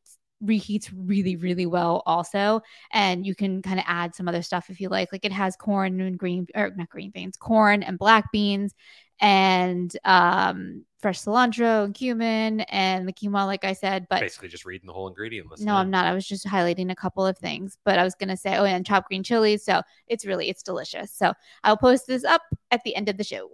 reheats 0.44 0.92
really, 0.94 1.36
really 1.36 1.66
well 1.66 2.02
also. 2.04 2.60
And 2.92 3.24
you 3.24 3.34
can 3.34 3.62
kind 3.62 3.78
of 3.78 3.84
add 3.88 4.14
some 4.14 4.28
other 4.28 4.42
stuff 4.42 4.70
if 4.70 4.80
you 4.80 4.88
like. 4.88 5.12
Like 5.12 5.24
it 5.24 5.32
has 5.32 5.56
corn 5.56 6.00
and 6.00 6.18
green 6.18 6.46
or 6.54 6.72
not 6.76 6.88
green 6.88 7.10
beans, 7.10 7.36
corn 7.36 7.82
and 7.82 7.98
black 7.98 8.30
beans 8.32 8.74
and 9.22 9.96
um 10.04 10.84
fresh 11.00 11.20
cilantro 11.20 11.84
and 11.84 11.94
cumin 11.94 12.60
and 12.60 13.08
the 13.08 13.12
quinoa, 13.12 13.46
like 13.46 13.64
I 13.64 13.72
said. 13.72 14.06
But 14.08 14.20
Basically, 14.20 14.48
just 14.48 14.64
reading 14.64 14.86
the 14.86 14.92
whole 14.92 15.08
ingredient 15.08 15.50
list. 15.50 15.64
no. 15.64 15.74
I'm 15.74 15.90
not. 15.90 16.06
I 16.06 16.14
was 16.14 16.26
just 16.26 16.46
highlighting 16.46 16.92
a 16.92 16.94
couple 16.94 17.26
of 17.26 17.36
things, 17.38 17.76
but 17.84 17.98
I 17.98 18.04
was 18.04 18.14
gonna 18.14 18.36
say, 18.36 18.56
oh, 18.56 18.64
and 18.64 18.86
chopped 18.86 19.08
green 19.08 19.22
chilies. 19.22 19.64
So 19.64 19.82
it's 20.06 20.26
really 20.26 20.48
it's 20.48 20.62
delicious. 20.62 21.12
So 21.12 21.32
I'll 21.64 21.76
post 21.76 22.06
this 22.06 22.24
up 22.24 22.42
at 22.70 22.82
the 22.84 22.94
end 22.94 23.08
of 23.08 23.16
the 23.16 23.24
show. 23.24 23.50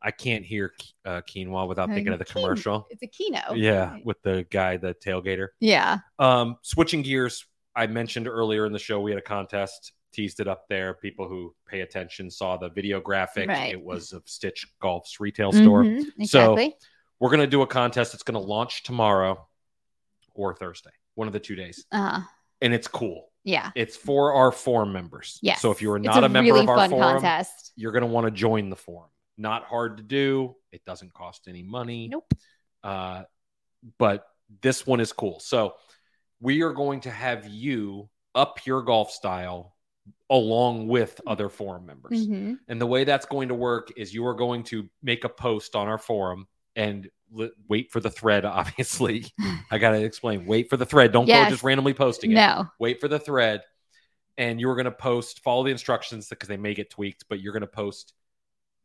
I 0.00 0.12
can't 0.12 0.44
hear 0.44 0.72
uh, 1.04 1.22
quinoa 1.28 1.66
without 1.66 1.88
thinking 1.88 2.12
of 2.12 2.20
the 2.20 2.24
commercial. 2.24 2.86
It's 2.90 3.02
a 3.02 3.08
kino. 3.08 3.54
Yeah, 3.54 3.96
with 4.04 4.22
the 4.22 4.46
guy, 4.48 4.76
the 4.76 4.94
tailgater. 4.94 5.48
Yeah. 5.58 5.98
Um, 6.20 6.56
switching 6.62 7.02
gears, 7.02 7.44
I 7.74 7.88
mentioned 7.88 8.28
earlier 8.28 8.64
in 8.64 8.72
the 8.72 8.78
show 8.78 9.00
we 9.00 9.10
had 9.10 9.18
a 9.18 9.22
contest, 9.22 9.92
teased 10.12 10.40
it 10.40 10.48
up 10.48 10.66
there. 10.68 10.94
People 10.94 11.28
who 11.28 11.54
pay 11.66 11.80
attention 11.80 12.30
saw 12.30 12.56
the 12.56 12.68
video 12.70 13.00
graphic. 13.00 13.48
Right. 13.48 13.72
It 13.72 13.82
was 13.82 14.12
of 14.12 14.22
Stitch 14.26 14.66
Golf's 14.80 15.20
retail 15.20 15.52
store. 15.52 15.84
Mhm, 15.84 16.26
So- 16.26 16.56
We're 17.20 17.30
gonna 17.30 17.46
do 17.48 17.62
a 17.62 17.66
contest. 17.66 18.14
It's 18.14 18.22
gonna 18.22 18.38
launch 18.38 18.84
tomorrow 18.84 19.46
or 20.34 20.54
Thursday, 20.54 20.92
one 21.14 21.26
of 21.26 21.32
the 21.32 21.40
two 21.40 21.56
days, 21.56 21.84
uh, 21.90 22.22
and 22.60 22.72
it's 22.72 22.86
cool. 22.86 23.32
yeah. 23.42 23.72
It's 23.74 23.96
for 23.96 24.32
our 24.34 24.52
forum 24.52 24.92
members. 24.92 25.38
Yes. 25.42 25.60
So 25.60 25.70
if 25.72 25.82
you 25.82 25.90
are 25.92 25.98
not 25.98 26.22
a, 26.22 26.28
member 26.28 26.52
really 26.52 26.62
of 26.64 26.68
our 26.68 26.88
forum, 26.88 27.14
contest. 27.20 27.72
you're 27.76 27.90
going 27.92 28.02
to 28.02 28.06
want 28.06 28.26
to 28.26 28.30
join 28.30 28.68
the 28.70 28.76
forum. 28.76 29.10
Not 29.36 29.64
hard 29.64 29.96
to 29.96 30.02
do. 30.02 30.54
It 30.70 30.84
doesn't 30.84 31.12
cost 31.12 31.48
any 31.48 31.62
money. 31.62 32.08
Nope. 32.08 32.32
Uh, 32.84 33.24
but 33.98 34.26
this 34.62 34.86
one 34.86 35.00
is 35.00 35.12
cool. 35.12 35.40
So 35.40 35.74
we 36.40 36.62
are 36.62 36.72
going 36.72 37.00
to 37.00 37.10
have 37.10 37.46
you 37.48 38.08
up 38.34 38.64
your 38.66 38.82
golf 38.82 39.10
style 39.10 39.74
along 40.30 40.88
with 40.88 41.20
other 41.26 41.48
forum 41.48 41.86
members. 41.86 42.26
Mhm. 42.26 42.58
And 42.68 42.80
the 42.80 42.86
way 42.86 43.04
that's 43.04 43.26
going 43.26 43.48
to 43.48 43.54
work 43.54 43.90
is 43.96 44.12
you 44.12 44.26
are 44.26 44.34
going 44.34 44.62
to 44.64 44.88
make 45.02 45.24
a 45.24 45.28
post 45.28 45.74
on 45.74 45.88
our 45.88 45.98
forum 45.98 46.46
and 46.76 47.08
li- 47.30 47.50
wait 47.68 47.90
for 47.90 48.00
the 48.00 48.10
thread. 48.10 48.44
Obviously, 48.44 49.26
I 49.70 49.78
got 49.78 49.92
to 49.92 50.02
explain. 50.04 50.44
Wait 50.46 50.68
for 50.68 50.76
the 50.76 50.84
thread. 50.86 51.12
Don't 51.12 51.26
Yes. 51.26 51.46
go 51.46 51.50
just 51.50 51.62
randomly 51.62 51.94
posting 51.94 52.32
it 52.32 52.34
No. 52.34 52.66
wait 52.78 53.00
for 53.00 53.08
the 53.08 53.18
thread 53.18 53.62
and 54.36 54.60
you're 54.60 54.74
going 54.76 54.84
to 54.84 54.92
post 54.92 55.40
follow 55.40 55.64
the 55.64 55.70
instructions 55.70 56.28
because 56.28 56.48
they 56.48 56.56
may 56.56 56.72
get 56.74 56.90
tweaked 56.90 57.24
but 57.28 57.40
you're 57.40 57.52
going 57.52 57.60
to 57.62 57.66
post 57.66 58.12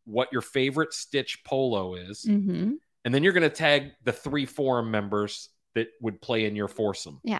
what 0.06 0.27
your 0.32 0.41
favorite 0.41 0.91
stitch 0.93 1.43
polo 1.45 1.93
is 1.95 2.23
hmm 2.23 2.73
and 3.06 3.13
then 3.13 3.21
you're 3.21 3.34
going 3.34 3.43
to 3.43 3.56
tag 3.56 3.91
the 4.03 4.12
three 4.13 4.45
forum 4.45 4.89
members 4.89 5.49
that 5.75 5.89
would 6.01 6.19
play 6.21 6.45
in 6.45 6.56
your 6.56 6.67
foursome 6.69 7.19
Yeah. 7.23 7.39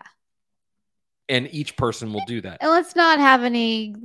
And 1.30 1.48
each 1.54 1.76
person 1.78 2.12
will 2.14 2.24
do 2.28 2.42
that 2.42 2.58
And 2.62 2.70
let's 2.72 2.96
not 2.96 3.20
have 3.20 3.44
any 3.44 3.96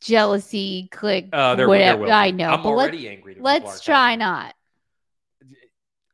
jealousy 0.00 0.88
click. 0.92 1.28
uh, 1.32 1.54
there, 1.56 1.68
whatever. 1.68 2.06
there. 2.06 2.14
I 2.14 2.30
know. 2.30 2.50
i'm 2.50 2.62
but 2.62 2.68
already 2.68 3.08
angry 3.08 3.34
that 3.34 3.42
let's 3.42 3.80
try 3.80 4.14
not. 4.16 4.54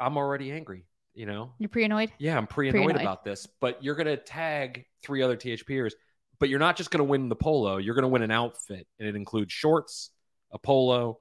i'm 0.01 0.17
already 0.17 0.51
angry 0.53 0.85
you 1.15 1.27
know 1.27 1.53
You're 1.59 1.69
pre 1.69 1.85
annoyed? 1.85 2.13
yeah 2.19 2.37
i'm 2.37 2.47
pretty 2.47 2.71
annoyed 2.71 2.85
Pre-annoyed. 2.87 3.03
about 3.03 3.25
this 3.25 3.47
but 3.61 3.83
you're 3.85 3.95
going 3.95 4.07
to 4.07 4.17
tag 4.17 4.85
three 5.03 5.23
other 5.23 5.37
thpers 5.37 5.93
but 6.41 6.49
you're 6.49 6.59
not 6.59 6.77
just 6.77 6.91
going 6.91 6.99
to 6.99 7.05
win 7.05 7.29
the 7.29 7.37
polo 7.37 7.77
you're 7.77 7.95
going 7.95 8.03
to 8.03 8.09
win 8.09 8.23
an 8.23 8.31
outfit 8.31 8.87
and 8.99 9.09
it 9.09 9.15
includes 9.17 9.53
shorts 9.53 10.11
a 10.53 10.59
polo 10.59 11.19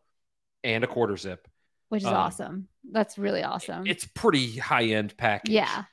and 0.64 0.84
a 0.84 0.88
quarter 0.88 1.18
zip 1.18 1.48
Which 1.90 2.02
is 2.04 2.08
Um, 2.08 2.14
awesome. 2.16 2.68
That's 2.92 3.18
really 3.18 3.44
awesome. 3.44 3.86
it's 3.88 4.06
pretty 4.06 4.58
high 4.58 4.86
end 4.86 5.16
package. 5.18 5.52
yeah. 5.52 5.84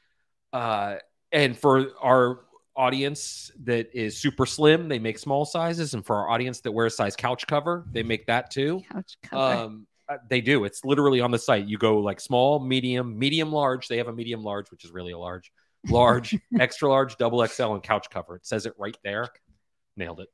Uh, 0.53 0.97
and 1.33 1.57
for 1.59 1.89
our 2.01 2.41
audience 2.81 3.53
that 3.65 3.95
is 3.95 4.17
super 4.17 4.47
slim, 4.47 4.89
they 4.89 4.99
make 4.99 5.19
small 5.19 5.45
sizes, 5.45 5.93
and 5.93 6.05
for 6.05 6.17
our 6.17 6.31
audience 6.31 6.61
that 6.63 6.73
wears 6.73 6.95
a 6.95 6.97
size 6.97 7.15
couch 7.15 7.47
cover, 7.47 7.85
they 7.93 8.03
make 8.03 8.27
that 8.27 8.51
too. 8.51 8.83
Couch 8.91 9.17
cover. 9.23 9.63
Um, 9.63 9.87
uh, 10.09 10.17
they 10.29 10.41
do. 10.41 10.65
It's 10.65 10.85
literally 10.85 11.21
on 11.21 11.31
the 11.31 11.39
site. 11.39 11.67
You 11.67 11.77
go 11.77 11.99
like 11.99 12.21
small, 12.21 12.59
medium, 12.59 13.19
medium, 13.19 13.53
large. 13.53 13.87
They 13.87 13.99
have 13.99 14.09
a 14.09 14.13
medium 14.13 14.43
large, 14.43 14.71
which 14.71 14.85
is 14.85 14.91
really 14.91 15.13
a 15.13 15.19
large, 15.19 15.53
large, 15.89 16.37
extra 16.59 16.89
large, 16.89 17.17
double 17.17 17.47
XL, 17.47 17.75
and 17.75 17.83
couch 17.83 18.09
cover. 18.11 18.37
It 18.37 18.47
says 18.47 18.67
it 18.67 18.73
right 18.79 18.97
there. 19.05 19.29
Nailed 19.97 20.21
it. 20.21 20.29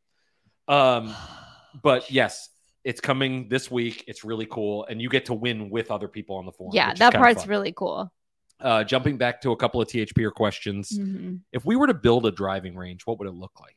Um, 0.72 1.14
but 1.82 2.10
yes, 2.10 2.48
it's 2.84 3.00
coming 3.00 3.48
this 3.48 3.70
week. 3.70 4.04
It's 4.06 4.24
really 4.24 4.46
cool, 4.46 4.86
and 4.86 5.02
you 5.02 5.08
get 5.08 5.26
to 5.26 5.34
win 5.34 5.68
with 5.68 5.90
other 5.90 6.08
people 6.08 6.36
on 6.36 6.46
the 6.46 6.52
forum. 6.52 6.70
yeah, 6.72 6.94
that 6.94 7.12
part's 7.12 7.42
fun. 7.42 7.50
really 7.50 7.72
cool. 7.72 8.12
Uh, 8.58 8.82
jumping 8.84 9.18
back 9.18 9.40
to 9.42 9.50
a 9.52 9.56
couple 9.56 9.80
of 9.82 9.88
THPer 9.88 10.32
questions. 10.32 10.90
Mhm. 10.98 11.40
If 11.52 11.64
we 11.66 11.76
were 11.76 11.86
to 11.88 11.94
build 11.94 12.24
a 12.24 12.30
driving 12.30 12.74
range, 12.74 13.02
what 13.04 13.18
would 13.18 13.28
it 13.28 13.32
look 13.34 13.60
like? 13.60 13.76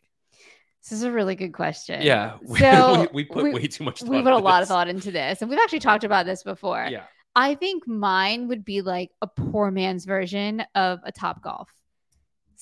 This 0.82 0.94
is 0.94 1.04
a 1.04 1.12
really 1.12 1.36
good 1.36 1.54
question. 1.54 2.02
Yeah, 2.02 2.38
we, 2.42 2.60
So, 2.60 3.02
we, 3.02 3.08
we 3.12 3.26
put 3.26 3.44
we- 3.44 3.54
way 3.54 3.68
too 3.68 3.84
much. 3.84 4.02
We 4.02 4.22
put 4.24 4.32
a 4.32 4.38
lot 4.38 4.62
of 4.62 4.70
thought 4.70 4.88
into 4.88 5.12
this, 5.12 5.42
and 5.42 5.50
we've 5.50 5.60
actually 5.60 5.80
talked 5.80 6.06
about 6.06 6.26
this 6.26 6.44
before. 6.44 6.88
Yeah, 6.90 7.04
I 7.36 7.56
think 7.56 7.86
mine 7.88 8.48
would 8.48 8.64
be 8.64 8.82
like 8.82 9.12
a 9.22 9.28
poor 9.28 9.70
man's 9.70 10.06
version 10.06 10.64
of 10.76 11.00
a 11.04 11.12
Top 11.12 11.44
Golf. 11.44 11.70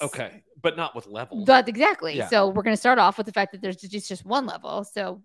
okay, 0.02 0.44
but 0.62 0.76
not 0.76 0.96
with 0.96 1.06
levels. 1.06 1.46
But 1.46 1.70
exactly. 1.70 2.16
Yeah. 2.18 2.28
So 2.28 2.48
we're 2.50 2.64
going 2.64 2.76
to 2.76 2.80
start 2.80 2.98
off 3.00 3.18
with 3.18 3.28
the 3.28 3.32
fact 3.34 3.52
that 3.52 3.62
there's 3.62 3.78
just, 3.78 4.10
just 4.10 4.26
one 4.26 4.46
level. 4.48 4.84
So 4.84 5.22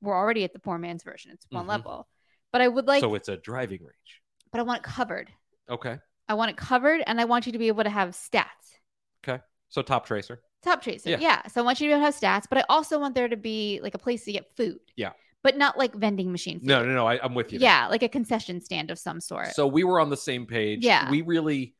we're 0.00 0.16
already 0.16 0.44
at 0.44 0.52
the 0.52 0.58
poor 0.60 0.78
man's 0.78 1.02
version. 1.02 1.32
It's 1.32 1.46
one 1.50 1.64
Mhm. 1.66 1.68
level. 1.68 2.08
But 2.52 2.60
I 2.62 2.68
would 2.68 2.86
like, 2.86 3.00
so 3.00 3.14
it's 3.16 3.28
a 3.28 3.36
driving 3.36 3.80
range. 3.82 4.22
but 4.52 4.60
I 4.60 4.62
want 4.62 4.78
it 4.78 4.84
covered. 4.84 5.30
Okay, 5.68 5.98
I 6.30 6.34
want 6.34 6.52
it 6.52 6.56
covered, 6.56 7.02
and 7.08 7.20
I 7.20 7.24
want 7.24 7.46
you 7.46 7.52
to 7.52 7.58
be 7.58 7.66
able 7.66 7.82
to 7.82 7.90
have 7.90 8.10
stats. 8.10 8.78
Okay. 9.26 9.42
So 9.68 9.82
top 9.82 10.06
tracer. 10.06 10.40
Top 10.62 10.80
tracer. 10.80 11.10
Yeah. 11.10 11.18
Yeah. 11.18 11.46
So 11.48 11.60
I 11.60 11.64
want 11.64 11.80
you 11.80 11.88
to 11.88 11.90
be 11.90 11.92
able 11.94 12.02
to 12.02 12.04
have 12.04 12.14
stats, 12.14 12.46
but 12.48 12.58
I 12.58 12.64
also 12.68 13.00
want 13.00 13.16
there 13.16 13.26
to 13.26 13.36
be 13.36 13.80
like 13.82 13.94
a 13.96 13.98
place 13.98 14.24
to 14.26 14.32
get 14.32 14.46
food. 14.56 14.78
Yeah. 14.94 15.10
But 15.42 15.56
not 15.56 15.76
like 15.76 15.92
vending 15.92 16.30
machine 16.30 16.60
food. 16.60 16.68
No, 16.68 16.84
no, 16.84 16.94
no. 16.94 17.04
I, 17.04 17.18
I'm 17.20 17.34
with 17.34 17.52
you. 17.52 17.58
there. 17.58 17.68
Yeah, 17.68 17.88
like 17.88 18.04
a 18.04 18.08
concession 18.08 18.60
stand 18.60 18.92
of 18.92 18.98
some 18.98 19.20
sort. 19.20 19.54
So 19.54 19.66
we 19.66 19.82
were 19.82 19.98
on 19.98 20.08
the 20.08 20.16
same 20.16 20.46
page. 20.46 20.84
Yeah. 20.84 21.10
We 21.10 21.22
really, 21.22 21.74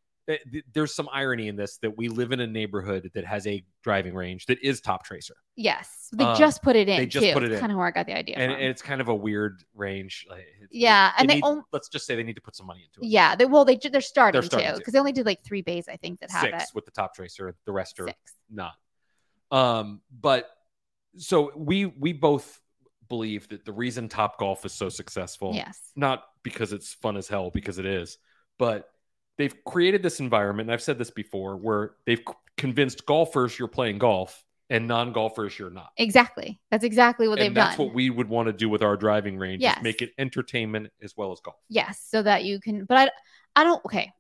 there's 0.73 0.95
some 0.95 1.09
irony 1.13 1.49
in 1.49 1.57
this 1.57 1.79
that 1.79 1.97
we 1.97 2.09
live 2.09 2.33
in 2.33 2.41
a 2.41 2.47
neighborhood 2.47 3.11
that 3.15 3.25
has 3.25 3.47
a 3.47 3.65
driving 3.83 4.15
range 4.15 4.47
that 4.47 4.59
is 4.63 4.81
Top 4.81 5.05
Tracer, 5.05 5.35
Yes, 5.57 6.09
they 6.13 6.25
Um, 6.25 6.37
just 6.39 6.63
put 6.63 6.77
it 6.77 6.89
in. 6.89 6.97
they 6.99 7.07
just 7.07 7.27
too. 7.27 7.33
put 7.33 7.43
it 7.43 7.53
in. 7.53 7.61
Kind 7.61 7.73
of 7.73 7.79
where 7.79 7.87
I 7.87 7.91
got 7.91 8.07
the 8.07 8.17
idea 8.17 8.37
and, 8.37 8.51
and 8.53 8.63
it's 8.63 8.83
kind 8.83 9.01
of 9.01 9.09
a 9.09 9.15
weird 9.15 9.63
range. 9.75 10.27
Like, 10.29 10.41
it- 10.61 10.69
Yeah, 10.71 11.13
and 11.19 11.29
they 11.29 11.37
need- 11.37 11.45
on- 11.45 11.65
let's 11.73 11.89
just 11.89 12.07
say 12.07 12.17
they 12.17 12.23
need 12.23 12.37
to 12.37 12.41
put 12.43 12.57
some 12.57 12.67
money 12.67 12.83
into 12.85 13.01
it. 13.07 13.11
yeah, 13.11 13.35
they 13.37 13.45
well 13.47 13.65
they, 13.65 13.77
they're 13.77 14.01
starting, 14.01 14.41
starting 14.43 14.67
to 14.69 14.73
to. 14.75 14.79
because 14.79 14.93
they 14.93 14.99
only 14.99 15.13
did 15.13 15.27
like 15.27 15.43
three 15.45 15.63
bays 15.63 15.89
I 15.89 15.97
think 15.97 16.21
that 16.21 16.31
have 16.31 16.43
six 16.43 16.65
it. 16.65 16.75
with 16.75 16.85
the 16.85 16.91
Top 16.93 17.15
Tracer. 17.15 17.55
The 17.67 17.73
rest 17.73 17.99
are 18.01 18.07
Six. 18.09 18.19
not. 18.51 18.75
Um, 19.51 20.01
but 20.11 20.49
so 21.17 21.51
we 21.57 21.87
we 21.87 22.13
both 22.13 22.61
believe 23.09 23.49
that 23.49 23.65
the 23.65 23.73
reason 23.73 24.09
Top 24.09 24.39
Golf 24.39 24.65
is 24.65 24.73
so 24.73 24.89
successful, 24.89 25.53
Yes. 25.55 25.91
not 25.97 26.23
because 26.45 26.73
it's 26.73 26.95
fun 26.95 27.17
as 27.17 27.27
hell, 27.27 27.51
because 27.51 27.79
it 27.81 27.85
is, 27.87 28.17
but 28.59 28.89
they've 29.41 29.65
created 29.65 30.03
this 30.03 30.21
environment. 30.21 30.69
And 30.69 30.75
I've 30.75 30.83
said 30.83 30.99
this 30.99 31.11
before, 31.11 31.57
where 31.57 31.93
they've 32.05 32.23
convinced 32.57 33.07
golfers 33.07 33.59
you're 33.59 33.69
playing 33.69 33.99
golf 33.99 34.45
and 34.69 34.87
non-golfers 34.87 35.59
you're 35.59 35.71
not. 35.71 35.91
Exactly. 35.97 36.61
That's 36.71 36.85
exactly 36.85 37.27
what 37.27 37.39
they've 37.39 37.49
and 37.49 37.57
that's 37.57 37.77
done. 37.77 37.87
what 37.87 37.95
we 37.95 38.11
would 38.11 38.29
want 38.29 38.47
to 38.47 38.53
do 38.53 38.69
with 38.69 38.83
our 38.83 38.97
driving 38.97 39.39
range. 39.39 39.63
Yes. 39.63 39.79
Is 39.79 39.83
make 39.83 40.03
it 40.03 40.11
entertainment 40.19 40.93
as 41.03 41.17
well 41.17 41.33
as 41.33 41.41
golf. 41.41 41.57
yes, 41.69 42.07
so 42.09 42.23
that 42.23 42.45
you 42.45 42.61
can. 42.61 42.85
But 42.85 43.11
I, 43.57 43.63
I 43.63 43.65
don't. 43.65 43.85
Okay, 43.85 44.13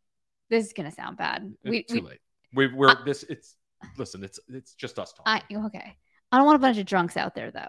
this 0.49 0.67
is 0.67 0.73
gonna 0.73 0.91
sound 0.91 1.17
bad. 1.17 1.43
Uh, 1.65 1.71
we, 1.71 1.83
too 1.85 1.97
we, 1.97 2.01
late. 2.01 2.19
We, 2.55 2.67
we're 2.69 2.89
I- 2.89 3.05
this. 3.05 3.23
It's 3.25 3.57
listen. 3.97 4.25
It's 4.25 4.41
it's 4.49 4.75
just 4.75 4.99
us 4.99 5.13
talking. 5.13 5.43
I 5.53 5.67
okay. 5.67 5.97
I 6.33 6.37
don't 6.37 6.47
want 6.47 6.57
a 6.57 6.61
bunch 6.61 6.79
of 6.79 6.87
drunks 6.87 7.17
out 7.17 7.35
there 7.35 7.51
though. 7.51 7.69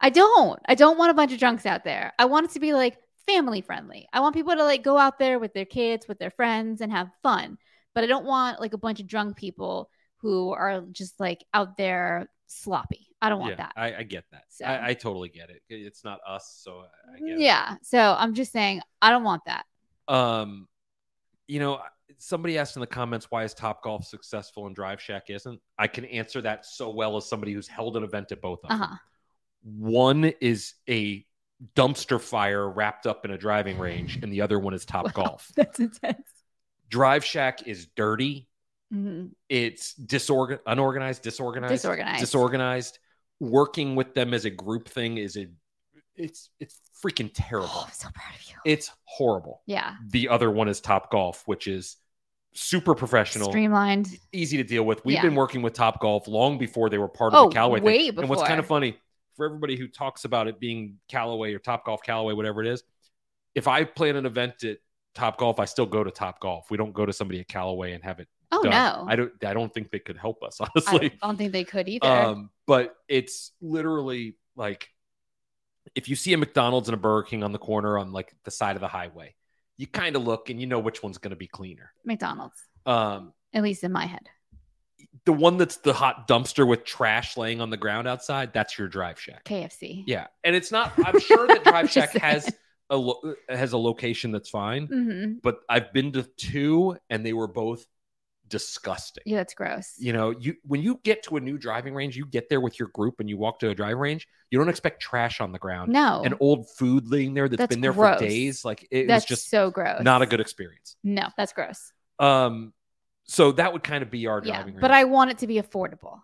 I 0.00 0.10
don't. 0.10 0.58
I 0.66 0.74
don't 0.74 0.98
want 0.98 1.10
a 1.10 1.14
bunch 1.14 1.32
of 1.32 1.38
drunks 1.38 1.66
out 1.66 1.84
there. 1.84 2.12
I 2.18 2.24
want 2.24 2.46
it 2.46 2.52
to 2.52 2.60
be 2.60 2.72
like 2.72 2.96
family 3.26 3.60
friendly. 3.60 4.08
I 4.12 4.20
want 4.20 4.34
people 4.34 4.54
to 4.54 4.64
like 4.64 4.82
go 4.82 4.98
out 4.98 5.18
there 5.18 5.38
with 5.38 5.54
their 5.54 5.64
kids, 5.64 6.08
with 6.08 6.18
their 6.18 6.30
friends 6.30 6.80
and 6.80 6.92
have 6.92 7.10
fun. 7.22 7.58
But 7.94 8.04
I 8.04 8.06
don't 8.06 8.24
want 8.24 8.60
like 8.60 8.72
a 8.72 8.78
bunch 8.78 9.00
of 9.00 9.06
drunk 9.06 9.36
people 9.36 9.90
who 10.18 10.52
are 10.52 10.82
just 10.92 11.18
like 11.18 11.44
out 11.54 11.76
there 11.76 12.28
sloppy. 12.46 13.08
I 13.22 13.28
don't 13.28 13.40
want 13.40 13.52
yeah, 13.52 13.56
that. 13.56 13.72
I, 13.76 13.96
I 13.96 14.02
get 14.02 14.24
that. 14.32 14.44
So- 14.48 14.64
I, 14.64 14.88
I 14.88 14.94
totally 14.94 15.28
get 15.28 15.50
it. 15.50 15.62
It's 15.68 16.04
not 16.04 16.20
us, 16.26 16.60
so 16.62 16.84
get 17.18 17.36
it. 17.36 17.40
yeah. 17.40 17.76
So 17.82 18.16
I'm 18.18 18.34
just 18.34 18.52
saying 18.52 18.80
I 19.02 19.10
don't 19.10 19.24
want 19.24 19.42
that. 19.46 19.64
Um, 20.08 20.66
you 21.46 21.60
know, 21.60 21.80
somebody 22.18 22.58
asked 22.58 22.76
in 22.76 22.80
the 22.80 22.86
comments 22.86 23.30
why 23.30 23.44
is 23.44 23.54
Top 23.54 23.82
Golf 23.82 24.06
successful 24.06 24.66
and 24.66 24.74
Drive 24.74 25.00
Shack 25.00 25.30
isn't. 25.30 25.60
I 25.78 25.86
can 25.86 26.04
answer 26.06 26.40
that 26.42 26.64
so 26.64 26.90
well 26.90 27.16
as 27.16 27.28
somebody 27.28 27.52
who's 27.52 27.68
held 27.68 27.96
an 27.96 28.04
event 28.04 28.32
at 28.32 28.40
both 28.40 28.60
of 28.64 28.70
them. 28.70 28.82
Uh-huh. 28.82 28.96
One 29.62 30.24
is 30.40 30.74
a 30.88 31.24
dumpster 31.76 32.20
fire 32.20 32.68
wrapped 32.68 33.06
up 33.06 33.24
in 33.24 33.30
a 33.30 33.38
driving 33.38 33.78
range, 33.78 34.18
and 34.22 34.32
the 34.32 34.40
other 34.40 34.58
one 34.58 34.74
is 34.74 34.84
Top 34.84 35.04
Wow, 35.16 35.24
Golf. 35.24 35.50
That's 35.56 35.78
intense. 35.80 36.26
Drive 36.88 37.24
Shack 37.24 37.66
is 37.66 37.86
dirty. 37.96 38.46
Mhm. 38.92 39.30
It's 39.48 39.94
disorgan 39.94 40.58
unorganized, 40.66 41.22
disorganized, 41.22 41.72
Disorganized. 41.74 42.20
disorganized. 42.20 42.98
Working 43.38 43.94
with 43.96 44.14
them 44.14 44.34
as 44.34 44.44
a 44.44 44.50
group 44.50 44.88
thing 44.88 45.16
is 45.18 45.36
a 45.36 45.46
it's 46.16 46.50
it's 46.58 46.78
freaking 47.02 47.30
terrible. 47.32 47.70
Oh, 47.72 47.84
I'm 47.86 47.92
so 47.92 48.08
proud 48.14 48.34
of 48.34 48.42
you. 48.48 48.54
It's 48.64 48.90
horrible. 49.04 49.62
yeah. 49.66 49.94
The 50.08 50.28
other 50.28 50.50
one 50.50 50.68
is 50.68 50.80
Top 50.80 51.10
Golf, 51.10 51.42
which 51.46 51.66
is 51.66 51.96
super 52.52 52.94
professional, 52.96 53.48
Streamlined. 53.48 54.08
easy 54.32 54.56
to 54.56 54.64
deal 54.64 54.82
with. 54.82 55.04
We've 55.04 55.14
Yeah. 55.14 55.22
been 55.22 55.36
working 55.36 55.62
with 55.62 55.72
Top 55.72 56.00
Golf 56.00 56.26
long 56.26 56.58
before 56.58 56.90
they 56.90 56.98
were 56.98 57.08
part 57.08 57.32
of 57.32 57.38
Oh, 57.38 57.48
the 57.48 57.54
Callaway 57.54 57.80
way 57.80 58.10
thing. 58.10 58.18
And 58.18 58.28
what's 58.28 58.42
kind 58.42 58.58
of 58.58 58.66
funny 58.66 58.98
for 59.40 59.46
everybody 59.46 59.74
who 59.74 59.88
talks 59.88 60.26
about 60.26 60.48
it 60.48 60.60
being 60.60 60.98
Callaway 61.08 61.54
or 61.54 61.58
Top 61.58 61.86
Golf, 61.86 62.02
Callaway, 62.02 62.34
whatever 62.34 62.60
it 62.60 62.66
is, 62.68 62.82
if 63.54 63.66
I 63.66 63.84
plan 63.84 64.16
an 64.16 64.26
event 64.26 64.62
at 64.64 64.76
Top 65.14 65.38
Golf, 65.38 65.58
I 65.58 65.64
still 65.64 65.86
go 65.86 66.04
to 66.04 66.10
Top 66.10 66.40
Golf. 66.40 66.70
We 66.70 66.76
don't 66.76 66.92
go 66.92 67.06
to 67.06 67.12
somebody 67.14 67.40
at 67.40 67.48
Callaway 67.48 67.92
and 67.94 68.04
have 68.04 68.20
it 68.20 68.28
Oh 68.52 68.62
done. 68.62 68.72
no. 68.72 69.06
I 69.08 69.16
don't. 69.16 69.32
I 69.44 69.54
don't 69.54 69.72
think 69.72 69.90
they 69.90 69.98
could 69.98 70.18
help 70.18 70.42
us 70.42 70.60
Honestly, 70.60 71.12
I 71.22 71.26
don't 71.26 71.36
think 71.38 71.52
they 71.52 71.64
could 71.64 71.88
either. 71.88 72.06
Um, 72.06 72.50
but 72.66 72.94
it's 73.08 73.52
literally 73.62 74.36
like 74.56 74.88
if 75.94 76.08
you 76.10 76.16
see 76.16 76.34
a 76.34 76.36
McDonald's 76.36 76.88
and 76.88 76.94
a 76.94 76.98
Burger 76.98 77.26
King 77.26 77.42
on 77.42 77.52
the 77.52 77.58
corner 77.58 77.96
on 77.96 78.12
like 78.12 78.34
the 78.44 78.50
side 78.50 78.76
of 78.76 78.80
the 78.82 78.88
highway, 78.88 79.34
you 79.78 79.86
kind 79.86 80.16
of 80.16 80.24
look 80.24 80.50
and 80.50 80.60
you 80.60 80.66
know 80.66 80.80
which 80.80 81.02
one's 81.02 81.16
going 81.16 81.30
to 81.30 81.36
be 81.36 81.46
cleaner. 81.46 81.92
McDonald's, 82.04 82.60
Um, 82.84 83.32
at 83.54 83.62
least 83.62 83.84
in 83.84 83.92
my 83.92 84.04
head. 84.06 84.28
The 85.24 85.32
one 85.32 85.56
that's 85.58 85.76
the 85.78 85.92
hot 85.92 86.26
dumpster 86.28 86.66
with 86.66 86.84
trash 86.84 87.36
laying 87.36 87.60
on 87.60 87.70
the 87.70 87.76
ground 87.76 88.08
outside, 88.08 88.52
that's 88.52 88.78
your 88.78 88.88
Drive 88.88 89.20
Shack. 89.20 89.44
KFC. 89.44 90.04
Yeah, 90.06 90.26
and 90.44 90.56
it's 90.56 90.72
not. 90.72 90.92
I'm 91.04 91.18
sure 91.20 91.46
that 91.46 91.62
Drive 91.64 91.90
Shack 91.90 92.12
has 92.18 92.50
a 92.88 92.96
lo- 92.96 93.34
has 93.48 93.72
a 93.72 93.78
location 93.78 94.32
that's 94.32 94.48
fine, 94.50 94.86
hmm 94.86 95.32
but 95.42 95.60
I've 95.68 95.92
been 95.92 96.12
to 96.12 96.22
two 96.36 96.96
and 97.08 97.24
they 97.24 97.32
were 97.32 97.46
both 97.48 97.84
disgusting. 98.48 99.22
Yeah, 99.26 99.36
that's 99.38 99.54
gross. 99.54 99.94
You 99.98 100.12
know, 100.12 100.30
you 100.30 100.56
when 100.64 100.82
you 100.82 101.00
get 101.04 101.22
to 101.24 101.36
a 101.36 101.40
new 101.40 101.56
driving 101.58 101.94
range, 101.94 102.16
you 102.16 102.26
get 102.26 102.48
there 102.48 102.60
with 102.60 102.78
your 102.78 102.88
group 102.88 103.20
and 103.20 103.28
you 103.28 103.36
walk 103.36 103.60
to 103.60 103.68
a 103.70 103.74
driving 103.74 103.98
range, 103.98 104.26
you 104.50 104.58
don't 104.58 104.68
expect 104.68 105.00
trash 105.00 105.40
on 105.40 105.52
the 105.52 105.58
ground 105.58 105.92
no, 105.92 106.22
and 106.24 106.34
old 106.40 106.68
food 106.76 107.06
laying 107.08 107.34
there 107.34 107.48
that's 107.48 107.58
That's 107.58 107.68
been 107.74 107.80
there 107.80 107.92
gross. 107.92 108.18
for 108.18 108.24
days. 108.26 108.64
Like 108.64 108.86
it 108.90 109.06
that's 109.06 109.24
was 109.30 109.38
just 109.38 109.50
so 109.50 109.70
gross. 109.70 110.02
not 110.02 110.22
a 110.22 110.26
good 110.26 110.40
experience. 110.40 110.96
No, 111.04 111.28
that's 111.36 111.52
gross. 111.52 111.92
Um, 112.18 112.72
so 113.30 113.52
that 113.52 113.72
would 113.72 113.82
kind 113.84 114.02
of 114.02 114.10
be 114.10 114.26
our 114.26 114.42
Yeah, 114.44 114.56
driving 114.56 114.74
range. 114.74 114.80
but 114.80 114.90
I 114.90 115.04
want 115.04 115.30
it 115.30 115.38
to 115.38 115.46
be 115.46 115.56
affordable. 115.60 116.20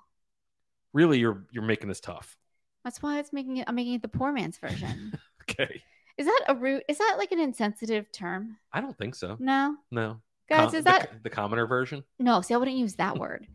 really 0.92 1.18
you're 1.18 1.44
you're 1.52 1.62
making 1.64 1.88
this 1.88 2.00
tough. 2.00 2.36
That's 2.84 3.02
why 3.02 3.18
it's 3.18 3.32
making 3.32 3.56
it. 3.58 3.64
I'm 3.68 3.74
making 3.74 3.94
it 3.94 4.02
the 4.02 4.08
poor 4.08 4.32
man's 4.32 4.58
version. 4.58 5.12
Okay, 5.48 5.80
is 6.18 6.26
that 6.26 6.40
a 6.48 6.56
root? 6.56 6.82
Is 6.88 6.98
that 6.98 7.14
like 7.18 7.30
an 7.30 7.38
insensitive 7.38 8.10
term? 8.10 8.56
I 8.72 8.80
don't 8.80 8.98
think 8.98 9.14
so. 9.14 9.36
No, 9.38 9.76
No, 9.92 10.20
guys, 10.50 10.70
Com- 10.70 10.74
is 10.74 10.84
that 10.84 11.22
the 11.22 11.30
commoner 11.30 11.66
version? 11.68 12.02
no? 12.18 12.40
See, 12.40 12.52
I 12.52 12.56
wouldn't 12.56 12.76
use 12.76 12.96
that 12.96 13.16
word. 13.24 13.46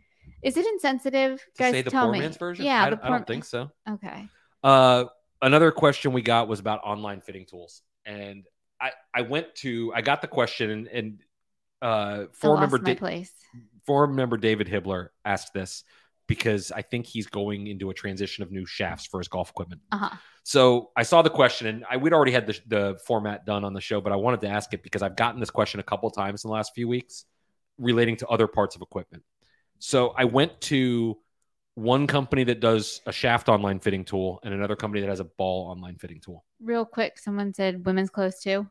Is 0.42 0.56
it 0.56 0.66
insensitive, 0.66 1.40
To 1.56 1.64
guys? 1.64 1.72
say 1.74 1.82
the 1.82 1.92
poor 1.92 2.10
me. 2.10 2.20
man's 2.20 2.38
version? 2.38 2.64
Yeah, 2.64 2.86
I, 2.86 2.90
the 2.92 2.96
I 2.96 3.00
poor. 3.00 3.10
don't 3.18 3.28
think 3.28 3.44
so. 3.44 3.70
Okay. 3.90 4.26
Uh, 4.64 5.04
another 5.42 5.70
question 5.72 6.14
we 6.14 6.22
got 6.22 6.48
was 6.48 6.62
about 6.62 6.80
online 6.86 7.20
fitting 7.20 7.46
tools, 7.46 7.82
and 8.06 8.46
I 8.80 8.92
I 9.14 9.22
went 9.24 9.54
to 9.56 9.92
I 9.94 10.02
got 10.02 10.22
the 10.22 10.28
question 10.30 10.70
and 10.70 10.88
and 10.88 11.20
uh, 11.82 12.26
forum 12.34 12.60
member 12.62 12.78
Da- 12.78 12.96
place. 12.96 13.32
forum 13.86 14.16
member 14.16 14.38
David 14.38 14.68
Hibbler 14.68 15.10
asked 15.26 15.54
this 15.54 15.84
because 16.28 16.72
I 16.72 16.82
think 16.82 17.06
he's 17.08 17.28
going 17.28 17.68
into 17.68 17.90
a 17.90 17.94
transition 17.94 18.44
of 18.44 18.52
new 18.52 18.66
shafts 18.66 19.06
for 19.06 19.20
his 19.20 19.28
golf 19.28 19.50
equipment. 19.50 19.82
Uh 19.92 19.98
huh. 19.98 20.16
So 20.44 20.92
I 20.96 21.04
saw 21.04 21.22
the 21.22 21.30
question, 21.30 21.68
and 21.68 21.86
I 21.90 21.98
we'd 21.98 22.14
already 22.14 22.32
had 22.32 22.48
the, 22.48 22.60
the 22.68 23.00
format 23.06 23.46
done 23.46 23.64
on 23.64 23.74
the 23.74 23.82
show, 23.82 24.00
but 24.02 24.12
I 24.12 24.16
wanted 24.16 24.42
to 24.42 24.48
ask 24.48 24.74
it 24.74 24.82
because 24.84 25.02
I've 25.02 25.16
gotten 25.16 25.40
this 25.40 25.50
question 25.52 25.80
a 25.80 25.84
couple 25.84 26.10
times 26.10 26.44
in 26.44 26.48
the 26.50 26.54
last 26.54 26.72
few 26.74 26.88
weeks 26.88 27.26
relating 27.78 28.16
to 28.18 28.28
other 28.28 28.48
parts 28.48 28.76
of 28.76 28.82
equipment. 28.82 29.24
So 29.80 30.10
I 30.18 30.26
went 30.26 30.60
to 30.62 31.18
one 31.76 32.06
company 32.06 32.44
that 32.46 32.60
does 32.60 33.02
a 33.06 33.12
shaft 33.12 33.50
online 33.50 33.80
fitting 33.80 34.04
tool 34.06 34.40
and 34.44 34.54
another 34.54 34.76
company 34.76 35.02
that 35.02 35.10
has 35.10 35.20
a 35.20 35.24
ball 35.26 35.68
online 35.72 35.96
fitting 35.98 36.20
tool. 36.20 36.44
Real 36.62 36.86
quick, 36.86 37.18
someone 37.18 37.54
said 37.54 37.86
women's 37.86 38.10
clothes 38.10 38.40
too 38.40 38.68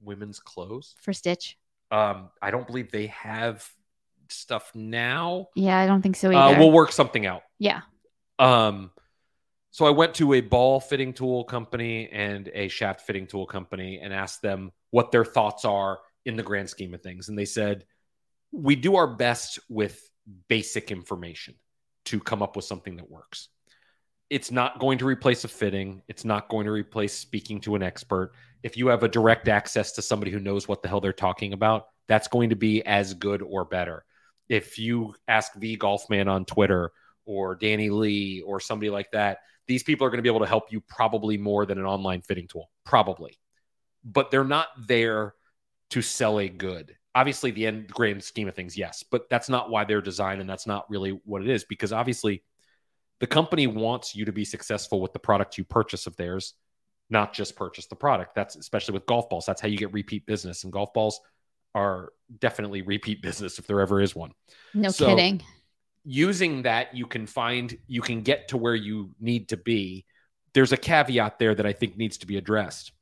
Women's 0.00 0.40
clothes. 0.40 0.94
for 1.00 1.12
Stitch. 1.12 1.56
Um, 1.92 2.30
I 2.40 2.50
don't 2.50 2.66
believe 2.66 2.90
they 2.90 3.08
have 3.08 3.68
stuff 4.30 4.72
now. 4.74 5.48
Yeah, 5.54 5.78
I 5.78 5.86
don't 5.86 6.02
think 6.02 6.16
so 6.16 6.32
Uh, 6.32 6.56
we'll 6.58 6.72
work 6.72 6.90
something 6.90 7.26
out. 7.26 7.42
yeah. 7.58 7.82
Um, 8.38 8.90
so 9.70 9.84
I 9.86 9.90
went 9.90 10.14
to 10.14 10.32
a 10.32 10.40
ball 10.40 10.80
fitting 10.80 11.12
tool 11.12 11.44
company 11.44 12.08
and 12.10 12.50
a 12.54 12.68
shaft 12.68 13.02
fitting 13.02 13.26
tool 13.26 13.46
company 13.46 14.00
and 14.02 14.12
asked 14.12 14.42
them 14.42 14.72
what 14.90 15.12
their 15.12 15.24
thoughts 15.24 15.64
are 15.64 16.00
in 16.24 16.36
the 16.36 16.42
grand 16.42 16.68
scheme 16.68 16.92
of 16.92 17.02
things. 17.02 17.28
And 17.28 17.38
they 17.38 17.44
said, 17.44 17.84
we 18.50 18.74
do 18.74 18.96
our 18.96 19.06
best 19.06 19.60
with 19.68 20.00
basic 20.48 20.90
information 20.90 21.54
to 22.06 22.20
come 22.20 22.42
up 22.42 22.56
with 22.56 22.64
something 22.64 22.96
that 22.96 23.10
works. 23.10 23.48
It's 24.28 24.50
not 24.50 24.78
going 24.78 24.98
to 24.98 25.06
replace 25.06 25.44
a 25.44 25.48
fitting. 25.48 26.02
It's 26.08 26.24
not 26.24 26.48
going 26.48 26.66
to 26.66 26.72
replace 26.72 27.12
speaking 27.12 27.60
to 27.62 27.74
an 27.74 27.82
expert. 27.82 28.32
If 28.62 28.76
you 28.76 28.88
have 28.88 29.02
a 29.02 29.08
direct 29.08 29.48
access 29.48 29.92
to 29.92 30.02
somebody 30.02 30.30
who 30.30 30.40
knows 30.40 30.68
what 30.68 30.82
the 30.82 30.88
hell 30.88 31.00
they're 31.00 31.12
talking 31.12 31.52
about, 31.52 31.86
that's 32.08 32.28
going 32.28 32.50
to 32.50 32.56
be 32.56 32.84
as 32.84 33.14
good 33.14 33.42
or 33.42 33.64
better. 33.64 34.04
If 34.48 34.78
you 34.78 35.14
ask 35.26 35.52
the 35.54 35.76
golf 35.76 36.08
man 36.10 36.28
on 36.28 36.44
Twitter 36.44 36.92
or 37.24 37.54
Danny 37.54 37.90
Lee 37.90 38.42
or 38.42 38.60
somebody 38.60 38.90
like 38.90 39.10
that, 39.12 39.38
these 39.66 39.82
people 39.82 40.06
are 40.06 40.10
going 40.10 40.18
to 40.18 40.22
be 40.22 40.28
able 40.28 40.40
to 40.40 40.46
help 40.46 40.72
you 40.72 40.80
probably 40.80 41.38
more 41.38 41.66
than 41.66 41.78
an 41.78 41.86
online 41.86 42.22
fitting 42.22 42.48
tool, 42.48 42.70
probably. 42.84 43.38
But 44.04 44.30
they're 44.30 44.44
not 44.44 44.68
there 44.86 45.34
to 45.90 46.02
sell 46.02 46.40
a 46.40 46.48
good. 46.48 46.96
Obviously, 47.14 47.50
the 47.50 47.66
end 47.66 47.88
grand 47.88 48.22
scheme 48.22 48.48
of 48.48 48.54
things, 48.54 48.76
yes, 48.76 49.04
but 49.08 49.28
that's 49.30 49.48
not 49.48 49.70
why 49.70 49.84
they're 49.84 50.00
designed, 50.00 50.40
and 50.40 50.48
that's 50.48 50.66
not 50.66 50.88
really 50.90 51.20
what 51.24 51.42
it 51.42 51.48
is. 51.48 51.64
Because 51.64 51.92
obviously, 51.92 52.42
the 53.20 53.26
company 53.26 53.66
wants 53.66 54.14
you 54.16 54.24
to 54.24 54.32
be 54.32 54.44
successful 54.44 55.00
with 55.00 55.12
the 55.12 55.18
product 55.18 55.58
you 55.58 55.64
purchase 55.64 56.06
of 56.06 56.16
theirs, 56.16 56.54
not 57.12 57.32
just 57.32 57.54
purchase 57.54 57.86
the 57.86 57.94
product. 57.94 58.34
That's 58.34 58.56
especially 58.56 58.94
with 58.94 59.06
golf 59.06 59.28
balls. 59.28 59.44
That's 59.46 59.60
how 59.60 59.68
you 59.68 59.76
get 59.76 59.92
repeat 59.92 60.26
business, 60.26 60.64
and 60.64 60.72
golf 60.72 60.92
balls 60.94 61.20
are 61.74 62.12
definitely 62.40 62.82
repeat 62.82 63.22
business 63.28 63.58
if 63.58 63.66
there 63.68 63.80
ever 63.80 64.00
is 64.00 64.14
one 64.16 64.32
No 64.74 64.88
So- 64.90 65.06
kidding. 65.14 65.42
using 66.04 66.62
that 66.62 66.94
you 66.96 67.06
can 67.06 67.26
find 67.26 67.76
you 67.86 68.02
can 68.02 68.22
get 68.22 68.48
to 68.48 68.56
where 68.56 68.74
you 68.74 69.14
need 69.20 69.48
to 69.50 69.56
be 69.56 70.04
there's 70.54 70.72
a 70.72 70.76
caveat 70.76 71.38
there 71.38 71.54
that 71.54 71.64
i 71.64 71.72
think 71.72 71.96
needs 71.96 72.18
to 72.18 72.26
be 72.26 72.36
addressed 72.36 72.92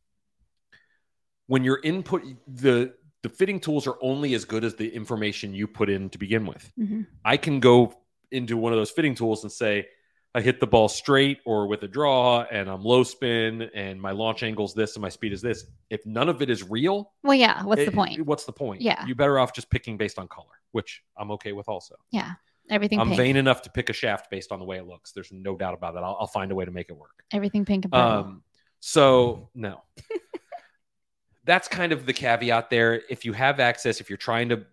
when 1.46 1.64
your 1.64 1.80
input 1.82 2.22
the 2.46 2.92
the 3.22 3.28
fitting 3.28 3.58
tools 3.60 3.86
are 3.86 3.96
only 4.02 4.34
as 4.34 4.44
good 4.44 4.64
as 4.64 4.74
the 4.76 4.88
information 4.88 5.52
you 5.52 5.66
put 5.66 5.90
in 5.90 6.08
to 6.10 6.16
begin 6.16 6.46
with. 6.46 6.72
Mhm. 6.78 7.06
I 7.24 7.36
can 7.36 7.60
go 7.60 7.92
into 8.30 8.56
one 8.56 8.72
of 8.72 8.78
those 8.78 8.90
fitting 8.90 9.14
tools 9.14 9.42
and 9.44 9.52
say, 9.52 9.86
I 10.34 10.40
hit 10.40 10.60
the 10.60 10.66
ball 10.66 10.88
straight 10.88 11.40
or 11.44 11.66
with 11.66 11.82
a 11.82 11.88
draw, 11.88 12.42
and 12.42 12.68
I'm 12.68 12.84
low 12.84 13.02
spin, 13.02 13.62
and 13.74 14.00
my 14.00 14.12
launch 14.12 14.42
angle's 14.44 14.74
this, 14.74 14.94
and 14.94 15.02
my 15.02 15.08
speed 15.08 15.32
is 15.32 15.42
this. 15.42 15.66
If 15.90 16.06
none 16.06 16.28
of 16.28 16.40
it 16.40 16.50
is 16.50 16.68
real, 16.68 17.12
Well, 17.24 17.34
yeah. 17.34 17.64
What's 17.64 17.84
the 17.84 17.90
point? 17.90 18.24
What's 18.24 18.44
the 18.44 18.52
point? 18.52 18.80
Yeah. 18.80 19.04
you're 19.06 19.16
better 19.16 19.38
off 19.40 19.52
just 19.52 19.70
picking 19.70 19.96
based 19.96 20.18
on 20.20 20.28
color, 20.28 20.46
which 20.70 21.02
I'm 21.16 21.30
okay 21.32 21.52
with. 21.52 21.68
Also, 21.68 21.96
Yeah. 22.10 22.32
Everything 22.70 23.00
I'm 23.00 23.08
pink. 23.08 23.18
vain 23.18 23.36
enough 23.36 23.62
to 23.62 23.70
pick 23.70 23.88
a 23.90 23.92
shaft 23.92 24.30
based 24.30 24.52
on 24.52 24.60
the 24.60 24.64
way 24.64 24.76
it 24.78 24.86
looks. 24.86 25.10
There's 25.10 25.32
no 25.32 25.56
doubt 25.56 25.74
about 25.74 25.94
that. 25.94 26.04
I'll, 26.04 26.16
I'll 26.20 26.26
find 26.28 26.52
a 26.52 26.54
way 26.54 26.64
to 26.64 26.70
make 26.70 26.88
it 26.88 26.92
work. 26.96 27.24
Everything 27.32 27.64
pink 27.64 27.84
and 27.86 27.92
purple. 27.92 28.08
Um, 28.08 28.42
so 28.78 29.50
no, 29.56 29.82
that's 31.44 31.66
kind 31.66 31.92
of 31.92 32.06
the 32.06 32.12
caveat 32.12 32.70
there. 32.70 33.02
If 33.10 33.24
you 33.24 33.32
have 33.32 33.58
access, 33.58 34.00
if 34.00 34.08
you're 34.08 34.16
trying 34.16 34.50
to, 34.50 34.64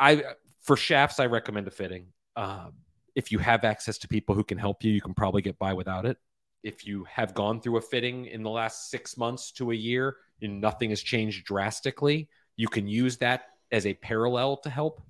I 0.00 0.24
for 0.62 0.76
shafts, 0.76 1.20
I 1.20 1.26
recommend 1.26 1.68
a 1.68 1.70
fitting. 1.70 2.06
Um, 2.34 2.72
if 3.14 3.30
you 3.30 3.38
have 3.38 3.64
access 3.64 3.98
to 3.98 4.08
people 4.08 4.34
who 4.34 4.44
can 4.44 4.58
help 4.58 4.82
you, 4.82 4.92
you 4.92 5.00
can 5.00 5.14
probably 5.14 5.42
get 5.42 5.58
by 5.58 5.72
without 5.72 6.04
it. 6.04 6.16
If 6.62 6.86
you 6.86 7.04
have 7.04 7.34
gone 7.34 7.60
through 7.60 7.76
a 7.76 7.80
fitting 7.80 8.26
in 8.26 8.42
the 8.42 8.50
last 8.50 8.90
six 8.90 9.16
months 9.16 9.52
to 9.52 9.70
a 9.70 9.74
year 9.74 10.16
and 10.42 10.60
nothing 10.60 10.90
has 10.90 11.02
changed 11.02 11.44
drastically, 11.44 12.28
you 12.56 12.68
can 12.68 12.88
use 12.88 13.18
that 13.18 13.46
as 13.70 13.86
a 13.86 13.94
parallel 13.94 14.56
to 14.58 14.70
help, 14.70 15.02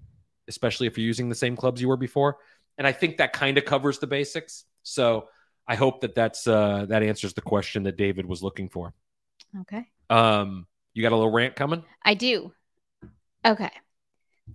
especially 0.48 0.86
if 0.86 0.98
you're 0.98 1.06
using 1.06 1.28
the 1.28 1.34
same 1.34 1.56
clubs 1.56 1.80
you 1.80 1.88
were 1.88 1.96
before. 1.96 2.38
And 2.76 2.86
I 2.86 2.92
think 2.92 3.18
that 3.18 3.32
kind 3.32 3.56
of 3.56 3.64
covers 3.64 3.98
the 3.98 4.06
basics. 4.06 4.64
So 4.82 5.28
I 5.66 5.76
hope 5.76 6.00
that 6.00 6.14
that's 6.14 6.46
uh, 6.46 6.86
that 6.88 7.02
answers 7.02 7.34
the 7.34 7.40
question 7.40 7.84
that 7.84 7.96
David 7.96 8.26
was 8.26 8.42
looking 8.42 8.68
for. 8.68 8.92
okay. 9.60 9.86
Um, 10.10 10.66
you 10.92 11.02
got 11.02 11.12
a 11.12 11.16
little 11.16 11.30
rant 11.30 11.56
coming? 11.56 11.84
I 12.02 12.14
do. 12.14 12.52
Okay. 13.44 13.70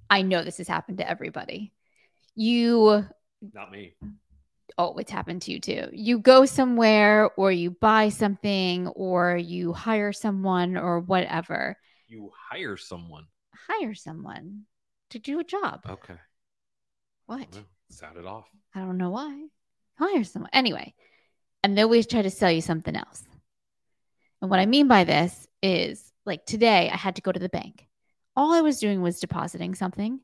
I 0.10 0.22
know 0.22 0.44
this 0.44 0.58
has 0.58 0.68
happened 0.68 1.00
to 1.00 1.10
everybody. 1.10 1.74
You 2.36 3.06
Not 3.54 3.72
me. 3.72 3.94
oh, 4.78 4.96
it's 4.98 5.12
happened 5.12 5.42
to 5.44 5.52
you 5.52 5.60
too. 5.60 5.90
You 5.92 6.20
go 6.20 6.46
somewhere 6.46 7.30
or 7.38 7.52
you 7.52 7.72
buy 7.72 8.10
something 8.10 8.88
or 8.88 9.38
you 9.38 9.74
hire 9.74 10.14
someone 10.14 10.78
or 10.78 11.00
whatever. 11.00 11.78
You 12.08 12.32
hire 12.50 12.78
someone. 12.78 13.26
Hire 13.68 13.94
someone 13.94 14.64
to 15.12 15.20
do 15.20 15.40
a 15.40 15.44
job. 15.44 15.82
Okay. 15.90 16.16
What? 17.26 17.48
Sound 17.90 18.18
it 18.18 18.26
off. 18.26 18.50
I 18.74 18.80
don't 18.80 18.98
know 18.98 19.10
why. 19.12 19.48
Hire 19.98 20.24
someone. 20.24 20.50
Anyway, 20.54 20.94
and 21.64 21.78
they 21.78 21.82
always 21.82 22.08
try 22.08 22.22
to 22.22 22.30
sell 22.30 22.52
you 22.52 22.62
something 22.62 22.96
else. 22.96 23.24
And 24.42 24.50
what 24.50 24.60
I 24.60 24.66
mean 24.66 24.88
by 24.88 25.04
this 25.04 25.48
is 25.62 26.12
like 26.26 26.46
today, 26.46 26.90
I 26.90 26.96
had 26.96 27.16
to 27.18 27.22
go 27.22 27.32
to 27.32 27.40
the 27.40 27.50
bank. 27.50 27.88
All 28.36 28.54
I 28.54 28.62
was 28.62 28.80
doing 28.80 29.02
was 29.02 29.20
depositing 29.20 29.76
something. 29.76 30.20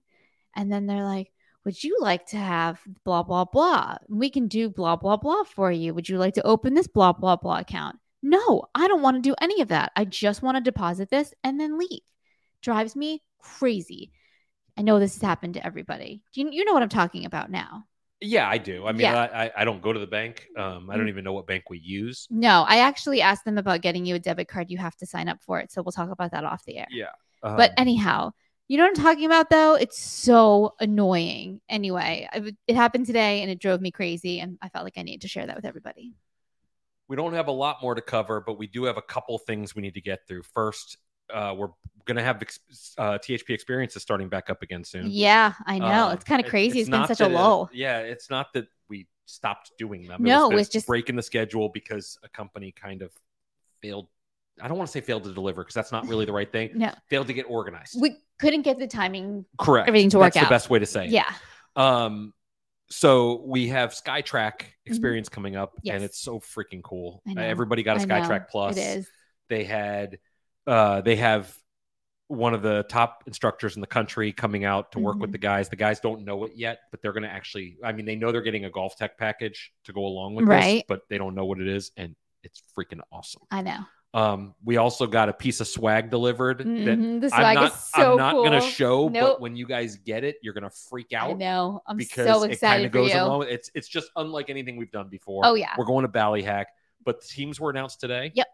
And 0.55 0.71
then 0.71 0.85
they're 0.85 1.03
like, 1.03 1.31
Would 1.65 1.83
you 1.83 1.97
like 1.99 2.27
to 2.27 2.37
have 2.37 2.79
blah, 3.03 3.23
blah, 3.23 3.45
blah? 3.45 3.97
We 4.07 4.29
can 4.29 4.47
do 4.47 4.69
blah, 4.69 4.95
blah, 4.95 5.17
blah 5.17 5.43
for 5.43 5.71
you. 5.71 5.93
Would 5.93 6.07
you 6.07 6.17
like 6.17 6.35
to 6.35 6.45
open 6.45 6.73
this 6.75 6.87
blah, 6.87 7.13
blah, 7.13 7.35
blah 7.35 7.59
account? 7.59 7.97
No, 8.21 8.65
I 8.73 8.87
don't 8.87 9.01
want 9.01 9.17
to 9.17 9.21
do 9.29 9.35
any 9.41 9.61
of 9.61 9.67
that. 9.69 9.91
I 9.95 10.05
just 10.05 10.41
want 10.41 10.57
to 10.57 10.61
deposit 10.61 11.09
this 11.09 11.33
and 11.43 11.59
then 11.59 11.77
leave. 11.77 12.01
Drives 12.61 12.95
me 12.95 13.21
crazy. 13.39 14.11
I 14.77 14.81
know 14.81 14.99
this 14.99 15.15
has 15.15 15.21
happened 15.21 15.55
to 15.55 15.65
everybody. 15.65 16.21
Do 16.33 16.41
you, 16.41 16.49
you 16.51 16.65
know 16.65 16.73
what 16.73 16.83
I'm 16.83 16.89
talking 16.89 17.25
about 17.25 17.49
now? 17.49 17.85
Yeah, 18.21 18.49
I 18.49 18.57
do. 18.57 18.85
I 18.85 18.91
mean, 18.91 19.01
Yeah. 19.01 19.15
I, 19.15 19.45
I 19.45 19.51
I 19.57 19.65
don't 19.65 19.81
go 19.81 19.93
to 19.93 19.99
the 19.99 20.07
bank. 20.07 20.47
Um, 20.57 20.89
I 20.89 20.97
don't 20.97 21.09
even 21.09 21.23
know 21.23 21.33
what 21.33 21.47
bank 21.47 21.69
we 21.69 21.79
use. 21.79 22.27
No, 22.29 22.63
I 22.67 22.77
actually 22.77 23.21
asked 23.21 23.45
them 23.45 23.57
about 23.57 23.81
getting 23.81 24.05
you 24.05 24.15
a 24.15 24.19
debit 24.19 24.47
card. 24.47 24.71
You 24.71 24.77
have 24.77 24.95
to 24.97 25.05
sign 25.05 25.27
up 25.29 25.39
for 25.43 25.59
it. 25.59 25.71
So 25.71 25.81
we'll 25.81 25.91
talk 25.91 26.09
about 26.09 26.31
that 26.31 26.43
off 26.43 26.63
the 26.65 26.77
air. 26.77 26.87
Yeah. 26.89 27.11
Um, 27.43 27.57
But 27.57 27.73
anyhow, 27.77 28.31
you 28.67 28.77
know 28.77 28.83
what 28.83 28.97
I'm 28.97 29.03
talking 29.03 29.25
about 29.25 29.49
though? 29.49 29.75
It's 29.75 29.99
so 29.99 30.73
annoying. 30.79 31.61
Anyway, 31.69 32.27
I 32.31 32.51
it 32.67 32.75
happened 32.75 33.05
today 33.05 33.41
and 33.41 33.51
it 33.51 33.59
drove 33.59 33.81
me 33.81 33.91
crazy. 33.91 34.39
And 34.39 34.57
I 34.61 34.69
felt 34.69 34.83
like 34.83 34.97
I 34.97 35.03
need 35.03 35.21
to 35.21 35.27
share 35.27 35.45
that 35.45 35.55
with 35.55 35.65
everybody. 35.65 36.13
we 37.07 37.15
don't 37.15 37.33
have 37.33 37.47
a 37.47 37.51
lot 37.51 37.77
more 37.81 37.93
to 37.95 38.01
cover, 38.01 38.41
but 38.41 38.57
we 38.57 38.65
do 38.67 38.83
have 38.85 38.97
a 38.97 39.01
couple 39.01 39.37
things 39.37 39.75
we 39.75 39.81
need 39.83 39.93
to 39.93 40.01
get 40.01 40.27
through. 40.27 40.41
First, 40.43 40.97
uh, 41.33 41.53
we're 41.55 41.69
going 42.05 42.17
to 42.17 42.23
have 42.23 42.37
uh, 42.97 43.17
THP 43.19 43.49
experiences 43.51 44.01
starting 44.01 44.29
back 44.29 44.49
up 44.49 44.61
again 44.63 44.83
soon. 44.83 45.07
Yeah, 45.09 45.53
I 45.67 45.77
know. 45.79 46.07
Um, 46.07 46.13
it's 46.13 46.23
kind 46.23 46.39
of 46.41 46.47
it- 46.47 46.49
crazy. 46.49 46.79
it's 46.81 46.89
been 46.89 47.05
such 47.07 47.19
a 47.19 47.23
that 47.25 47.31
it- 47.31 47.35
lull. 47.35 47.69
yeah, 47.73 47.99
it's 47.99 48.29
not 48.31 48.53
that 48.53 48.67
we 48.89 49.07
stopped 49.25 49.71
doing 49.77 50.07
them. 50.07 50.23
No, 50.23 50.49
it 50.49 50.53
it 50.53 50.55
was 50.55 50.59
was 50.61 50.69
just- 50.69 50.87
breaking 50.87 51.15
the 51.15 51.23
schedule 51.23 51.69
because 51.69 52.17
a 52.23 52.29
company 52.29 52.71
kind 52.71 53.01
of 53.03 53.11
failed. 53.81 54.07
I 54.61 54.67
don't 54.67 54.77
want 54.77 54.87
to 54.87 54.91
say 54.91 55.01
failed 55.01 55.23
to 55.25 55.33
deliver 55.33 55.63
because 55.63 55.75
that's 55.75 55.91
not 55.91 56.07
really 56.07 56.25
the 56.25 56.31
right 56.33 56.51
thing. 56.51 56.71
No, 56.75 56.93
Failed 57.09 57.27
to 57.27 57.33
get 57.33 57.43
organized. 57.49 57.99
we 57.99 58.17
couldn't 58.39 58.61
get 58.63 58.79
the 58.79 58.87
timing. 58.87 59.45
Correct. 59.59 59.87
everything 59.87 60.09
to 60.11 60.17
work 60.19 60.33
That's 60.33 60.43
out. 60.45 60.49
the 60.49 60.53
best 60.53 60.69
way 60.69 60.79
to 60.79 60.85
say 60.85 61.05
it. 61.05 61.11
Yeah. 61.11 61.31
Um, 61.75 62.33
so 62.89 63.41
we 63.45 63.67
have 63.69 63.91
SkyTrak 63.91 64.61
experience 64.85 65.27
coming 65.29 65.55
up, 65.55 65.71
Mm-hmm. 65.73 65.79
Yes. 65.83 65.95
and 65.95 66.03
it's 66.03 66.19
so 66.19 66.39
freaking 66.39 66.83
cool. 66.83 67.21
Everybody 67.37 67.83
got 67.83 67.97
a. 67.97 68.07
SkyTrak 68.07 68.47
Plus. 68.49 68.77
It 68.77 68.81
is. 68.81 69.07
They 69.49 69.63
had, 69.63 70.19
uh, 70.67 71.01
they 71.01 71.15
have 71.17 71.53
one 72.27 72.53
of 72.55 72.61
the 72.63 72.83
top 72.89 73.23
instructors 73.27 73.75
in 73.75 73.81
the 73.81 73.87
country 73.87 74.31
coming 74.31 74.65
out 74.65 74.91
to 74.93 74.99
work 74.99 75.17
with 75.19 75.29
Mhm. 75.29 75.33
the 75.33 75.37
guys. 75.39 75.69
The 75.69 75.75
guys 75.75 75.99
don't 75.99 76.25
know 76.25 76.45
it 76.45 76.53
yet, 76.55 76.79
but 76.91 77.01
they're 77.01 77.13
going 77.13 77.23
to 77.23 77.29
actually. 77.29 77.77
I 77.83 77.91
mean, 77.91 78.05
they 78.05 78.15
know 78.15 78.31
they're 78.31 78.41
getting 78.41 78.65
a 78.65 78.69
GolfTEC 78.69 79.09
package 79.17 79.71
to 79.83 79.93
go 79.93 80.05
along 80.05 80.33
with 80.35 80.45
this, 80.45 80.49
Right. 80.49 80.85
but 80.87 81.01
they 81.09 81.17
don't 81.19 81.35
know 81.35 81.45
what 81.45 81.59
it 81.59 81.67
is, 81.67 81.91
and 81.97 82.15
it's 82.43 82.61
freaking 82.77 82.99
awesome. 83.11 83.43
I 83.51 83.61
know. 83.61 83.79
Um, 84.15 84.55
we 84.63 84.77
also 84.77 85.07
got 85.07 85.27
a 85.27 85.33
piece 85.33 85.59
of 85.59 85.67
swag 85.67 86.09
delivered 86.09 86.59
that 86.59 86.65
Mhm, 86.67 87.19
The 87.19 87.25
I'm 87.27 87.29
swag 87.29 87.55
not, 87.55 87.73
is 87.73 87.79
so 87.93 88.11
I'm 88.13 88.17
not 88.17 88.31
cool. 88.31 88.43
gonna 88.45 88.61
show, 88.61 89.09
Nope. 89.09 89.13
but 89.33 89.41
when 89.41 89.57
you 89.57 89.65
guys 89.67 89.97
get 89.97 90.23
it, 90.23 90.37
you're 90.41 90.53
gonna 90.53 90.69
freak 90.69 91.11
out 91.11 91.31
I 91.31 91.33
know. 91.33 91.81
I'm 91.85 91.97
because 91.97 92.25
so 92.27 92.37
it 92.37 92.41
kind 92.41 92.53
excited 92.53 92.85
of 92.85 92.91
for 92.93 92.97
goes 92.99 93.13
you. 93.13 93.19
along. 93.21 93.47
It's 93.49 93.69
it's 93.75 93.89
just 93.89 94.09
unlike 94.15 94.49
anything 94.49 94.77
we've 94.77 94.91
done 94.91 95.09
before. 95.09 95.41
Oh 95.45 95.55
yeah. 95.55 95.73
We're 95.77 95.83
going 95.85 96.03
to 96.03 96.09
Ballyhack, 96.11 96.65
but 97.03 97.19
the 97.19 97.27
teams 97.27 97.59
were 97.59 97.69
announced 97.69 97.99
today. 97.99 98.31
Yep. 98.35 98.47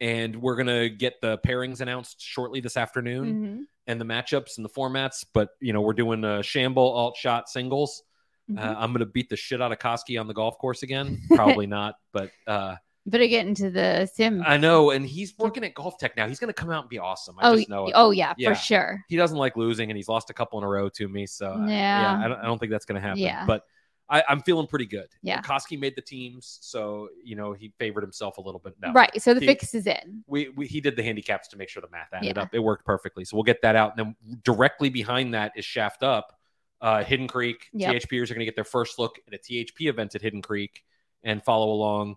And 0.00 0.36
we're 0.42 0.56
gonna 0.56 0.90
get 0.90 1.14
the 1.22 1.38
pairings 1.38 1.80
announced 1.80 2.20
shortly 2.20 2.60
this 2.60 2.76
afternoon 2.76 3.26
Mhm, 3.26 3.66
and 3.86 3.98
the 4.00 4.04
matchups 4.04 4.58
and 4.58 4.66
the 4.66 4.70
formats. 4.70 5.24
But 5.32 5.50
you 5.60 5.72
know, 5.72 5.80
we're 5.80 5.94
doing 5.94 6.24
a 6.24 6.42
shamble 6.42 6.92
alt 6.92 7.16
shot 7.16 7.48
singles. 7.48 8.02
mhm. 8.50 8.58
Uh, 8.58 8.74
I'm 8.78 8.92
gonna 8.92 9.06
beat 9.06 9.30
the 9.30 9.36
shit 9.36 9.62
out 9.62 9.72
of 9.72 9.78
Koski 9.78 10.20
on 10.20 10.26
the 10.26 10.34
golf 10.34 10.58
course 10.58 10.82
again. 10.82 11.22
Probably 11.30 11.66
not, 11.66 11.94
but 12.12 12.30
uh, 12.46 12.74
Better 13.06 13.26
get 13.26 13.46
into 13.46 13.70
the 13.70 14.06
sim. 14.06 14.42
I 14.46 14.56
know. 14.56 14.90
And 14.90 15.04
he's 15.04 15.36
working 15.38 15.62
at 15.64 15.74
GolfTEC 15.74 16.16
now. 16.16 16.26
He's 16.26 16.38
gonna 16.38 16.52
come 16.54 16.70
out 16.70 16.84
and 16.84 16.88
be 16.90 16.98
awesome. 16.98 17.36
I 17.38 17.48
oh, 17.50 17.56
just 17.56 17.68
know 17.68 17.86
it. 17.88 17.92
oh 17.94 18.10
yeah, 18.12 18.32
Yeah. 18.38 18.50
for 18.50 18.54
sure. 18.54 19.04
he 19.08 19.16
doesn't 19.16 19.36
like 19.36 19.56
losing 19.56 19.90
and 19.90 19.96
he's 19.96 20.08
lost 20.08 20.30
a 20.30 20.34
couple 20.34 20.58
in 20.58 20.64
a 20.64 20.68
row 20.68 20.88
to 20.90 21.08
me. 21.08 21.26
So 21.26 21.52
uh, 21.52 21.66
Yeah. 21.66 22.20
I 22.24 22.28
don't, 22.28 22.38
I 22.38 22.44
don't 22.46 22.58
think 22.58 22.72
that's 22.72 22.86
going 22.86 23.00
to 23.00 23.06
happen. 23.06 23.18
Yeah. 23.20 23.44
But 23.46 23.64
I, 24.08 24.22
I'm 24.28 24.40
feeling 24.42 24.66
pretty 24.66 24.86
good. 24.86 25.08
Yeah. 25.22 25.40
Koski 25.42 25.78
made 25.78 25.96
the 25.96 26.02
teams, 26.02 26.58
so 26.60 27.08
you 27.22 27.36
know 27.36 27.52
he 27.52 27.72
favored 27.78 28.02
himself 28.02 28.36
a 28.38 28.40
little 28.40 28.58
bit. 28.60 28.74
No, 28.80 28.92
Right. 28.92 29.20
So 29.20 29.32
the 29.34 29.40
He- 29.40 29.46
fix 29.46 29.74
is 29.74 29.86
in. 29.86 30.22
We, 30.26 30.48
we 30.50 30.66
he 30.66 30.80
did 30.80 30.94
the 30.96 31.02
handicaps 31.02 31.48
to 31.48 31.56
make 31.58 31.68
sure 31.68 31.80
the 31.82 31.88
math 31.90 32.08
added 32.12 32.36
Yeah. 32.36 32.42
up. 32.42 32.50
It 32.54 32.58
worked 32.58 32.84
perfectly. 32.86 33.24
So 33.24 33.36
we'll 33.36 33.44
get 33.44 33.60
that 33.62 33.76
out. 33.76 33.98
And 33.98 34.14
then 34.24 34.38
directly 34.44 34.88
behind 34.90 35.34
that 35.34 35.52
is 35.56 35.64
Shaft 35.64 36.02
Up. 36.02 36.38
Uh, 36.80 37.02
Hidden 37.02 37.28
Creek 37.28 37.68
Yep. 37.72 37.94
THPers 38.02 38.24
are 38.30 38.34
going 38.34 38.40
to 38.40 38.44
get 38.44 38.56
their 38.56 38.64
first 38.64 38.98
look 38.98 39.18
at 39.26 39.32
a 39.34 39.38
THP 39.38 39.88
event 39.88 40.14
at 40.14 40.20
Hidden 40.20 40.42
Creek 40.42 40.84
and 41.22 41.42
follow 41.42 41.70
along. 41.72 42.16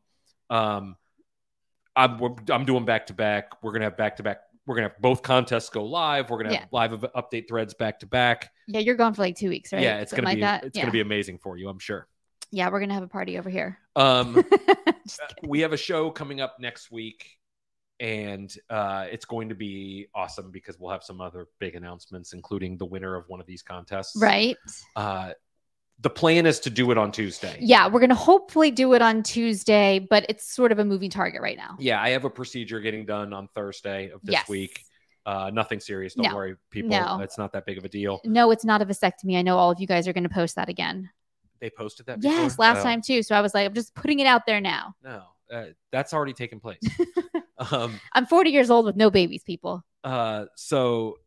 Um, 0.50 0.95
I'm 1.95 2.20
I'm 2.52 2.66
doing 2.66 2.86
back 2.86 3.08
to 3.08 3.14
back. 3.14 3.64
We're 3.64 3.72
gonna 3.72 3.86
have 3.86 3.98
back 3.98 4.18
to 4.18 4.24
back. 4.24 4.41
We're 4.66 4.76
gonna 4.76 4.89
have 4.89 5.02
both 5.02 5.24
contests 5.24 5.70
go 5.70 5.84
live. 5.84 6.30
We're 6.30 6.43
gonna 6.43 6.56
have 6.56 6.68
live 6.72 6.91
update 6.91 7.48
threads 7.48 7.74
back 7.74 8.00
to 8.02 8.06
back. 8.06 8.52
Yeah, 8.68 8.82
you're 8.82 8.95
gone 8.95 9.14
for 9.14 9.22
like 9.22 9.36
two 9.36 9.50
weeks, 9.50 9.74
right? 9.74 9.82
Yeah, 9.82 10.00
it's 10.00 10.12
Something 10.12 10.26
gonna 10.26 10.36
be 10.36 10.41
that. 10.41 10.64
it's 10.66 10.78
yeah. 10.78 10.84
gonna 10.84 10.91
be 10.91 11.02
amazing 11.02 11.39
for 11.39 11.58
you. 11.58 11.70
I'm 11.70 11.80
sure. 11.80 12.08
yeah, 12.52 12.70
we're 12.70 12.80
gonna 12.80 12.93
have 12.93 13.04
a 13.04 13.08
party 13.08 13.38
over 13.38 13.50
here. 13.50 13.80
Um, 13.95 14.43
we 15.43 15.62
have 15.62 15.74
a 15.74 15.78
show 15.78 16.12
coming 16.12 16.39
up 16.41 16.58
next 16.60 16.91
week 16.91 17.38
and 18.00 18.54
uh, 18.70 19.08
it's 19.10 19.26
going 19.26 19.50
to 19.50 19.56
be 19.56 20.08
awesome 20.14 20.52
because 20.52 20.80
we'll 20.80 20.91
have 20.91 21.04
some 21.04 21.20
other 21.20 21.48
big 21.60 21.76
announcements 21.76 22.34
including 22.34 22.78
the 22.78 22.86
winner 22.86 23.16
of 23.16 23.28
one 23.28 23.39
of 23.39 23.48
these 23.48 23.64
contests 23.64 24.16
right. 24.22 24.56
uh, 24.95 25.32
the 26.00 26.10
plan 26.10 26.45
is 26.45 26.60
to 26.62 26.70
do 26.70 26.91
it 26.91 26.98
on 26.98 27.12
tuesday 27.12 27.58
Yeah, 27.60 27.88
we're 27.88 28.00
gonna 28.00 28.14
hopefully 28.16 28.72
do 28.72 28.93
it 28.93 29.02
on 29.02 29.24
Tuesday, 29.24 30.00
but 30.10 30.26
it's 30.30 30.52
sort 30.54 30.72
of 30.72 30.80
a 30.80 30.86
moving 30.86 31.10
target 31.10 31.41
right 31.41 31.58
now. 31.58 31.76
yeah 31.80 32.02
i 32.02 32.10
have 32.10 32.26
a 32.26 32.30
procedure 32.30 32.80
getting 32.80 33.06
done 33.06 33.34
on 33.34 33.48
thursday 33.56 34.10
of 34.12 34.22
this 34.24 34.34
Yes. 34.34 34.50
week 34.50 34.84
uh, 35.26 35.50
nothing 35.54 35.80
serious 35.80 36.14
don't 36.14 36.28
No. 36.30 36.36
worry 36.36 36.56
people 36.72 36.91
No. 36.91 37.20
it's 37.22 37.38
not 37.38 37.52
that 37.54 37.66
big 37.66 37.78
of 37.78 37.84
a 37.86 37.89
deal 37.89 38.22
No, 38.24 38.52
it's 38.52 38.64
not 38.64 38.82
a 38.82 38.86
vasectomy. 38.86 39.38
I 39.38 39.41
know 39.41 39.58
all 39.58 39.72
of 39.72 39.80
you 39.82 39.88
guys 39.88 40.08
are 40.08 40.14
gonna 40.14 40.30
post 40.30 40.56
that 40.56 40.70
again. 40.70 41.10
they 41.60 41.70
posted 41.70 42.06
that 42.06 42.22
Yes, 42.22 42.58
last 42.60 42.80
Oh, 42.80 42.84
time 42.84 43.02
too. 43.02 43.24
So 43.24 43.36
I 43.36 43.41
was 43.41 43.54
like, 43.54 43.66
I'm 43.68 43.74
just 43.74 43.93
putting 43.95 44.20
it 44.20 44.28
out 44.28 44.45
there 44.45 44.62
now. 44.62 44.95
no 45.04 45.24
uh, 45.52 45.66
that's 45.91 46.14
already 46.14 46.34
taken 46.34 46.60
place 46.60 46.80
um, 47.72 48.00
I'm 48.14 48.26
40 48.26 48.52
years 48.52 48.70
old 48.70 48.86
with 48.86 48.95
no 48.95 49.10
babies, 49.10 49.43
people. 49.43 49.84
uh, 50.04 50.45
so 50.56 51.18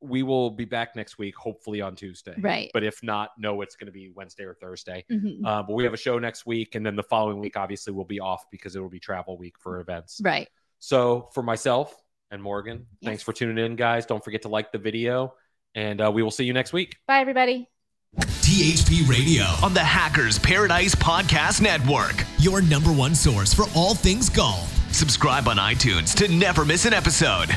we 0.00 0.22
will 0.22 0.50
be 0.50 0.64
back 0.64 0.94
next 0.94 1.18
week, 1.18 1.34
hopefully 1.36 1.80
on 1.80 1.96
Tuesday. 1.96 2.34
Right. 2.38 2.70
But 2.72 2.84
if 2.84 3.02
not, 3.02 3.30
no, 3.38 3.62
it's 3.62 3.76
going 3.76 3.86
to 3.86 3.92
be 3.92 4.10
Wednesday 4.14 4.44
or 4.44 4.54
Thursday. 4.54 5.04
Mm-hmm, 5.10 5.26
mm-hmm. 5.26 5.46
Uh, 5.46 5.62
but 5.62 5.74
we 5.74 5.84
have 5.84 5.94
a 5.94 5.98
show 5.98 6.18
next 6.18 6.46
week. 6.46 6.74
And 6.74 6.84
then 6.84 6.96
the 6.96 7.02
following 7.02 7.38
week, 7.38 7.56
obviously, 7.56 7.92
we'll 7.92 8.04
be 8.04 8.20
off 8.20 8.44
because 8.50 8.76
it 8.76 8.80
will 8.80 8.88
be 8.88 9.00
travel 9.00 9.36
week 9.36 9.58
for 9.58 9.72
mm-hmm. 9.72 9.90
events. 9.90 10.20
Right. 10.22 10.48
So 10.78 11.28
for 11.34 11.42
myself 11.42 11.94
and 12.30 12.42
Morgan, 12.42 12.86
yes. 13.00 13.08
thanks 13.08 13.22
for 13.22 13.32
tuning 13.32 13.64
in, 13.64 13.76
guys. 13.76 14.06
Don't 14.06 14.22
forget 14.22 14.42
to 14.42 14.48
like 14.48 14.70
the 14.72 14.78
video. 14.78 15.34
And 15.74 16.00
uh, 16.00 16.10
we 16.12 16.22
will 16.22 16.30
see 16.30 16.44
you 16.44 16.52
next 16.52 16.72
week. 16.72 16.96
Bye, 17.06 17.20
everybody. 17.20 17.68
THP 18.16 19.06
Radio 19.08 19.44
on 19.62 19.74
the 19.74 19.84
Hackers 19.84 20.38
Paradise 20.38 20.94
Podcast 20.94 21.60
Network, 21.60 22.24
your 22.38 22.62
number 22.62 22.90
one 22.90 23.14
source 23.14 23.52
for 23.52 23.66
all 23.74 23.94
things 23.94 24.30
golf. 24.30 24.72
Subscribe 24.92 25.46
on 25.46 25.58
iTunes 25.58 26.14
to 26.16 26.32
never 26.32 26.64
miss 26.64 26.86
an 26.86 26.94
episode. 26.94 27.54